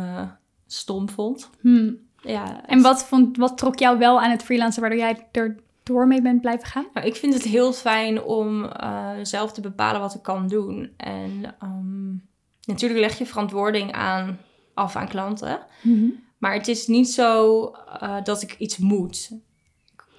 stom 0.67 1.09
vond. 1.09 1.51
Hmm. 1.61 1.97
Ja, 2.23 2.67
En 2.67 2.83
wat, 2.83 3.05
vond, 3.05 3.37
wat 3.37 3.59
trok 3.59 3.79
jou 3.79 3.99
wel 3.99 4.21
aan 4.21 4.31
het 4.31 4.43
freelancen 4.43 4.81
waardoor 4.81 4.99
jij 4.99 5.29
er 5.33 5.57
door 5.83 6.07
mee 6.07 6.23
bent 6.23 6.41
blijven 6.41 6.67
gaan? 6.67 6.87
Nou, 6.95 7.07
ik 7.07 7.17
vind 7.17 7.35
het 7.35 7.43
heel 7.43 7.73
fijn 7.73 8.23
om 8.23 8.65
uh, 8.65 9.11
zelf 9.23 9.53
te 9.53 9.61
bepalen 9.61 10.01
wat 10.01 10.15
ik 10.15 10.23
kan 10.23 10.49
doen. 10.49 10.93
En 10.97 11.55
um, 11.63 12.29
natuurlijk 12.65 13.01
leg 13.01 13.19
je 13.19 13.27
verantwoording 13.27 13.93
aan, 13.93 14.39
af 14.75 14.97
aan 14.97 15.09
klanten. 15.09 15.59
Mm-hmm. 15.83 16.29
Maar 16.40 16.53
het 16.53 16.68
is 16.68 16.87
niet 16.87 17.11
zo 17.11 17.62
uh, 18.03 18.16
dat 18.22 18.42
ik 18.42 18.55
iets 18.59 18.76
moet. 18.76 19.31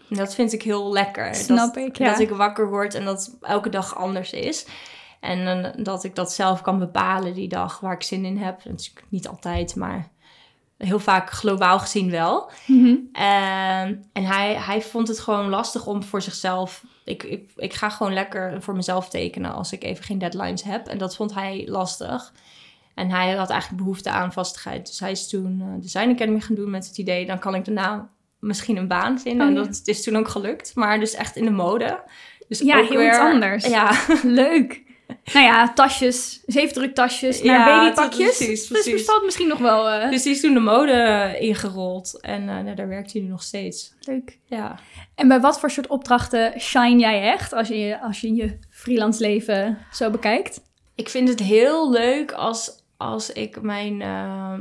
Dat 0.09 0.35
vind 0.35 0.53
ik 0.53 0.63
heel 0.63 0.91
lekker. 0.91 1.35
Snap 1.35 1.73
dat, 1.73 1.85
ik, 1.85 1.97
ja. 1.97 2.09
Dat 2.09 2.19
ik 2.19 2.29
wakker 2.29 2.69
word 2.69 2.93
en 2.93 3.05
dat 3.05 3.37
elke 3.41 3.69
dag 3.69 3.95
anders 3.95 4.31
is. 4.31 4.65
En 5.19 5.65
uh, 5.77 5.83
dat 5.85 6.03
ik 6.03 6.15
dat 6.15 6.33
zelf 6.33 6.61
kan 6.61 6.79
bepalen 6.79 7.33
die 7.33 7.47
dag 7.47 7.79
waar 7.79 7.93
ik 7.93 8.03
zin 8.03 8.25
in 8.25 8.37
heb. 8.37 8.65
Natuurlijk 8.65 9.05
niet 9.09 9.27
altijd, 9.27 9.75
maar 9.75 10.09
heel 10.77 10.99
vaak 10.99 11.29
globaal 11.29 11.79
gezien 11.79 12.09
wel. 12.09 12.51
En, 13.13 14.05
en 14.13 14.23
hij, 14.23 14.55
hij 14.55 14.81
vond 14.81 15.07
het 15.07 15.19
gewoon 15.19 15.49
lastig 15.49 15.87
om 15.87 16.03
voor 16.03 16.21
zichzelf... 16.21 16.83
Ik, 17.03 17.23
ik, 17.23 17.51
ik 17.55 17.73
ga 17.73 17.89
gewoon 17.89 18.13
lekker 18.13 18.61
voor 18.61 18.75
mezelf 18.75 19.09
tekenen 19.09 19.53
als 19.53 19.71
ik 19.71 19.83
even 19.83 20.03
geen 20.03 20.17
deadlines 20.17 20.63
heb. 20.63 20.87
En 20.87 20.97
dat 20.97 21.15
vond 21.15 21.33
hij 21.33 21.67
lastig. 21.67 22.33
En 23.01 23.09
hij 23.09 23.31
had 23.31 23.49
eigenlijk 23.49 23.81
behoefte 23.81 24.09
aan 24.09 24.33
vastigheid. 24.33 24.87
Dus 24.87 24.99
hij 24.99 25.11
is 25.11 25.27
toen 25.29 25.59
uh, 25.61 25.81
Design 25.81 26.09
Academy 26.09 26.39
gaan 26.39 26.55
doen 26.55 26.69
met 26.69 26.87
het 26.87 26.97
idee... 26.97 27.25
dan 27.25 27.39
kan 27.39 27.55
ik 27.55 27.65
daarna 27.65 28.09
misschien 28.39 28.77
een 28.77 28.87
baan 28.87 29.19
vinden. 29.19 29.41
Oh, 29.41 29.47
en 29.47 29.55
dat 29.67 29.81
is 29.83 30.03
toen 30.03 30.15
ook 30.15 30.27
gelukt. 30.27 30.71
Maar 30.75 30.99
dus 30.99 31.13
echt 31.13 31.35
in 31.35 31.45
de 31.45 31.51
mode. 31.51 31.99
Dus 32.47 32.59
Ja, 32.59 32.79
ook 32.79 32.87
heel 32.89 32.97
weer, 32.97 33.07
iets 33.07 33.17
anders. 33.17 33.65
Ja, 33.65 33.91
Leuk. 34.23 34.81
Nou 35.33 35.45
ja, 35.45 35.73
tasjes, 35.73 36.41
zeefdruktasjes 36.45 37.41
naar 37.41 37.69
Ja, 37.69 37.79
babypakjes. 37.79 38.37
precies, 38.37 38.47
Dus 38.47 38.67
precies. 38.67 38.93
bestaat 38.93 39.23
misschien 39.23 39.47
nog 39.47 39.59
wel 39.59 40.01
uh, 40.01 40.09
dus 40.09 40.23
die 40.23 40.31
is 40.33 40.41
toen 40.41 40.53
de 40.53 40.59
mode 40.59 41.35
ingerold. 41.39 42.17
En 42.21 42.41
uh, 42.41 42.59
nou, 42.59 42.75
daar 42.75 42.87
werkt 42.87 43.13
hij 43.13 43.21
nu 43.21 43.27
nog 43.27 43.43
steeds. 43.43 43.93
leuk. 43.99 44.37
Ja. 44.45 44.79
En 45.15 45.27
bij 45.27 45.39
wat 45.39 45.59
voor 45.59 45.71
soort 45.71 45.87
opdrachten 45.87 46.59
shine 46.59 46.99
jij 46.99 47.21
echt 47.31 47.53
als 47.53 47.67
je 47.67 47.99
als 48.01 48.21
je, 48.21 48.35
je 48.35 48.57
freelance 48.69 49.21
leven 49.21 49.77
zo 49.91 50.09
bekijkt? 50.09 50.61
Ik 50.95 51.09
vind 51.09 51.29
het 51.29 51.39
heel 51.39 51.91
leuk 51.91 52.31
als, 52.31 52.80
als 53.01 53.31
ik 53.31 53.61
mijn, 53.61 53.99
uh, 54.01 54.53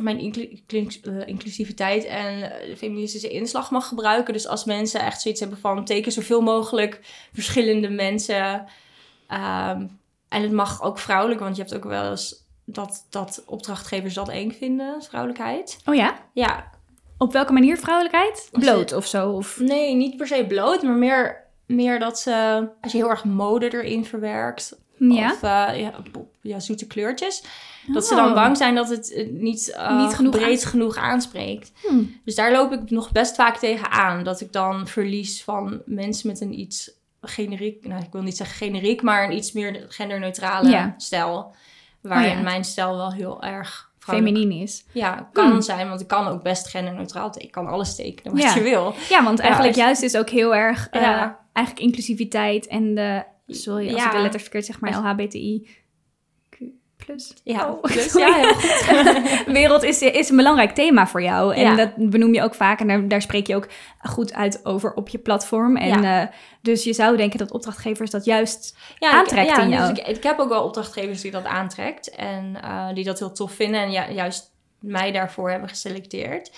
mijn 0.00 0.18
inclu- 0.18 0.60
inclu- 0.66 1.18
eh, 1.18 1.26
inclusiviteit 1.26 2.04
en 2.04 2.60
eh, 2.60 2.76
feministische 2.76 3.28
inslag 3.28 3.70
mag 3.70 3.88
gebruiken. 3.88 4.32
Dus 4.32 4.46
als 4.46 4.64
mensen 4.64 5.00
echt 5.00 5.20
zoiets 5.20 5.40
hebben 5.40 5.58
van 5.58 5.84
teken 5.84 6.12
zoveel 6.12 6.40
mogelijk 6.40 7.00
verschillende 7.32 7.88
mensen. 7.88 8.64
Ehm, 9.28 9.86
en 10.28 10.42
het 10.42 10.52
mag 10.52 10.82
ook 10.82 10.98
vrouwelijk, 10.98 11.40
want 11.40 11.56
je 11.56 11.62
hebt 11.62 11.74
ook 11.74 11.84
wel 11.84 12.10
eens 12.10 12.46
dat, 12.64 13.06
dat 13.10 13.42
opdrachtgevers 13.46 14.14
dat 14.14 14.28
eng 14.28 14.50
vinden, 14.50 15.02
vrouwelijkheid. 15.02 15.78
Oh 15.84 15.94
ja? 15.94 16.18
Ja, 16.32 16.70
Op 17.18 17.32
welke 17.32 17.52
manier 17.52 17.76
vrouwelijkheid? 17.76 18.48
Bloot 18.52 18.92
of 18.92 19.06
zo? 19.06 19.30
Of... 19.30 19.60
nee, 19.60 19.94
niet 19.94 20.16
per 20.16 20.26
se 20.26 20.44
bloot, 20.48 20.82
maar 20.82 20.94
meer, 20.94 21.44
meer 21.66 21.98
dat 21.98 22.18
ze, 22.18 22.68
als 22.80 22.92
je 22.92 22.98
heel 22.98 23.10
erg 23.10 23.24
mode 23.24 23.72
erin 23.72 24.04
verwerkt, 24.04 24.78
Ja? 24.98 25.32
of 25.32 25.42
eh, 25.42 25.88
ja, 26.40 26.60
zoete 26.60 26.86
kleurtjes, 26.86 27.42
dat 27.86 28.06
ze 28.06 28.14
dan 28.14 28.28
Oh. 28.28 28.34
bang 28.34 28.56
zijn 28.56 28.74
dat 28.74 28.88
het 28.88 29.12
eh, 29.12 29.28
niet, 29.30 29.70
eh, 29.70 29.98
Niet 30.04 30.14
genoeg 30.14 30.36
breed 30.36 30.64
genoeg 30.64 30.96
aanspreekt. 30.96 31.72
Hm. 31.88 32.02
Dus 32.24 32.34
daar 32.34 32.52
loop 32.52 32.72
ik 32.72 32.90
nog 32.90 33.12
best 33.12 33.34
vaak 33.34 33.56
tegen 33.56 33.90
aan. 33.90 34.22
Dat 34.24 34.40
ik 34.40 34.52
dan 34.52 34.86
verlies 34.86 35.42
van 35.44 35.80
mensen 35.84 36.28
met 36.28 36.40
een 36.40 36.60
iets 36.60 36.90
generiek... 37.20 37.86
Nou, 37.86 38.02
ik 38.02 38.12
wil 38.12 38.22
niet 38.22 38.36
zeggen 38.36 38.56
generiek, 38.56 39.02
maar 39.02 39.24
een 39.24 39.36
iets 39.36 39.52
meer 39.52 39.84
genderneutrale 39.88 40.68
Ja. 40.70 40.94
stijl. 40.96 41.54
Waarin 42.00 42.30
Oh 42.30 42.36
ja. 42.36 42.42
mijn 42.42 42.64
stijl 42.64 42.96
wel 42.96 43.12
heel 43.12 43.42
erg 43.42 43.86
Feminien 43.98 44.50
is. 44.52 44.84
Ja, 44.92 45.28
kan 45.32 45.50
Hmm. 45.50 45.62
zijn, 45.62 45.88
want 45.88 46.00
ik 46.00 46.06
kan 46.06 46.26
ook 46.26 46.42
best 46.42 46.68
genderneutraal 46.68 47.26
tekenen. 47.26 47.46
Ik 47.46 47.52
kan 47.52 47.66
alles 47.66 47.94
tekenen 47.96 48.32
wat 48.32 48.42
Ja. 48.42 48.54
je 48.54 48.62
wil. 48.62 48.94
Ja, 49.08 49.24
want 49.24 49.38
eigenlijk 49.38 49.74
Ja, 49.76 49.84
juist 49.84 50.02
is 50.02 50.16
ook 50.16 50.28
heel 50.30 50.54
erg 50.54 50.88
Ja. 50.90 51.38
eigenlijk 51.52 51.86
inclusiviteit 51.86 52.66
en 52.66 52.94
de, 52.94 53.22
sorry 53.48 53.86
als 53.92 53.96
Ja. 54.02 54.06
ik 54.06 54.12
de 54.16 54.22
letters 54.22 54.42
verkeerd 54.42 54.64
zeg, 54.66 54.80
maar. 54.80 54.92
LHBTI 54.98 55.68
plus. 57.06 57.34
Ja, 57.44 57.70
Oh, 57.70 57.82
dus, 57.94 58.10
sorry. 58.10 58.26
ja 58.28 58.34
heel 58.40 58.54
goed. 59.44 59.52
wereld 59.52 59.82
is, 59.82 60.02
is 60.02 60.28
een 60.28 60.36
belangrijk 60.36 60.74
thema 60.74 61.06
voor 61.06 61.22
jou. 61.22 61.54
En 61.54 61.60
Ja. 61.62 61.74
dat 61.74 62.10
benoem 62.10 62.34
je 62.34 62.42
ook 62.42 62.54
vaak. 62.54 62.80
En 62.80 62.88
daar, 62.88 63.08
daar 63.08 63.22
spreek 63.22 63.46
je 63.46 63.56
ook 63.56 63.68
goed 64.02 64.32
uit 64.34 64.60
over 64.64 64.92
op 64.94 65.08
je 65.08 65.18
platform. 65.18 65.76
En 65.76 66.04
eh, 66.04 66.26
dus 66.62 66.84
je 66.84 66.92
zou 66.92 67.16
denken 67.16 67.38
dat 67.38 67.50
opdrachtgevers 67.50 68.10
dat 68.10 68.24
juist... 68.24 68.76
ja, 68.98 69.10
aantrekt 69.10 69.48
ik, 69.50 69.56
ja, 69.56 69.62
in 69.62 69.68
dus 69.70 69.78
jou. 69.78 69.90
Ik, 69.90 70.06
ik 70.06 70.22
heb 70.22 70.38
ook 70.38 70.48
wel 70.48 70.64
opdrachtgevers 70.64 71.20
die 71.20 71.30
dat 71.30 71.44
aantrekt. 71.44 72.10
En 72.10 72.62
eh, 72.62 72.94
die 72.94 73.04
dat 73.04 73.18
heel 73.18 73.32
tof 73.32 73.52
vinden. 73.52 73.80
En 73.80 73.90
ju- 73.90 74.12
juist 74.14 74.50
mij 74.80 75.12
daarvoor 75.12 75.50
hebben 75.50 75.68
geselecteerd. 75.68 76.50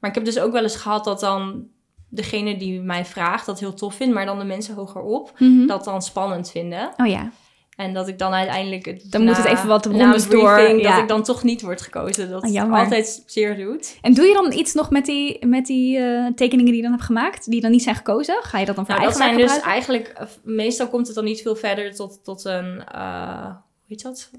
Maar 0.00 0.10
ik 0.10 0.16
heb 0.16 0.24
dus 0.24 0.38
ook 0.38 0.52
wel 0.52 0.62
eens 0.62 0.76
gehad 0.76 1.04
dat 1.04 1.20
dan 1.20 1.66
degene 2.08 2.56
die 2.56 2.80
mij 2.80 3.04
vraagt 3.04 3.46
dat 3.46 3.60
heel 3.60 3.74
tof 3.74 3.94
vindt. 3.94 4.14
Maar 4.14 4.26
dan 4.26 4.38
de 4.38 4.44
mensen 4.44 4.74
hogerop 4.74 5.32
dat 5.66 5.84
dan 5.84 6.02
spannend 6.02 6.50
vinden. 6.50 6.90
Oh 6.96 7.06
ja. 7.06 7.30
En 7.76 7.94
dat 7.94 8.08
ik 8.08 8.18
dan 8.18 8.32
uiteindelijk... 8.32 8.84
Het, 8.86 9.04
Dan 9.10 9.24
moet 9.24 9.36
het 9.36 9.46
even 9.46 9.68
wat 9.68 9.86
rondes 9.86 10.28
door, 10.28 10.58
ja. 10.60 10.90
Dat 10.90 11.02
ik 11.02 11.08
dan 11.08 11.22
toch 11.22 11.42
niet 11.42 11.62
word 11.62 11.80
gekozen. 11.80 12.30
Dat 12.30 12.42
Ah, 12.42 12.52
jammer. 12.52 12.78
altijd 12.80 13.22
zeer 13.26 13.56
doet. 13.56 13.98
En 14.00 14.14
doe 14.14 14.26
je 14.26 14.32
dan 14.32 14.52
iets 14.52 14.74
nog 14.74 14.90
met 14.90 15.04
die, 15.04 15.46
met 15.46 15.66
die 15.66 15.98
eh, 15.98 16.26
tekeningen 16.34 16.64
die 16.72 16.76
je 16.76 16.82
dan 16.82 16.90
hebt 16.92 17.04
gemaakt? 17.04 17.50
Die 17.50 17.60
dan 17.60 17.70
niet 17.70 17.82
zijn 17.82 17.94
gekozen? 17.96 18.36
Ga 18.42 18.58
je 18.58 18.66
dat 18.66 18.76
dan 18.76 18.86
voor 18.86 18.94
Nou, 18.94 19.06
dat 19.06 19.16
zijn 19.16 19.36
dus 19.36 19.60
eigenlijk... 19.60 20.08
eh, 20.08 20.26
Meestal 20.42 20.88
komt 20.88 21.06
het 21.06 21.14
dan 21.16 21.24
niet 21.24 21.42
veel 21.42 21.56
verder 21.56 21.94
tot, 21.94 22.24
tot 22.24 22.44
een... 22.44 22.84
eh, 22.84 23.44
hoe 23.44 23.56
heet 23.86 24.02
dat? 24.02 24.30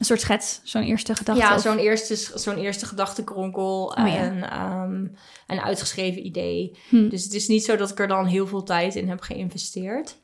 Een 0.00 0.06
soort 0.06 0.20
schets, 0.20 0.60
zo'n 0.64 0.82
eerste 0.82 1.14
gedachte. 1.14 1.42
Ja, 1.42 1.58
zo'n 1.58 1.78
eerste, 1.78 2.38
zo'n 2.38 2.58
eerste 2.58 2.86
gedachtenkronkel 2.86 3.94
Oh, 3.98 4.06
ja. 4.06 4.16
en 4.16 4.50
ehm, 4.50 5.06
een 5.46 5.60
uitgeschreven 5.60 6.26
idee. 6.26 6.78
Hm. 6.88 7.08
Dus 7.08 7.24
het 7.24 7.34
is 7.34 7.48
niet 7.48 7.64
zo 7.64 7.76
dat 7.76 7.90
ik 7.90 7.98
er 7.98 8.08
dan 8.08 8.26
heel 8.26 8.46
veel 8.46 8.62
tijd 8.62 8.94
in 8.94 9.08
heb 9.08 9.20
geïnvesteerd. 9.20 10.16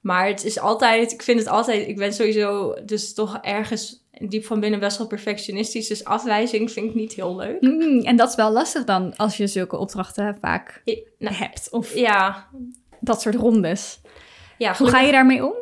Maar 0.00 0.26
het 0.26 0.44
is 0.44 0.58
altijd, 0.58 1.12
ik 1.12 1.22
vind 1.22 1.38
het 1.38 1.48
altijd, 1.48 1.88
ik 1.88 1.96
ben 1.96 2.12
sowieso 2.12 2.74
dus 2.84 3.14
toch 3.14 3.38
ergens 3.42 4.04
diep 4.10 4.44
van 4.44 4.60
binnen 4.60 4.80
best 4.80 4.98
wel 4.98 5.06
perfectionistisch. 5.06 5.88
Dus 5.88 6.04
afwijzing 6.04 6.70
vind 6.70 6.88
ik 6.88 6.94
niet 6.94 7.12
heel 7.12 7.36
leuk. 7.36 7.60
Hmm, 7.60 8.00
en 8.00 8.16
dat 8.16 8.28
is 8.28 8.34
wel 8.34 8.52
lastig 8.52 8.84
dan 8.84 9.16
als 9.16 9.36
je 9.36 9.46
zulke 9.46 9.76
opdrachten 9.76 10.38
vaak 10.40 10.82
nou, 11.18 11.34
hebt. 11.34 11.68
Of 11.70 11.94
ja, 11.94 12.48
dat 13.00 13.20
soort 13.20 13.34
rondes. 13.34 14.00
ja 14.58 14.74
Hoe 14.76 14.88
ga 14.88 15.00
je 15.00 15.12
daarmee 15.12 15.44
om? 15.44 15.54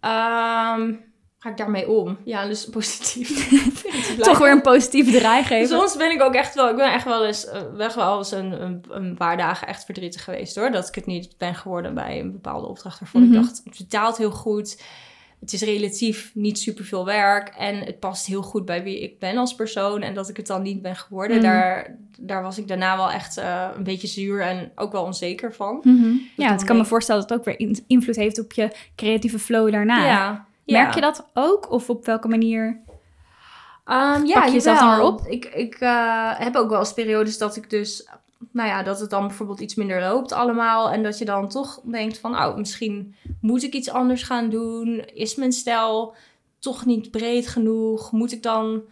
Ehm, 0.00 0.94
ga 1.42 1.50
ik 1.50 1.56
daarmee 1.56 1.88
om? 1.90 2.18
Ja, 2.24 2.46
dus 2.46 2.68
positief. 2.68 3.48
Toch 4.18 4.38
weer 4.38 4.50
een 4.50 4.60
positieve 4.62 5.18
draai 5.18 5.44
geven. 5.44 5.78
Soms 5.78 5.96
ben 5.96 6.10
ik 6.10 6.22
ook 6.22 6.34
echt 6.34 6.54
wel, 6.54 6.68
ik 6.70 6.76
ben 6.76 6.92
echt 6.92 7.04
wel 7.04 7.26
eens, 7.26 7.46
eh, 7.46 7.60
weg 7.76 7.94
wel 7.94 8.18
eens 8.18 8.30
een, 8.32 8.62
een, 8.62 8.84
een 8.90 9.14
paar 9.16 9.36
dagen 9.36 9.66
echt 9.68 9.84
verdrietig 9.84 10.24
geweest 10.24 10.56
hoor. 10.56 10.70
Dat 10.70 10.88
ik 10.88 10.94
het 10.94 11.06
niet 11.06 11.34
ben 11.38 11.54
geworden 11.54 11.94
bij 11.94 12.20
een 12.20 12.32
bepaalde 12.32 12.66
opdracht 12.66 13.00
waarvan 13.00 13.22
Mhm. 13.22 13.32
ik 13.34 13.40
dacht, 13.42 13.60
het 13.64 13.78
betaalt 13.78 14.16
heel 14.16 14.30
goed. 14.30 14.82
Het 15.40 15.52
is 15.52 15.62
relatief 15.62 16.30
niet 16.34 16.58
superveel 16.58 17.04
werk 17.04 17.48
en 17.48 17.76
het 17.76 17.98
past 17.98 18.26
heel 18.26 18.42
goed 18.42 18.64
bij 18.64 18.82
wie 18.82 19.00
ik 19.02 19.18
ben 19.18 19.36
als 19.36 19.54
persoon. 19.54 20.02
En 20.02 20.14
dat 20.14 20.28
ik 20.28 20.36
het 20.36 20.46
dan 20.46 20.62
niet 20.62 20.82
ben 20.82 20.96
geworden, 20.96 21.36
Mhm. 21.36 21.46
daar, 21.46 21.96
daar 22.18 22.42
was 22.42 22.58
ik 22.58 22.68
daarna 22.68 22.96
wel 22.96 23.10
echt 23.10 23.36
eh, 23.36 23.68
een 23.76 23.82
beetje 23.84 24.06
zuur 24.06 24.40
en 24.42 24.72
ook 24.74 24.92
wel 24.92 25.04
onzeker 25.04 25.54
van. 25.54 25.80
Mhm. 25.82 26.12
Ja, 26.36 26.50
het 26.52 26.64
kan 26.64 26.76
me 26.76 26.84
voorstellen 26.84 27.20
dat 27.20 27.30
het 27.30 27.38
ook 27.38 27.44
weer 27.44 27.58
in- 27.68 27.84
invloed 27.86 28.16
heeft 28.16 28.38
op 28.40 28.52
je 28.52 28.70
creatieve 28.96 29.38
flow 29.38 29.70
daarna. 29.72 30.06
ja. 30.06 30.48
Merk 30.72 30.94
je 30.94 31.00
dat 31.00 31.30
ook? 31.34 31.70
Of 31.70 31.90
op 31.90 32.04
welke 32.04 32.28
manier? 32.28 32.80
Ehm, 33.84 34.24
ja, 34.24 34.34
Pak 34.34 34.44
je 34.44 34.52
jezelf 34.52 34.80
jawel. 34.80 34.96
dan 34.96 35.06
op? 35.12 35.26
Ik, 35.26 35.44
ik 35.44 35.74
eh, 35.74 36.38
heb 36.38 36.56
ook 36.56 36.70
wel 36.70 36.78
eens 36.78 36.92
periodes 36.92 37.38
dat 37.38 37.56
ik 37.56 37.70
dus, 37.70 38.08
nou 38.52 38.68
ja, 38.68 38.82
dat 38.82 39.00
het 39.00 39.10
dan 39.10 39.26
bijvoorbeeld 39.26 39.60
iets 39.60 39.74
minder 39.74 40.00
loopt 40.00 40.32
allemaal. 40.32 40.90
En 40.90 41.02
dat 41.02 41.18
je 41.18 41.24
dan 41.24 41.48
toch 41.48 41.80
denkt 41.84 42.18
van, 42.18 42.34
oh, 42.34 42.56
misschien 42.56 43.14
moet 43.40 43.62
ik 43.62 43.74
iets 43.74 43.90
anders 43.90 44.22
gaan 44.22 44.48
doen. 44.50 45.04
Is 45.14 45.34
mijn 45.34 45.52
stijl 45.52 46.14
toch 46.58 46.84
niet 46.84 47.10
breed 47.10 47.48
genoeg? 47.48 48.12
Moet 48.12 48.32
ik 48.32 48.42
dan 48.42 48.82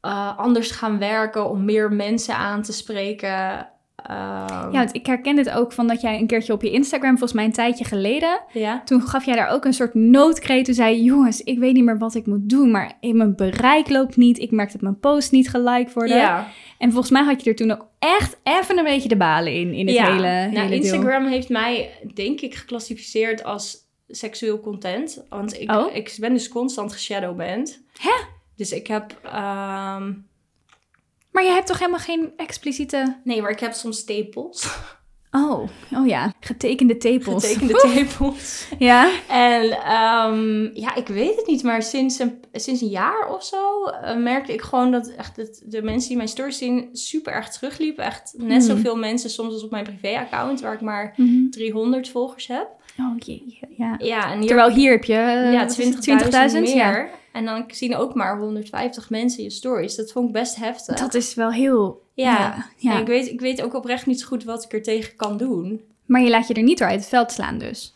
eh, 0.00 0.38
anders 0.38 0.70
gaan 0.70 0.98
werken 0.98 1.50
om 1.50 1.64
meer 1.64 1.92
mensen 1.92 2.36
aan 2.36 2.62
te 2.62 2.72
spreken? 2.72 3.68
Ehm, 4.06 4.72
Ja, 4.72 4.78
want 4.78 4.94
ik 4.94 5.06
herken 5.06 5.36
dit 5.36 5.50
ook 5.50 5.72
van 5.72 5.86
dat 5.86 6.00
jij 6.00 6.18
een 6.18 6.26
keertje 6.26 6.52
op 6.52 6.62
je 6.62 6.70
Instagram, 6.70 7.10
volgens 7.10 7.32
mij 7.32 7.44
een 7.44 7.52
tijdje 7.52 7.84
geleden, 7.84 8.40
ja. 8.52 8.82
toen 8.84 9.02
gaf 9.02 9.24
jij 9.24 9.36
daar 9.36 9.48
ook 9.48 9.64
een 9.64 9.72
soort 9.74 9.94
noodkreet. 9.94 10.64
Toen 10.64 10.74
zei 10.74 11.02
jongens, 11.02 11.42
ik 11.42 11.58
weet 11.58 11.74
niet 11.74 11.84
meer 11.84 11.98
wat 11.98 12.14
ik 12.14 12.26
moet 12.26 12.48
doen, 12.48 12.70
maar 12.70 12.92
in 13.00 13.16
mijn 13.16 13.34
bereik 13.36 13.88
loopt 13.88 14.16
niet. 14.16 14.38
Ik 14.38 14.50
merk 14.50 14.72
dat 14.72 14.80
mijn 14.80 14.98
posts 14.98 15.30
niet 15.30 15.50
geliked 15.50 15.92
worden. 15.92 16.16
Ja. 16.16 16.48
En 16.78 16.90
volgens 16.92 17.10
mij 17.12 17.22
had 17.22 17.44
je 17.44 17.50
er 17.50 17.56
toen 17.56 17.70
ook 17.70 17.86
echt 17.98 18.38
even 18.42 18.78
een 18.78 18.84
beetje 18.84 19.08
de 19.08 19.16
balen 19.16 19.52
in, 19.54 19.72
in 19.74 19.86
het 19.86 19.96
ja. 19.96 20.04
hele, 20.12 20.22
nou, 20.28 20.48
hele 20.50 20.68
deel. 20.68 20.76
Instagram 20.78 21.26
heeft 21.26 21.48
mij, 21.48 21.90
denk 22.14 22.40
ik, 22.40 22.54
geclassificeerd 22.54 23.44
als 23.44 23.78
seksueel 24.08 24.60
content. 24.60 25.24
Want 25.28 25.60
ik, 25.60 25.70
Oh. 25.72 25.94
ik 25.96 26.16
ben 26.20 26.32
dus 26.32 26.48
constant 26.48 26.92
geshadowband. 26.92 27.82
Hè? 28.00 28.12
Dus 28.56 28.72
ik 28.72 28.86
heb... 28.86 29.18
ehm, 29.22 30.12
Maar 31.32 31.44
je 31.44 31.50
hebt 31.50 31.66
toch 31.66 31.78
helemaal 31.78 32.00
geen 32.00 32.32
expliciete... 32.36 33.20
nee, 33.24 33.42
maar 33.42 33.50
ik 33.50 33.60
heb 33.60 33.72
soms 33.72 34.04
tepels. 34.04 34.68
Oh, 35.30 35.68
oh 35.94 36.06
ja, 36.06 36.32
getekende 36.40 36.96
tepels. 36.96 37.46
Getekende 37.46 37.74
tepels. 37.94 38.66
Ja? 38.78 39.10
En 39.28 39.70
ehm, 39.70 40.76
ja, 40.80 40.94
ik 40.94 41.06
weet 41.06 41.36
het 41.36 41.46
niet, 41.46 41.62
maar 41.62 41.82
sinds 41.82 42.18
een, 42.18 42.40
sinds 42.52 42.80
een 42.80 42.88
jaar 42.88 43.28
of 43.34 43.44
zo 43.44 43.84
eh, 43.84 44.16
merkte 44.16 44.52
ik 44.52 44.60
gewoon 44.60 44.90
dat 44.90 45.08
echt 45.08 45.36
het, 45.36 45.62
de 45.66 45.82
mensen 45.82 46.08
die 46.08 46.16
mijn 46.16 46.28
stories 46.28 46.58
zien 46.58 46.88
super 46.92 47.32
erg 47.32 47.48
terugliepen. 47.48 48.04
Echt 48.04 48.34
net 48.36 48.66
Hmm. 48.66 48.76
zoveel 48.76 48.96
mensen 48.96 49.30
soms 49.30 49.52
als 49.52 49.64
op 49.64 49.70
mijn 49.70 49.84
privéaccount, 49.84 50.60
waar 50.60 50.74
ik 50.74 50.80
maar 50.80 51.12
Mhm. 51.16 51.50
300 51.50 52.08
volgers 52.08 52.46
heb. 52.46 52.68
Oh 53.00 53.18
jee, 53.18 53.58
ja. 53.76 53.94
Ja, 53.98 54.32
en 54.32 54.38
hier 54.38 54.46
Terwijl 54.46 54.70
hier 54.70 54.90
heb 54.90 55.04
je 55.04 55.14
eh, 55.14 55.52
ja, 55.52 55.58
wat 55.58 55.78
is 55.78 55.94
het, 55.94 56.52
20.000 56.54 56.60
meer. 56.60 56.74
Ja. 56.74 57.08
En 57.32 57.44
dan 57.44 57.64
zien 57.68 57.96
ook 57.96 58.14
maar 58.14 58.38
150 58.38 59.10
mensen 59.10 59.42
je 59.42 59.50
stories. 59.50 59.96
Dat 59.96 60.12
vond 60.12 60.26
ik 60.26 60.32
best 60.32 60.56
heftig. 60.56 60.98
Dat 60.98 61.14
is 61.14 61.34
wel 61.34 61.52
heel... 61.52 62.02
ja. 62.14 62.38
ja, 62.38 62.66
ja. 62.76 62.94
En 62.94 63.00
ik, 63.00 63.06
weet, 63.06 63.30
ik 63.30 63.40
weet 63.40 63.62
ook 63.62 63.74
oprecht 63.74 64.06
niet 64.06 64.20
zo 64.20 64.26
goed 64.26 64.44
wat 64.44 64.64
ik 64.64 64.72
er 64.72 64.82
tegen 64.82 65.16
kan 65.16 65.36
doen. 65.36 65.80
Maar 66.06 66.20
je 66.20 66.30
laat 66.30 66.48
je 66.48 66.54
er 66.54 66.62
niet 66.62 66.78
door 66.78 66.88
uit 66.88 67.00
het 67.00 67.08
veld 67.08 67.32
slaan 67.32 67.58
dus. 67.58 67.94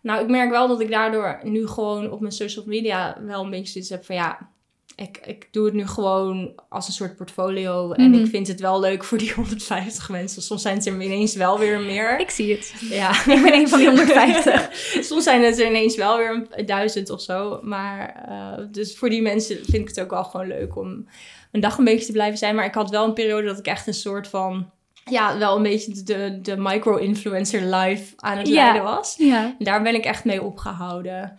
Nou, 0.00 0.22
ik 0.22 0.30
merk 0.30 0.50
wel 0.50 0.68
dat 0.68 0.80
ik 0.80 0.90
daardoor 0.90 1.40
nu 1.42 1.66
gewoon 1.66 2.10
op 2.10 2.20
mijn 2.20 2.32
social 2.32 2.64
media 2.66 3.18
wel 3.26 3.44
een 3.44 3.50
beetje 3.50 3.72
zoiets 3.72 3.90
heb 3.90 4.04
van 4.04 4.14
ja, 4.14 4.50
ik, 4.96 5.20
ik 5.26 5.48
doe 5.50 5.64
het 5.64 5.74
nu 5.74 5.86
gewoon 5.86 6.52
als 6.68 6.86
een 6.86 6.92
soort 6.92 7.16
portfolio. 7.16 7.92
En 7.92 8.10
Mhm. 8.10 8.20
ik 8.20 8.30
vind 8.30 8.46
het 8.48 8.60
wel 8.60 8.80
leuk 8.80 9.04
voor 9.04 9.18
die 9.18 9.32
150 9.36 10.08
mensen. 10.08 10.42
Soms 10.42 10.62
zijn 10.62 10.76
het 10.76 10.86
er 10.86 10.92
ineens 11.02 11.34
wel 11.34 11.58
weer 11.58 11.80
meer. 11.80 12.18
Ik 12.20 12.30
zie 12.30 12.52
het. 12.52 12.74
ja. 12.80 13.10
Ik 13.34 13.42
ben 13.42 13.52
een 13.54 13.68
van 13.68 13.78
die 13.78 13.88
150. 13.88 14.68
Soms 15.04 15.24
zijn 15.24 15.42
het 15.42 15.58
er 15.60 15.66
ineens 15.66 15.96
wel 15.96 16.16
weer 16.18 16.46
een 16.50 16.66
duizend 16.66 17.10
of 17.10 17.20
zo. 17.22 17.60
Maar 17.62 18.24
eh, 18.28 18.64
dus 18.70 18.96
voor 18.98 19.10
die 19.10 19.22
mensen 19.22 19.56
vind 19.56 19.74
ik 19.82 19.88
het 19.88 20.00
ook 20.00 20.10
wel 20.10 20.24
gewoon 20.24 20.46
leuk 20.46 20.76
om 20.76 21.06
een 21.52 21.60
dag 21.60 21.78
een 21.78 21.84
beetje 21.84 22.06
te 22.06 22.12
blijven 22.12 22.38
zijn. 22.38 22.54
Maar 22.54 22.64
ik 22.64 22.74
had 22.74 22.90
wel 22.90 23.04
een 23.04 23.12
periode 23.14 23.46
dat 23.46 23.58
ik 23.58 23.66
echt 23.66 23.86
een 23.86 23.94
soort 23.94 24.28
van... 24.28 24.70
Ja, 25.10 25.38
wel 25.38 25.56
een 25.56 25.62
beetje 25.62 26.02
de, 26.02 26.38
de 26.42 26.56
micro-influencer 26.56 27.60
life 27.74 28.12
aan 28.16 28.38
het 28.38 28.48
Ja. 28.48 28.54
leiden 28.54 28.82
was. 28.82 29.14
Ja. 29.18 29.54
Daar 29.58 29.82
ben 29.82 29.94
ik 29.94 30.04
echt 30.04 30.24
mee 30.24 30.42
opgehouden. 30.42 31.38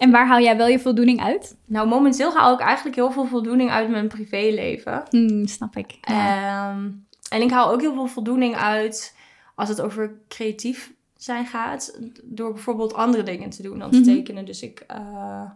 En 0.00 0.10
waar 0.10 0.26
haal 0.26 0.40
jij 0.40 0.56
wel 0.56 0.66
je 0.66 0.78
voldoening 0.78 1.22
uit? 1.22 1.56
Nou, 1.64 1.88
momenteel 1.88 2.32
haal 2.32 2.54
ik 2.54 2.60
eigenlijk 2.60 2.96
heel 2.96 3.10
veel 3.10 3.26
voldoening 3.26 3.70
uit 3.70 3.88
mijn 3.90 4.08
privéleven. 4.08 5.02
Hmm, 5.10 5.46
snap 5.46 5.76
ik. 5.76 5.98
Ehm, 6.00 6.88
en 7.30 7.42
ik 7.42 7.50
haal 7.50 7.70
ook 7.72 7.80
heel 7.80 7.94
veel 7.94 8.06
voldoening 8.06 8.56
uit 8.56 9.16
als 9.54 9.68
het 9.68 9.80
over 9.80 10.12
creatief 10.28 10.92
zijn 11.16 11.46
gaat. 11.46 11.98
Door 12.24 12.52
bijvoorbeeld 12.52 12.94
andere 12.94 13.22
dingen 13.22 13.50
te 13.50 13.62
doen 13.62 13.78
dan 13.78 13.90
te 13.90 13.96
Mhm. 13.98 14.06
tekenen. 14.06 14.44
Dus 14.44 14.62
ik, 14.62 14.84
eh, 14.86 15.50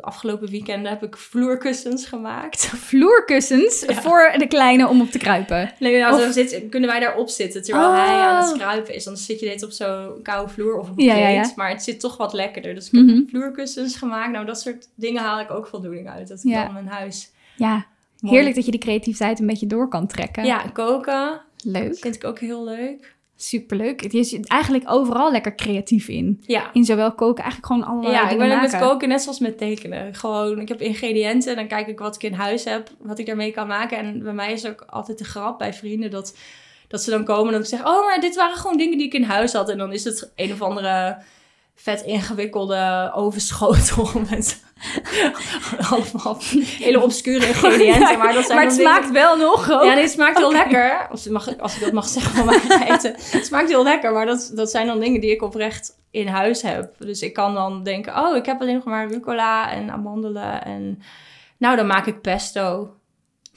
afgelopen 0.00 0.48
weekend 0.50 0.88
heb 0.88 1.02
ik 1.02 1.16
vloerkussens 1.16 2.06
gemaakt. 2.06 2.66
Vloerkussens 2.88 3.84
Ja. 3.86 3.94
voor 3.94 4.34
de 4.38 4.46
kleine 4.46 4.88
om 4.88 5.00
op 5.00 5.10
te 5.10 5.18
kruipen. 5.18 5.72
Nee, 5.78 5.98
nou, 6.00 6.26
Of- 6.26 6.32
zit, 6.32 6.62
kunnen 6.70 6.88
wij 6.90 7.00
daarop 7.00 7.28
zitten 7.28 7.62
terwijl 7.62 7.88
Oh. 7.88 7.94
hij 8.06 8.14
aan 8.20 8.44
het 8.44 8.52
kruipen 8.56 8.94
is. 8.94 9.04
Dan 9.04 9.16
zit 9.16 9.40
je 9.40 9.46
dit 9.46 9.62
op 9.62 9.70
zo'n 9.70 10.22
koude 10.22 10.52
vloer 10.52 10.78
of 10.78 10.90
op 10.90 10.98
een 10.98 11.04
Ja, 11.04 11.14
kleed. 11.14 11.34
ja. 11.46 11.52
Maar 11.56 11.68
het 11.70 11.82
zit 11.82 12.00
toch 12.00 12.16
wat 12.16 12.32
lekkerder. 12.32 12.74
Dus 12.74 12.86
ik 12.86 12.92
heb 12.92 13.02
Mhm. 13.06 13.22
vloerkussens 13.28 13.96
gemaakt. 13.96 14.32
Nou, 14.32 14.46
dat 14.46 14.60
soort 14.60 14.88
dingen 14.94 15.22
haal 15.22 15.40
ik 15.40 15.50
ook 15.50 15.66
voldoening 15.66 16.08
uit. 16.08 16.28
Dat 16.28 16.44
ik 16.44 16.52
dan 16.52 16.72
mijn 16.72 16.86
huis... 16.88 17.30
Ja, 17.56 17.86
mooi- 18.20 18.34
heerlijk 18.34 18.54
dat 18.54 18.64
je 18.64 18.70
die 18.70 18.80
creativiteit 18.80 19.40
een 19.40 19.46
beetje 19.46 19.66
door 19.66 19.88
kan 19.88 20.06
trekken. 20.06 20.44
Ja, 20.44 20.58
koken 20.72 21.40
Leuk. 21.64 21.96
vind 21.98 22.14
ik 22.14 22.24
ook 22.24 22.38
heel 22.38 22.64
leuk. 22.64 23.13
Superleuk. 23.36 24.12
Je 24.12 24.24
zit 24.24 24.48
eigenlijk 24.48 24.84
overal 24.86 25.32
lekker 25.32 25.54
creatief 25.54 26.08
in. 26.08 26.42
Ja. 26.46 26.70
In 26.72 26.84
zowel 26.84 27.14
koken, 27.14 27.42
eigenlijk 27.42 27.72
gewoon 27.72 27.98
alle 27.98 28.10
Ja, 28.10 28.22
ik 28.22 28.28
dingen 28.28 28.48
ben 28.48 28.56
ook 28.56 28.70
met 28.72 28.80
koken 28.80 29.08
net 29.08 29.22
zoals 29.22 29.38
met 29.38 29.58
tekenen. 29.58 30.14
Gewoon, 30.14 30.60
ik 30.60 30.68
heb 30.68 30.80
ingrediënten, 30.80 31.56
dan 31.56 31.66
kijk 31.66 31.86
ik 31.86 31.98
wat 31.98 32.14
ik 32.14 32.22
in 32.22 32.32
huis 32.32 32.64
heb, 32.64 32.90
wat 32.98 33.18
ik 33.18 33.26
daarmee 33.26 33.50
kan 33.50 33.66
maken. 33.66 33.98
En 33.98 34.22
bij 34.22 34.32
mij 34.32 34.52
is 34.52 34.66
ook 34.66 34.84
altijd 34.86 35.18
de 35.18 35.24
grap 35.24 35.58
bij 35.58 35.74
vrienden 35.74 36.10
dat, 36.10 36.36
dat 36.88 37.02
ze 37.02 37.10
dan 37.10 37.24
komen 37.24 37.46
en 37.46 37.52
dat 37.52 37.62
ik 37.62 37.78
zeg, 37.78 37.86
oh, 37.86 38.04
maar 38.04 38.20
dit 38.20 38.36
waren 38.36 38.56
gewoon 38.56 38.76
dingen 38.76 38.98
die 38.98 39.06
ik 39.06 39.14
in 39.14 39.22
huis 39.22 39.52
had. 39.52 39.68
En 39.68 39.78
dan 39.78 39.92
is 39.92 40.04
het 40.04 40.32
een 40.36 40.52
of 40.52 40.62
andere 40.62 41.18
vet 41.74 42.02
ingewikkelde 42.02 43.10
ovenschotel 43.14 44.10
met 44.30 44.62
allemaal 45.90 46.38
hele 46.78 47.02
obscure 47.02 47.46
ingrediënten. 47.52 48.18
Maar, 48.18 48.32
dat 48.34 48.44
zijn 48.44 48.58
maar 48.58 48.66
het 48.66 48.76
dingen- 48.76 48.92
smaakt 48.94 49.10
wel 49.10 49.36
nog. 49.36 49.70
ook. 49.70 49.84
ja, 49.84 49.92
nee, 49.94 50.02
het 50.02 50.10
smaakt 50.10 50.38
heel 50.38 50.52
lekker. 50.62 51.08
Als, 51.08 51.28
mag, 51.28 51.58
als 51.58 51.74
ik 51.74 51.80
dat 51.80 51.92
mag 51.92 52.08
zeggen 52.08 52.34
van 52.34 52.46
mijn 52.46 52.82
eten. 52.82 53.14
Het 53.30 53.46
smaakt 53.46 53.68
heel 53.68 53.82
lekker, 53.82 54.12
maar 54.12 54.26
dat, 54.26 54.50
dat 54.54 54.70
zijn 54.70 54.86
dan 54.86 55.00
dingen 55.00 55.20
die 55.20 55.30
ik 55.30 55.42
oprecht 55.42 55.98
in 56.10 56.26
huis 56.26 56.62
heb. 56.62 56.94
Dus 56.98 57.22
ik 57.22 57.32
kan 57.32 57.54
dan 57.54 57.82
denken, 57.82 58.18
oh, 58.18 58.36
ik 58.36 58.46
heb 58.46 58.60
alleen 58.60 58.74
nog 58.74 58.84
maar 58.84 59.08
rucola 59.08 59.70
en 59.70 59.90
amandelen. 59.90 60.64
En 60.64 61.02
nou, 61.58 61.76
dan 61.76 61.86
maak 61.86 62.06
ik 62.06 62.20
pesto. 62.20 62.94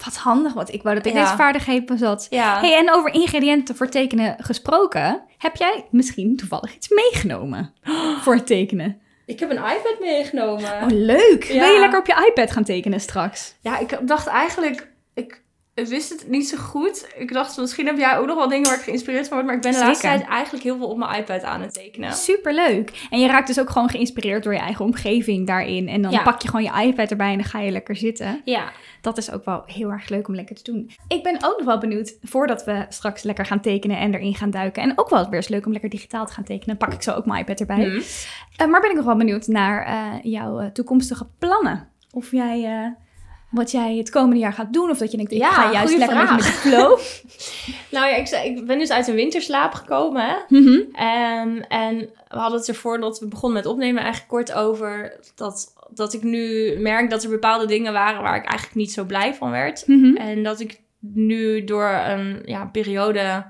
Wat 0.06 0.16
handig, 0.16 0.54
want 0.54 0.74
ik 0.74 0.84
wou 0.84 0.96
dat 0.96 1.06
ik 1.06 1.14
Ja. 1.14 1.24
deze 1.24 1.36
vaardigheid 1.36 1.86
bezat. 1.86 2.28
Ja, 2.30 2.60
Hey, 2.60 2.78
en 2.78 2.92
over 2.94 3.14
ingrediënten 3.14 3.76
voor 3.76 3.90
tekenen 3.90 4.36
gesproken, 4.40 5.22
heb 5.38 5.56
jij 5.56 5.86
misschien 5.92 6.36
toevallig 6.36 6.76
iets 6.76 6.90
meegenomen 6.90 7.74
voor 8.24 8.36
het 8.36 8.48
tekenen? 8.48 9.02
ik 9.26 9.40
heb 9.40 9.50
een 9.50 9.58
iPad 9.58 9.96
meegenomen. 10.00 10.72
Oh, 10.82 10.88
leuk! 10.88 11.44
Ja. 11.44 11.60
Wil 11.60 11.74
je 11.74 11.80
lekker 11.80 12.00
op 12.00 12.08
je 12.08 12.26
iPad 12.30 12.52
gaan 12.52 12.64
tekenen 12.64 13.00
straks? 13.00 13.56
Ja, 13.62 13.78
ik 13.78 14.00
dacht 14.08 14.28
eigenlijk... 14.28 14.88
Ik 15.14 15.42
wist 15.86 16.10
het 16.10 16.30
niet 16.30 16.48
zo 16.50 16.58
goed. 16.58 17.08
Ik 17.16 17.34
dacht, 17.34 17.58
misschien 17.58 17.86
heb 17.86 17.98
jij 17.98 18.18
ook 18.18 18.26
nog 18.28 18.36
wel 18.38 18.48
dingen 18.48 18.68
waar 18.70 18.78
ik 18.78 18.84
geïnspireerd 18.84 19.28
van 19.28 19.34
word. 19.38 19.46
Maar 19.48 19.56
ik 19.56 19.62
ben 19.62 19.72
de 19.72 19.80
laatste 19.80 20.08
tijd 20.08 20.26
eigenlijk 20.26 20.64
heel 20.64 20.78
veel 20.78 20.88
op 20.88 20.98
mijn 20.98 21.20
iPad 21.20 21.44
aan 21.44 21.62
het 21.62 21.74
tekenen. 21.74 22.14
Superleuk! 22.14 23.08
En 23.10 23.20
je 23.20 23.28
raakt 23.28 23.48
dus 23.48 23.60
ook 23.60 23.70
gewoon 23.70 23.90
geïnspireerd 23.90 24.44
door 24.44 24.54
je 24.54 24.60
eigen 24.60 24.86
omgeving 24.86 25.48
daarin. 25.48 25.88
En 25.88 26.02
dan 26.02 26.12
Ja. 26.12 26.24
pak 26.24 26.42
je 26.42 26.48
gewoon 26.50 26.64
je 26.64 26.88
iPad 26.88 27.12
erbij 27.12 27.32
en 27.32 27.38
dan 27.38 27.46
ga 27.48 27.60
je 27.60 27.72
lekker 27.72 27.96
zitten. 27.96 28.42
Ja, 28.44 28.72
Dat 29.02 29.18
is 29.18 29.32
ook 29.32 29.46
wel 29.46 29.64
heel 29.66 29.90
erg 29.90 30.10
leuk 30.10 30.28
om 30.28 30.36
lekker 30.36 30.56
te 30.56 30.72
doen. 30.72 30.92
Ik 31.08 31.24
ben 31.24 31.36
ook 31.36 31.56
nog 31.58 31.66
wel 31.66 31.78
benieuwd, 31.78 32.18
voordat 32.22 32.64
we 32.64 32.86
straks 32.90 33.24
lekker 33.24 33.46
gaan 33.46 33.62
tekenen 33.62 33.98
en 33.98 34.14
erin 34.14 34.36
gaan 34.36 34.50
duiken. 34.50 34.84
En 34.84 34.94
ook 34.96 35.10
wel 35.10 35.24
weer 35.26 35.36
eens 35.36 35.48
leuk 35.48 35.66
om 35.66 35.72
lekker 35.72 35.90
digitaal 35.90 36.26
te 36.26 36.34
gaan 36.34 36.44
tekenen. 36.44 36.78
Pak 36.78 36.94
ik 36.94 37.02
zo 37.02 37.14
ook 37.14 37.26
mijn 37.26 37.40
iPad 37.42 37.60
erbij. 37.60 37.84
Hm. 37.86 38.02
Eh, 38.56 38.68
maar 38.68 38.82
ben 38.82 38.90
ik 38.90 38.96
nog 38.96 39.06
wel 39.06 39.16
benieuwd 39.18 39.48
naar 39.48 39.86
eh, 39.86 40.24
jouw 40.32 40.60
eh, 40.60 40.68
toekomstige 40.68 41.28
plannen. 41.40 41.88
Of 42.12 42.32
jij, 42.32 42.94
wat 43.58 43.72
jij 43.72 43.96
het 43.96 44.10
komende 44.10 44.38
jaar 44.40 44.54
gaat 44.54 44.74
doen. 44.74 44.90
Of 44.90 44.98
dat 44.98 45.12
je 45.12 45.18
denkt, 45.18 45.32
ik 45.32 45.38
Ja, 45.38 45.52
ga 45.52 45.72
juist 45.72 45.98
lekker 45.98 46.18
vraag. 46.18 46.36
met 46.36 46.44
de 46.44 46.52
flow. 46.52 47.00
Nou 47.92 48.08
ja, 48.08 48.42
ik, 48.44 48.66
ben 48.66 48.78
dus 48.80 48.92
uit 48.92 49.08
een 49.08 49.16
winterslaap 49.16 49.74
gekomen. 49.74 50.22
Hè? 50.26 50.36
Mhm. 50.48 50.80
Ehm, 50.94 51.58
en 51.68 51.98
we 52.28 52.38
hadden 52.38 52.60
het 52.60 52.68
ervoor 52.68 53.00
dat 53.00 53.20
we 53.20 53.28
begonnen 53.28 53.58
met 53.58 53.72
opnemen 53.72 54.02
eigenlijk 54.02 54.32
kort 54.32 54.54
over 54.54 55.20
dat, 55.36 55.74
dat 55.94 56.14
ik 56.14 56.24
nu 56.24 56.74
merk 56.80 57.10
dat 57.10 57.24
er 57.24 57.30
bepaalde 57.30 57.66
dingen 57.66 57.94
waren 57.94 58.22
waar 58.22 58.36
ik 58.36 58.46
eigenlijk 58.46 58.76
niet 58.76 58.92
zo 58.92 59.04
blij 59.04 59.34
van 59.34 59.52
werd. 59.52 59.88
Mhm. 59.88 60.16
En 60.16 60.44
dat 60.44 60.60
ik 60.60 60.80
nu 61.00 61.64
door 61.64 61.90
een 61.90 62.42
ja, 62.46 62.66
periode 62.66 63.46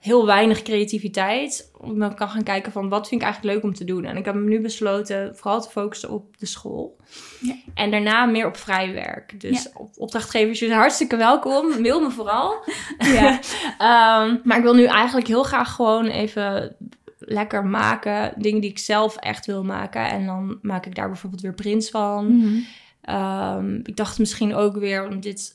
heel 0.00 0.26
weinig 0.26 0.62
creativiteit 0.62 1.70
me 1.80 2.14
kan 2.14 2.28
gaan 2.28 2.42
kijken 2.42 2.72
van 2.72 2.88
wat 2.88 3.08
vind 3.08 3.20
ik 3.20 3.26
eigenlijk 3.26 3.54
leuk 3.54 3.64
om 3.64 3.74
te 3.74 3.84
doen. 3.84 4.04
En 4.04 4.16
ik 4.16 4.24
heb 4.24 4.34
me 4.34 4.48
nu 4.48 4.60
besloten 4.60 5.36
vooral 5.36 5.62
te 5.62 5.70
focussen 5.70 6.10
op 6.10 6.38
de 6.38 6.46
school. 6.46 6.96
Ja. 7.40 7.54
En 7.74 7.90
daarna 7.90 8.24
meer 8.24 8.46
op 8.46 8.56
vrij 8.56 8.92
werk. 8.92 9.40
Dus 9.40 9.68
op 9.74 9.90
opdrachtgevers, 9.96 10.58
jullie 10.58 10.74
hartstikke 10.74 11.16
welkom. 11.16 11.80
Mail 11.80 12.00
me 12.00 12.10
vooral. 12.10 12.54
Ja. 12.98 13.38
Ehm, 13.78 14.36
maar 14.44 14.56
ik 14.56 14.62
wil 14.62 14.74
nu 14.74 14.84
eigenlijk 14.84 15.26
heel 15.26 15.42
graag 15.42 15.74
gewoon 15.74 16.06
even 16.06 16.76
lekker 17.18 17.66
maken. 17.66 18.32
Dingen 18.36 18.60
die 18.60 18.70
ik 18.70 18.78
zelf 18.78 19.16
echt 19.16 19.46
wil 19.46 19.64
maken. 19.64 20.08
En 20.08 20.26
dan 20.26 20.58
maak 20.62 20.86
ik 20.86 20.94
daar 20.94 21.08
bijvoorbeeld 21.08 21.42
weer 21.42 21.54
prints 21.54 21.90
van. 21.90 22.36
Mhm. 22.36 22.58
Ehm, 23.00 23.74
ik 23.74 23.96
dacht 23.96 24.18
misschien 24.18 24.54
ook 24.54 24.76
weer 24.76 25.08
om 25.08 25.20
dit 25.20 25.54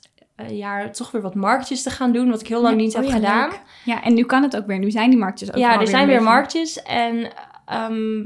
jaar 0.50 0.92
toch 0.92 1.12
weer 1.12 1.22
wat 1.22 1.36
marktjes 1.36 1.84
te 1.84 1.90
gaan 1.90 2.12
doen. 2.12 2.30
Wat 2.30 2.42
ik 2.42 2.48
heel 2.48 2.62
lang 2.62 2.76
Ja, 2.76 2.82
niet 2.82 2.96
oh 2.96 3.00
heb 3.02 3.10
ja, 3.10 3.16
gedaan. 3.16 3.50
leuk. 3.50 3.60
Ja, 3.86 4.04
en 4.04 4.14
nu 4.14 4.24
kan 4.24 4.44
het 4.44 4.56
ook 4.58 4.66
weer. 4.68 4.80
Nu 4.80 4.92
zijn 4.92 5.10
die 5.10 5.20
marktjes 5.20 5.50
ook 5.50 5.58
Ja, 5.58 5.80
er 5.80 5.88
zijn 5.88 6.08
weer 6.08 6.24
marktjes. 6.24 6.84
En 6.84 7.32
ehm, 7.66 8.20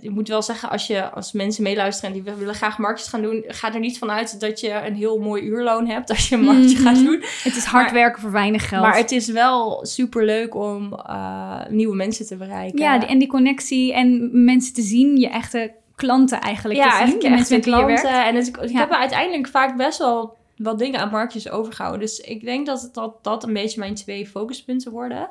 ik- 0.00 0.10
moet 0.10 0.28
wel 0.28 0.42
zeggen, 0.42 0.70
als, 0.70 0.86
je, 0.86 1.10
als 1.10 1.32
mensen 1.32 1.62
meeluisteren 1.62 2.14
en 2.16 2.22
die 2.22 2.34
willen 2.34 2.54
graag 2.54 2.78
marktjes 2.78 3.08
gaan 3.08 3.22
doen, 3.22 3.44
ga 3.46 3.72
er 3.74 3.80
niet 3.80 3.98
vanuit 3.98 4.40
dat 4.40 4.60
je 4.60 4.72
een 4.86 4.94
heel 4.94 5.18
mooi 5.18 5.42
uurloon 5.42 5.86
hebt 5.86 6.08
als 6.10 6.28
je 6.28 6.34
een 6.34 6.44
marktje 6.44 6.78
Mhm. 6.78 6.86
gaat 6.86 7.04
doen. 7.04 7.22
Het 7.42 7.56
is 7.56 7.64
hard 7.64 7.84
Maar- 7.84 7.94
werken 7.94 8.20
voor 8.22 8.30
weinig 8.32 8.68
geld. 8.68 8.82
Maar 8.82 8.96
het 8.96 9.10
is 9.12 9.28
wel 9.28 9.86
super 9.86 10.24
leuk 10.24 10.54
om 10.54 10.92
eh, 11.06 11.60
nieuwe 11.68 11.96
mensen 11.96 12.26
te 12.26 12.36
bereiken. 12.36 12.78
Ja, 12.78 13.06
en 13.06 13.18
die 13.18 13.28
connectie 13.28 13.94
en 13.94 14.30
mensen 14.44 14.74
te 14.74 14.82
zien, 14.82 15.16
je 15.16 15.28
echte 15.28 15.72
klanten 15.96 16.40
eigenlijk 16.40 16.78
ja, 16.80 16.84
te 16.84 16.90
zien. 16.90 17.00
eigenlijk 17.04 17.34
mensen 17.34 17.56
met 17.56 17.64
klanten. 17.64 18.24
En 18.24 18.34
het, 18.34 18.46
ik 18.48 18.68
Ja. 18.70 18.78
heb 18.78 18.90
uiteindelijk 18.90 19.48
vaak 19.48 19.76
best 19.76 19.98
wel 19.98 20.36
wat 20.58 20.78
dingen 20.78 21.00
aan 21.00 21.10
marktjes 21.10 21.50
overgehouden. 21.50 22.00
Dus 22.00 22.20
ik 22.20 22.44
denk 22.44 22.66
dat 22.66 22.90
dat, 22.92 23.24
dat 23.24 23.44
een 23.44 23.52
beetje 23.52 23.80
mijn 23.80 23.94
twee 23.94 24.26
focuspunten 24.26 24.92
worden. 24.92 25.30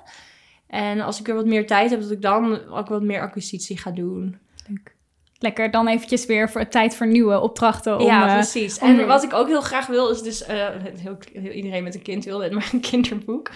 En 0.67 1.01
als 1.01 1.19
ik 1.19 1.27
er 1.27 1.35
wat 1.35 1.45
meer 1.45 1.67
tijd 1.67 1.89
heb, 1.89 2.01
dat 2.01 2.11
ik 2.11 2.21
dan 2.21 2.67
ook 2.67 2.87
wat 2.87 3.01
meer 3.01 3.21
acquisitie 3.21 3.77
ga 3.77 3.91
doen. 3.91 4.37
Lekker 5.39 5.71
dan 5.71 5.87
eventjes 5.87 6.25
weer 6.25 6.49
voor 6.49 6.67
tijd 6.67 6.95
voor 6.95 7.07
nieuwe 7.07 7.39
opdrachten. 7.39 7.99
Om, 7.99 8.05
ja, 8.05 8.27
eh, 8.27 8.33
precies. 8.33 8.79
om 8.79 8.87
En 8.99 9.07
wat 9.07 9.23
ik 9.23 9.33
ook 9.33 9.47
heel 9.47 9.61
graag 9.61 9.87
wil, 9.87 10.09
is 10.09 10.21
dus... 10.21 10.43
eh, 10.45 10.55
heel, 11.03 11.17
heel, 11.33 11.51
iedereen 11.51 11.83
met 11.83 11.95
een 11.95 12.01
kind 12.01 12.25
wil 12.25 12.37
dit, 12.39 12.51
maar 12.51 12.69
een 12.73 12.79
kinderboek. 12.79 13.49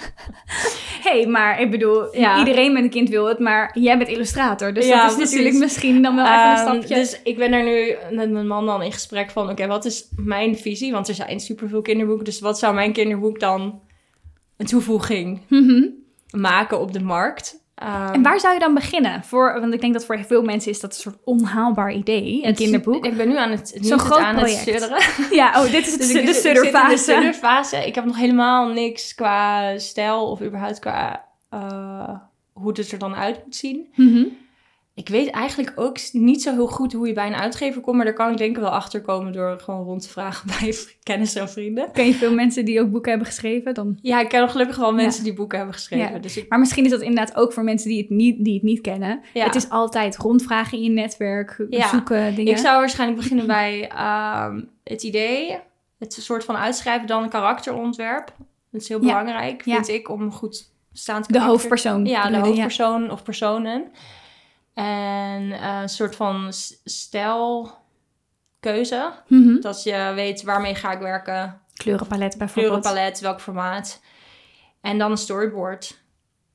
hey, 1.07 1.27
maar 1.27 1.61
ik 1.61 1.71
bedoel, 1.71 2.15
Ja. 2.17 2.39
iedereen 2.39 2.73
met 2.73 2.83
een 2.83 2.89
kind 2.89 3.09
wil 3.09 3.25
het, 3.27 3.39
maar 3.39 3.77
jij 3.79 3.97
bent 3.97 4.09
illustrator. 4.09 4.73
Dus 4.73 4.87
Ja, 4.87 5.01
dat 5.01 5.09
is 5.09 5.15
precies. 5.15 5.35
natuurlijk 5.35 5.63
misschien 5.63 6.01
dan 6.01 6.15
wel 6.15 6.25
even 6.25 6.39
een 6.49 6.55
Ehm, 6.55 6.61
stapje. 6.61 6.95
Dus 6.95 7.19
ik 7.23 7.37
ben 7.37 7.53
er 7.53 7.63
nu 7.63 7.95
met 8.15 8.31
mijn 8.31 8.47
man 8.47 8.65
dan 8.65 8.81
in 8.83 8.91
gesprek 8.91 9.31
van... 9.31 9.49
Oké, 9.49 9.67
wat 9.67 9.85
is 9.85 10.07
mijn 10.15 10.57
visie? 10.57 10.91
Want 10.91 11.07
er 11.07 11.15
zijn 11.15 11.39
superveel 11.39 11.81
kinderboeken. 11.81 12.25
Dus 12.25 12.39
wat 12.39 12.59
zou 12.59 12.73
mijn 12.73 12.93
kinderboek 12.93 13.39
dan 13.39 13.81
een 14.57 14.65
toevoeging 14.65 15.39
Mhm. 15.47 15.83
maken 16.31 16.79
op 16.79 16.93
de 16.93 17.01
markt? 17.01 17.59
Ehm, 17.81 18.13
En 18.13 18.21
waar 18.23 18.39
zou 18.39 18.53
je 18.53 18.59
dan 18.59 18.73
beginnen? 18.73 19.23
Voor, 19.23 19.59
want 19.59 19.73
ik 19.73 19.81
denk 19.81 19.93
dat 19.93 20.05
voor 20.05 20.19
veel 20.27 20.41
mensen 20.43 20.71
is 20.71 20.79
dat 20.79 20.93
een 20.93 20.99
soort 21.01 21.17
onhaalbaar 21.23 21.91
idee, 21.93 22.39
een 22.41 22.47
het- 22.47 22.57
kinderboek. 22.57 23.05
Ik 23.05 23.17
ben 23.17 23.27
nu 23.27 23.37
aan 23.37 23.51
het, 23.51 23.77
Zo'n 23.81 23.91
het 23.91 24.01
groot 24.01 24.19
aan 24.19 24.35
het 24.35 24.43
project. 24.43 24.63
sudderen. 24.63 24.97
Ja, 25.41 25.63
oh, 25.63 25.71
dit 25.71 25.85
is 25.87 25.91
het, 25.91 25.99
Dus 26.01 26.07
de 26.11 26.13
ik, 26.19 26.27
ik 26.27 26.33
de 26.33 26.33
sudderfase. 26.39 26.97
sudderfase. 26.97 27.77
Ik 27.87 27.95
heb 27.95 28.05
nog 28.05 28.17
helemaal 28.17 28.67
niks 28.67 29.15
qua 29.15 29.77
stijl 29.77 30.29
of 30.31 30.41
überhaupt 30.41 30.79
qua 30.79 31.25
eh, 31.49 32.09
hoe 32.53 32.67
het 32.77 32.91
er 32.91 32.97
dan 32.99 33.15
uit 33.15 33.41
moet 33.45 33.55
zien. 33.55 33.87
Mhm. 33.95 34.23
Ik 35.01 35.09
weet 35.09 35.29
eigenlijk 35.29 35.71
ook 35.75 35.97
niet 36.11 36.41
zo 36.41 36.53
heel 36.53 36.67
goed 36.67 36.93
hoe 36.93 37.07
je 37.07 37.13
bij 37.13 37.27
een 37.27 37.35
uitgever 37.35 37.81
komt, 37.81 37.95
maar 37.95 38.05
daar 38.05 38.13
kan 38.13 38.31
ik 38.31 38.37
denk 38.37 38.55
ik 38.55 38.61
wel 38.61 38.69
achter 38.69 39.01
komen 39.01 39.33
door 39.33 39.59
gewoon 39.59 39.83
rond 39.83 40.01
te 40.01 40.09
vragen 40.09 40.47
bij 40.59 40.75
kennissen 41.03 41.41
en 41.41 41.49
vrienden. 41.49 41.91
Ken 41.91 42.05
je 42.05 42.13
veel 42.13 42.33
mensen 42.33 42.65
die 42.65 42.81
ook 42.81 42.91
boeken 42.91 43.09
hebben 43.09 43.27
geschreven? 43.27 43.73
Dan... 43.73 43.97
Ja, 44.01 44.19
ik 44.19 44.29
ken 44.29 44.49
gelukkig 44.49 44.77
wel 44.77 44.93
mensen 44.93 45.19
Ja. 45.19 45.27
die 45.27 45.37
boeken 45.37 45.57
hebben 45.57 45.75
geschreven. 45.75 46.13
Ja. 46.13 46.19
Dus 46.19 46.37
ik, 46.37 46.49
Maar 46.49 46.59
misschien 46.59 46.85
is 46.85 46.91
dat 46.91 47.01
inderdaad 47.01 47.35
ook 47.35 47.53
voor 47.53 47.63
mensen 47.63 47.89
die 47.89 48.01
het 48.01 48.09
niet, 48.09 48.43
die 48.43 48.53
het 48.53 48.63
niet 48.63 48.81
kennen. 48.81 49.21
Ja. 49.33 49.45
Het 49.45 49.55
is 49.55 49.69
altijd 49.69 50.17
rondvragen 50.17 50.77
in 50.77 50.83
je 50.83 50.89
netwerk, 50.89 51.65
zoeken 51.69 52.35
dingen. 52.35 52.51
ik 52.51 52.57
zou 52.57 52.79
waarschijnlijk 52.79 53.19
beginnen 53.19 53.47
bij 53.57 53.89
ehm, 53.89 54.61
het 54.83 55.03
idee, 55.03 55.57
het 55.99 56.13
soort 56.13 56.43
van 56.43 56.55
uitschrijven, 56.55 57.07
dan 57.07 57.23
een 57.23 57.29
karakterontwerp. 57.29 58.33
Dat 58.71 58.81
is 58.81 58.87
heel 58.87 58.99
belangrijk, 58.99 59.63
vind 59.63 59.89
ik, 59.89 60.09
om 60.09 60.31
goed 60.31 60.69
staand 60.93 61.25
de 61.25 61.33
karakter 61.33 61.53
hoofdpersoon. 61.53 62.05
Ja, 62.05 62.29
de 62.29 62.37
hoofdpersoon 62.37 63.11
of 63.11 63.23
personen. 63.23 63.91
En 64.73 65.51
eh, 65.51 65.79
een 65.81 65.89
soort 65.89 66.15
van 66.15 66.53
stijlkeuze. 66.83 67.73
Mhm. 69.27 69.59
Dat 69.59 69.83
je 69.83 70.11
weet 70.15 70.43
waarmee 70.43 70.75
ga 70.75 70.91
ik 70.91 70.99
werken. 70.99 71.61
Kleurenpalet 71.73 72.37
bijvoorbeeld. 72.37 72.81
Kleurenpalet, 72.81 73.19
welk 73.19 73.41
formaat. 73.41 74.01
En 74.81 74.97
dan 74.97 75.11
een 75.11 75.17
storyboard. 75.17 75.99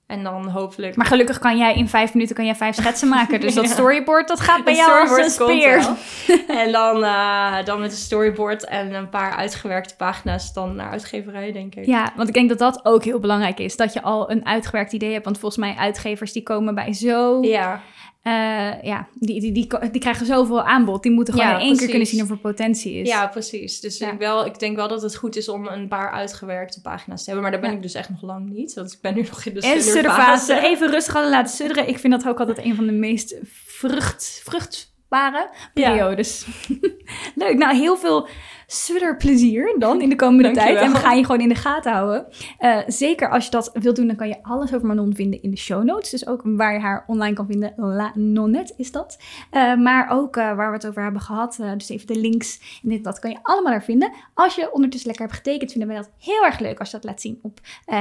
En 0.07 0.23
dan 0.23 0.49
hopelijk... 0.49 0.97
Maar 0.97 1.07
gelukkig 1.07 1.39
kan 1.39 1.59
jij 1.59 1.75
in 1.75 1.89
vijf 1.89 2.13
minuten 2.15 2.37
kan 2.37 2.45
jij 2.45 2.55
vijf 2.55 2.75
schetsen 2.75 3.09
maken. 3.09 3.41
Dus 3.41 3.55
dat 3.55 3.69
storyboard, 3.79 4.29
dat 4.29 4.41
gaat 4.41 4.65
bij 4.65 4.75
jou 4.75 5.09
als 5.09 5.19
een 5.19 5.31
speer. 5.31 5.89
en 6.63 6.73
dan, 6.73 7.05
eh, 7.05 7.65
dan 7.65 7.81
met 7.81 7.91
een 7.91 7.97
storyboard 7.97 8.65
en 8.65 8.95
een 8.95 9.09
paar 9.09 9.37
uitgewerkte 9.37 9.97
pagina's 9.97 10.53
dan 10.53 10.77
naar 10.77 10.91
uitgeverij, 10.91 11.53
denk 11.53 11.75
ik. 11.75 11.87
Ja, 11.87 12.13
want 12.17 12.29
ik 12.29 12.35
denk 12.35 12.49
dat 12.49 12.59
dat 12.59 12.81
ook 12.85 13.05
heel 13.05 13.19
belangrijk 13.19 13.59
is. 13.59 13.77
Dat 13.77 13.93
je 13.93 14.03
al 14.03 14.31
een 14.31 14.47
uitgewerkt 14.47 14.93
idee 14.93 15.13
hebt. 15.13 15.25
Want 15.25 15.39
volgens 15.39 15.61
mij 15.61 15.75
uitgevers 15.77 16.33
die 16.33 16.43
komen 16.43 16.75
bij 16.75 16.93
zo... 16.93 17.43
Ja, 17.43 17.81
eh, 18.27 18.83
ja, 18.83 19.09
die, 19.15 19.41
die, 19.41 19.53
die, 19.53 19.69
die 19.91 20.01
krijgen 20.01 20.27
zoveel 20.27 20.63
aanbod. 20.63 21.03
Die 21.03 21.13
moeten 21.13 21.35
gewoon 21.35 21.49
Ja, 21.49 21.55
in 21.59 21.61
één 21.67 21.77
keer 21.77 21.89
kunnen 21.89 22.07
zien 22.07 22.23
of 22.23 22.31
er 22.31 22.39
potentie 22.39 22.95
is. 22.95 23.09
ja 23.09 23.27
precies. 23.27 23.81
Dus 23.81 23.99
Ja. 23.99 24.13
Ik, 24.13 24.19
wel, 24.19 24.47
ik 24.47 24.59
denk 24.59 24.77
wel 24.77 24.89
dat 24.89 25.03
het 25.03 25.17
goed 25.17 25.37
is 25.37 25.49
om 25.49 25.67
een 25.67 25.89
paar 25.89 26.11
uitgewerkte 26.11 26.81
pagina's 26.81 27.19
te 27.25 27.31
hebben. 27.31 27.43
Maar 27.43 27.53
daar 27.53 27.61
ben 27.61 27.71
Ja. 27.71 27.77
ik 27.77 27.83
dus 27.83 27.95
echt 27.95 28.09
nog 28.11 28.23
lang 28.23 28.49
niet. 28.51 28.75
Want 28.75 28.93
ik 28.93 28.99
ben 29.01 29.15
nu 29.15 29.23
nog 29.31 29.45
in 29.45 29.55
de 29.55 29.61
En 29.61 29.83
sudderfase. 29.83 30.61
Even 30.61 30.91
rustig 30.91 31.13
hadden 31.15 31.31
laten 31.33 31.55
sudderen. 31.57 31.89
Ik 31.89 31.99
vind 31.99 32.13
dat 32.13 32.27
ook 32.29 32.39
altijd 32.41 32.59
een 32.59 32.75
van 32.75 32.87
de 32.87 32.93
meest 32.93 33.37
vrucht, 33.67 34.41
Ja. 35.75 35.89
periodes. 35.91 36.47
Leuk. 37.35 37.59
Nou, 37.59 37.77
heel 37.77 37.97
veel 37.97 38.29
sudderplezier 38.67 39.75
dan 39.79 40.01
in 40.01 40.09
de 40.09 40.17
komende 40.17 40.51
tijd. 40.51 40.77
En 40.79 40.93
we 40.93 40.99
gaan 40.99 41.17
je 41.17 41.25
gewoon 41.25 41.41
in 41.41 41.49
de 41.49 41.55
gaten 41.55 41.93
houden. 41.93 42.27
Eh, 42.59 42.79
zeker 42.87 43.31
als 43.31 43.45
je 43.45 43.51
dat 43.51 43.71
wilt 43.73 43.97
doen, 43.97 44.07
dan 44.07 44.17
kan 44.17 44.29
je 44.29 44.43
alles 44.43 44.75
over 44.75 44.87
Manon 44.87 45.15
vinden 45.15 45.43
in 45.43 45.51
de 45.51 45.57
show 45.57 45.85
notes. 45.85 46.11
Dus 46.11 46.27
ook 46.27 46.41
waar 46.45 46.73
je 46.73 46.79
haar 46.81 47.05
online 47.07 47.35
kan 47.35 47.47
vinden. 47.47 47.73
La 47.77 48.11
Nonnet 48.15 48.75
is 48.77 48.93
dat. 48.93 49.19
Eh, 49.51 49.75
maar 49.75 50.09
ook 50.11 50.37
eh, 50.37 50.55
waar 50.57 50.69
we 50.71 50.77
het 50.77 50.87
over 50.87 51.03
hebben 51.03 51.21
gehad. 51.21 51.59
eh, 51.61 51.73
dus 51.77 51.89
even 51.89 52.07
de 52.07 52.19
links 52.21 52.81
en 52.83 52.89
dit, 52.89 53.05
dat 53.05 53.19
kan 53.19 53.31
je 53.31 53.39
allemaal 53.43 53.73
daar 53.73 53.85
vinden. 53.85 54.13
Als 54.35 54.55
je 54.55 54.73
ondertussen 54.73 55.09
lekker 55.09 55.27
hebt 55.27 55.39
getekend, 55.39 55.71
vinden 55.71 55.89
wij 55.89 55.99
dat 55.99 56.11
heel 56.19 56.45
erg 56.45 56.59
leuk 56.59 56.79
als 56.79 56.91
je 56.91 56.97
dat 56.97 57.05
laat 57.05 57.21
zien 57.21 57.39
op 57.43 57.61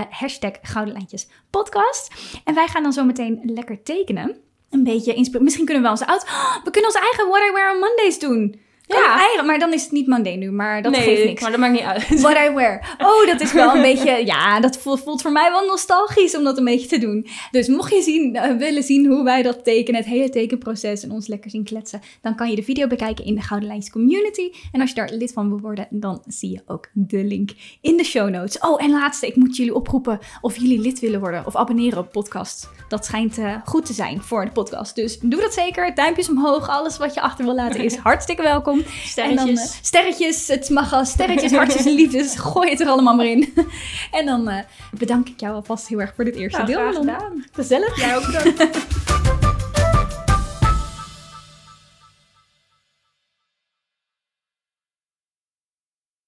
hashtag 0.10 0.52
Gouden 0.62 0.94
Lijntjes 0.94 1.30
podcast. 1.50 2.14
En 2.44 2.54
wij 2.56 2.68
gaan 2.68 2.84
dan 2.84 2.94
zo 2.94 3.06
meteen 3.06 3.40
lekker 3.44 3.84
tekenen. 3.84 4.38
Een 4.70 4.84
beetje 4.84 5.14
inspireren. 5.14 5.44
Misschien 5.44 5.66
kunnen 5.66 5.84
we 5.84 5.90
onze 5.90 6.08
oud. 6.08 6.24
We 6.66 6.72
kunnen 6.72 6.86
onze 6.86 7.00
eigen 7.00 7.28
What 7.28 7.50
I 7.50 7.52
Wear 7.52 7.74
on 7.74 7.80
Mondays 7.80 8.20
doen. 8.20 8.60
Kan 8.88 9.02
Ja. 9.02 9.44
maar 9.44 9.60
dan 9.60 9.74
is 9.74 9.84
het 9.84 9.92
niet 9.92 10.08
Monday 10.08 10.36
nu, 10.36 10.52
maar 10.52 10.82
dat 10.82 10.92
nee, 10.92 11.02
geeft 11.02 11.26
niks. 11.26 11.42
maar 11.42 11.52
dat 11.52 11.60
maakt 11.60 11.74
niet 11.74 11.82
uit. 11.82 12.22
What 12.22 12.38
I 12.38 12.54
wear. 12.54 12.96
Oh, 12.98 13.26
dat 13.28 13.42
is 13.42 13.54
wel 13.54 13.76
een 13.76 13.82
beetje. 13.94 14.26
Ja, 14.26 14.60
dat 14.60 14.78
voelt, 14.78 15.02
voelt 15.04 15.22
voor 15.22 15.32
mij 15.32 15.52
wel 15.52 15.66
nostalgisch 15.66 16.36
om 16.38 16.44
dat 16.44 16.58
een 16.58 16.64
beetje 16.64 16.88
te 16.88 16.98
doen. 16.98 17.28
Dus 17.52 17.68
mocht 17.68 17.94
je 17.94 18.02
zien, 18.02 18.36
eh, 18.36 18.56
willen 18.58 18.84
zien 18.84 19.06
hoe 19.06 19.24
wij 19.24 19.42
dat 19.42 19.64
tekenen, 19.64 20.02
het 20.02 20.10
hele 20.10 20.30
tekenproces 20.30 21.04
en 21.04 21.12
ons 21.12 21.28
lekker 21.28 21.50
zien 21.50 21.64
kletsen, 21.64 22.02
dan 22.22 22.36
kan 22.36 22.50
je 22.50 22.56
de 22.56 22.64
video 22.64 22.88
bekijken 22.88 23.26
in 23.26 23.36
de 23.36 23.42
Gouden 23.42 23.68
Lijntjes 23.70 23.94
Community. 23.94 24.52
En 24.72 24.82
als 24.82 24.90
je 24.90 24.96
daar 24.96 25.10
lid 25.12 25.34
van 25.34 25.50
wil 25.50 25.60
worden, 25.60 25.88
dan 25.90 26.24
zie 26.28 26.52
je 26.52 26.62
ook 26.66 26.90
de 26.94 27.24
link 27.24 27.50
in 27.82 27.98
de 27.98 28.04
show 28.04 28.30
notes. 28.30 28.60
Oh, 28.60 28.84
en 28.84 28.92
laatste, 28.92 29.28
ik 29.28 29.36
moet 29.36 29.56
jullie 29.56 29.76
oproepen 29.76 30.20
of 30.42 30.58
jullie 30.58 30.80
lid 30.80 31.00
willen 31.00 31.20
worden 31.20 31.46
of 31.46 31.56
abonneren 31.56 32.00
op 32.00 32.12
podcast. 32.12 32.70
Dat 32.90 33.06
schijnt 33.06 33.38
eh, 33.38 33.56
goed 33.66 33.86
te 33.86 33.94
zijn 33.94 34.22
voor 34.22 34.46
de 34.46 34.52
podcast. 34.52 34.96
Dus 34.96 35.20
doe 35.20 35.42
dat 35.42 35.54
zeker. 35.54 35.96
Duimpjes 35.96 36.30
omhoog. 36.30 36.70
Alles 36.70 36.98
wat 36.98 37.14
je 37.14 37.22
achter 37.22 37.46
wil 37.46 37.56
laten 37.56 37.84
is 37.84 37.96
hartstikke 38.10 38.42
welkom. 38.42 38.75
En 38.80 39.36
dan, 39.36 39.48
Sterretjes. 39.48 39.60
eh, 39.72 39.78
sterretjes, 39.82 40.48
het 40.48 40.70
mag 40.70 40.94
al. 40.94 41.06
Sterretjes, 41.06 41.52
hartjes 41.52 41.86
en 41.86 41.94
liefdes. 41.94 42.36
Gooi 42.52 42.70
het 42.70 42.80
er 42.82 42.88
allemaal 42.88 43.16
maar 43.16 43.26
in. 43.26 43.54
en 44.12 44.26
dan 44.26 44.48
eh, 44.50 44.64
bedank 44.92 45.28
ik 45.30 45.40
jou 45.40 45.54
alvast 45.56 45.88
heel 45.88 46.00
erg 46.02 46.14
voor 46.16 46.24
dit 46.26 46.36
eerste 46.36 46.58
Nou, 46.62 46.72
deel. 46.72 46.80
graag 46.82 46.96
gedaan. 46.96 47.46
Gezellig. 47.52 48.00
Jij 48.00 48.16
ook 48.18 48.26
bedankt. 48.26 48.76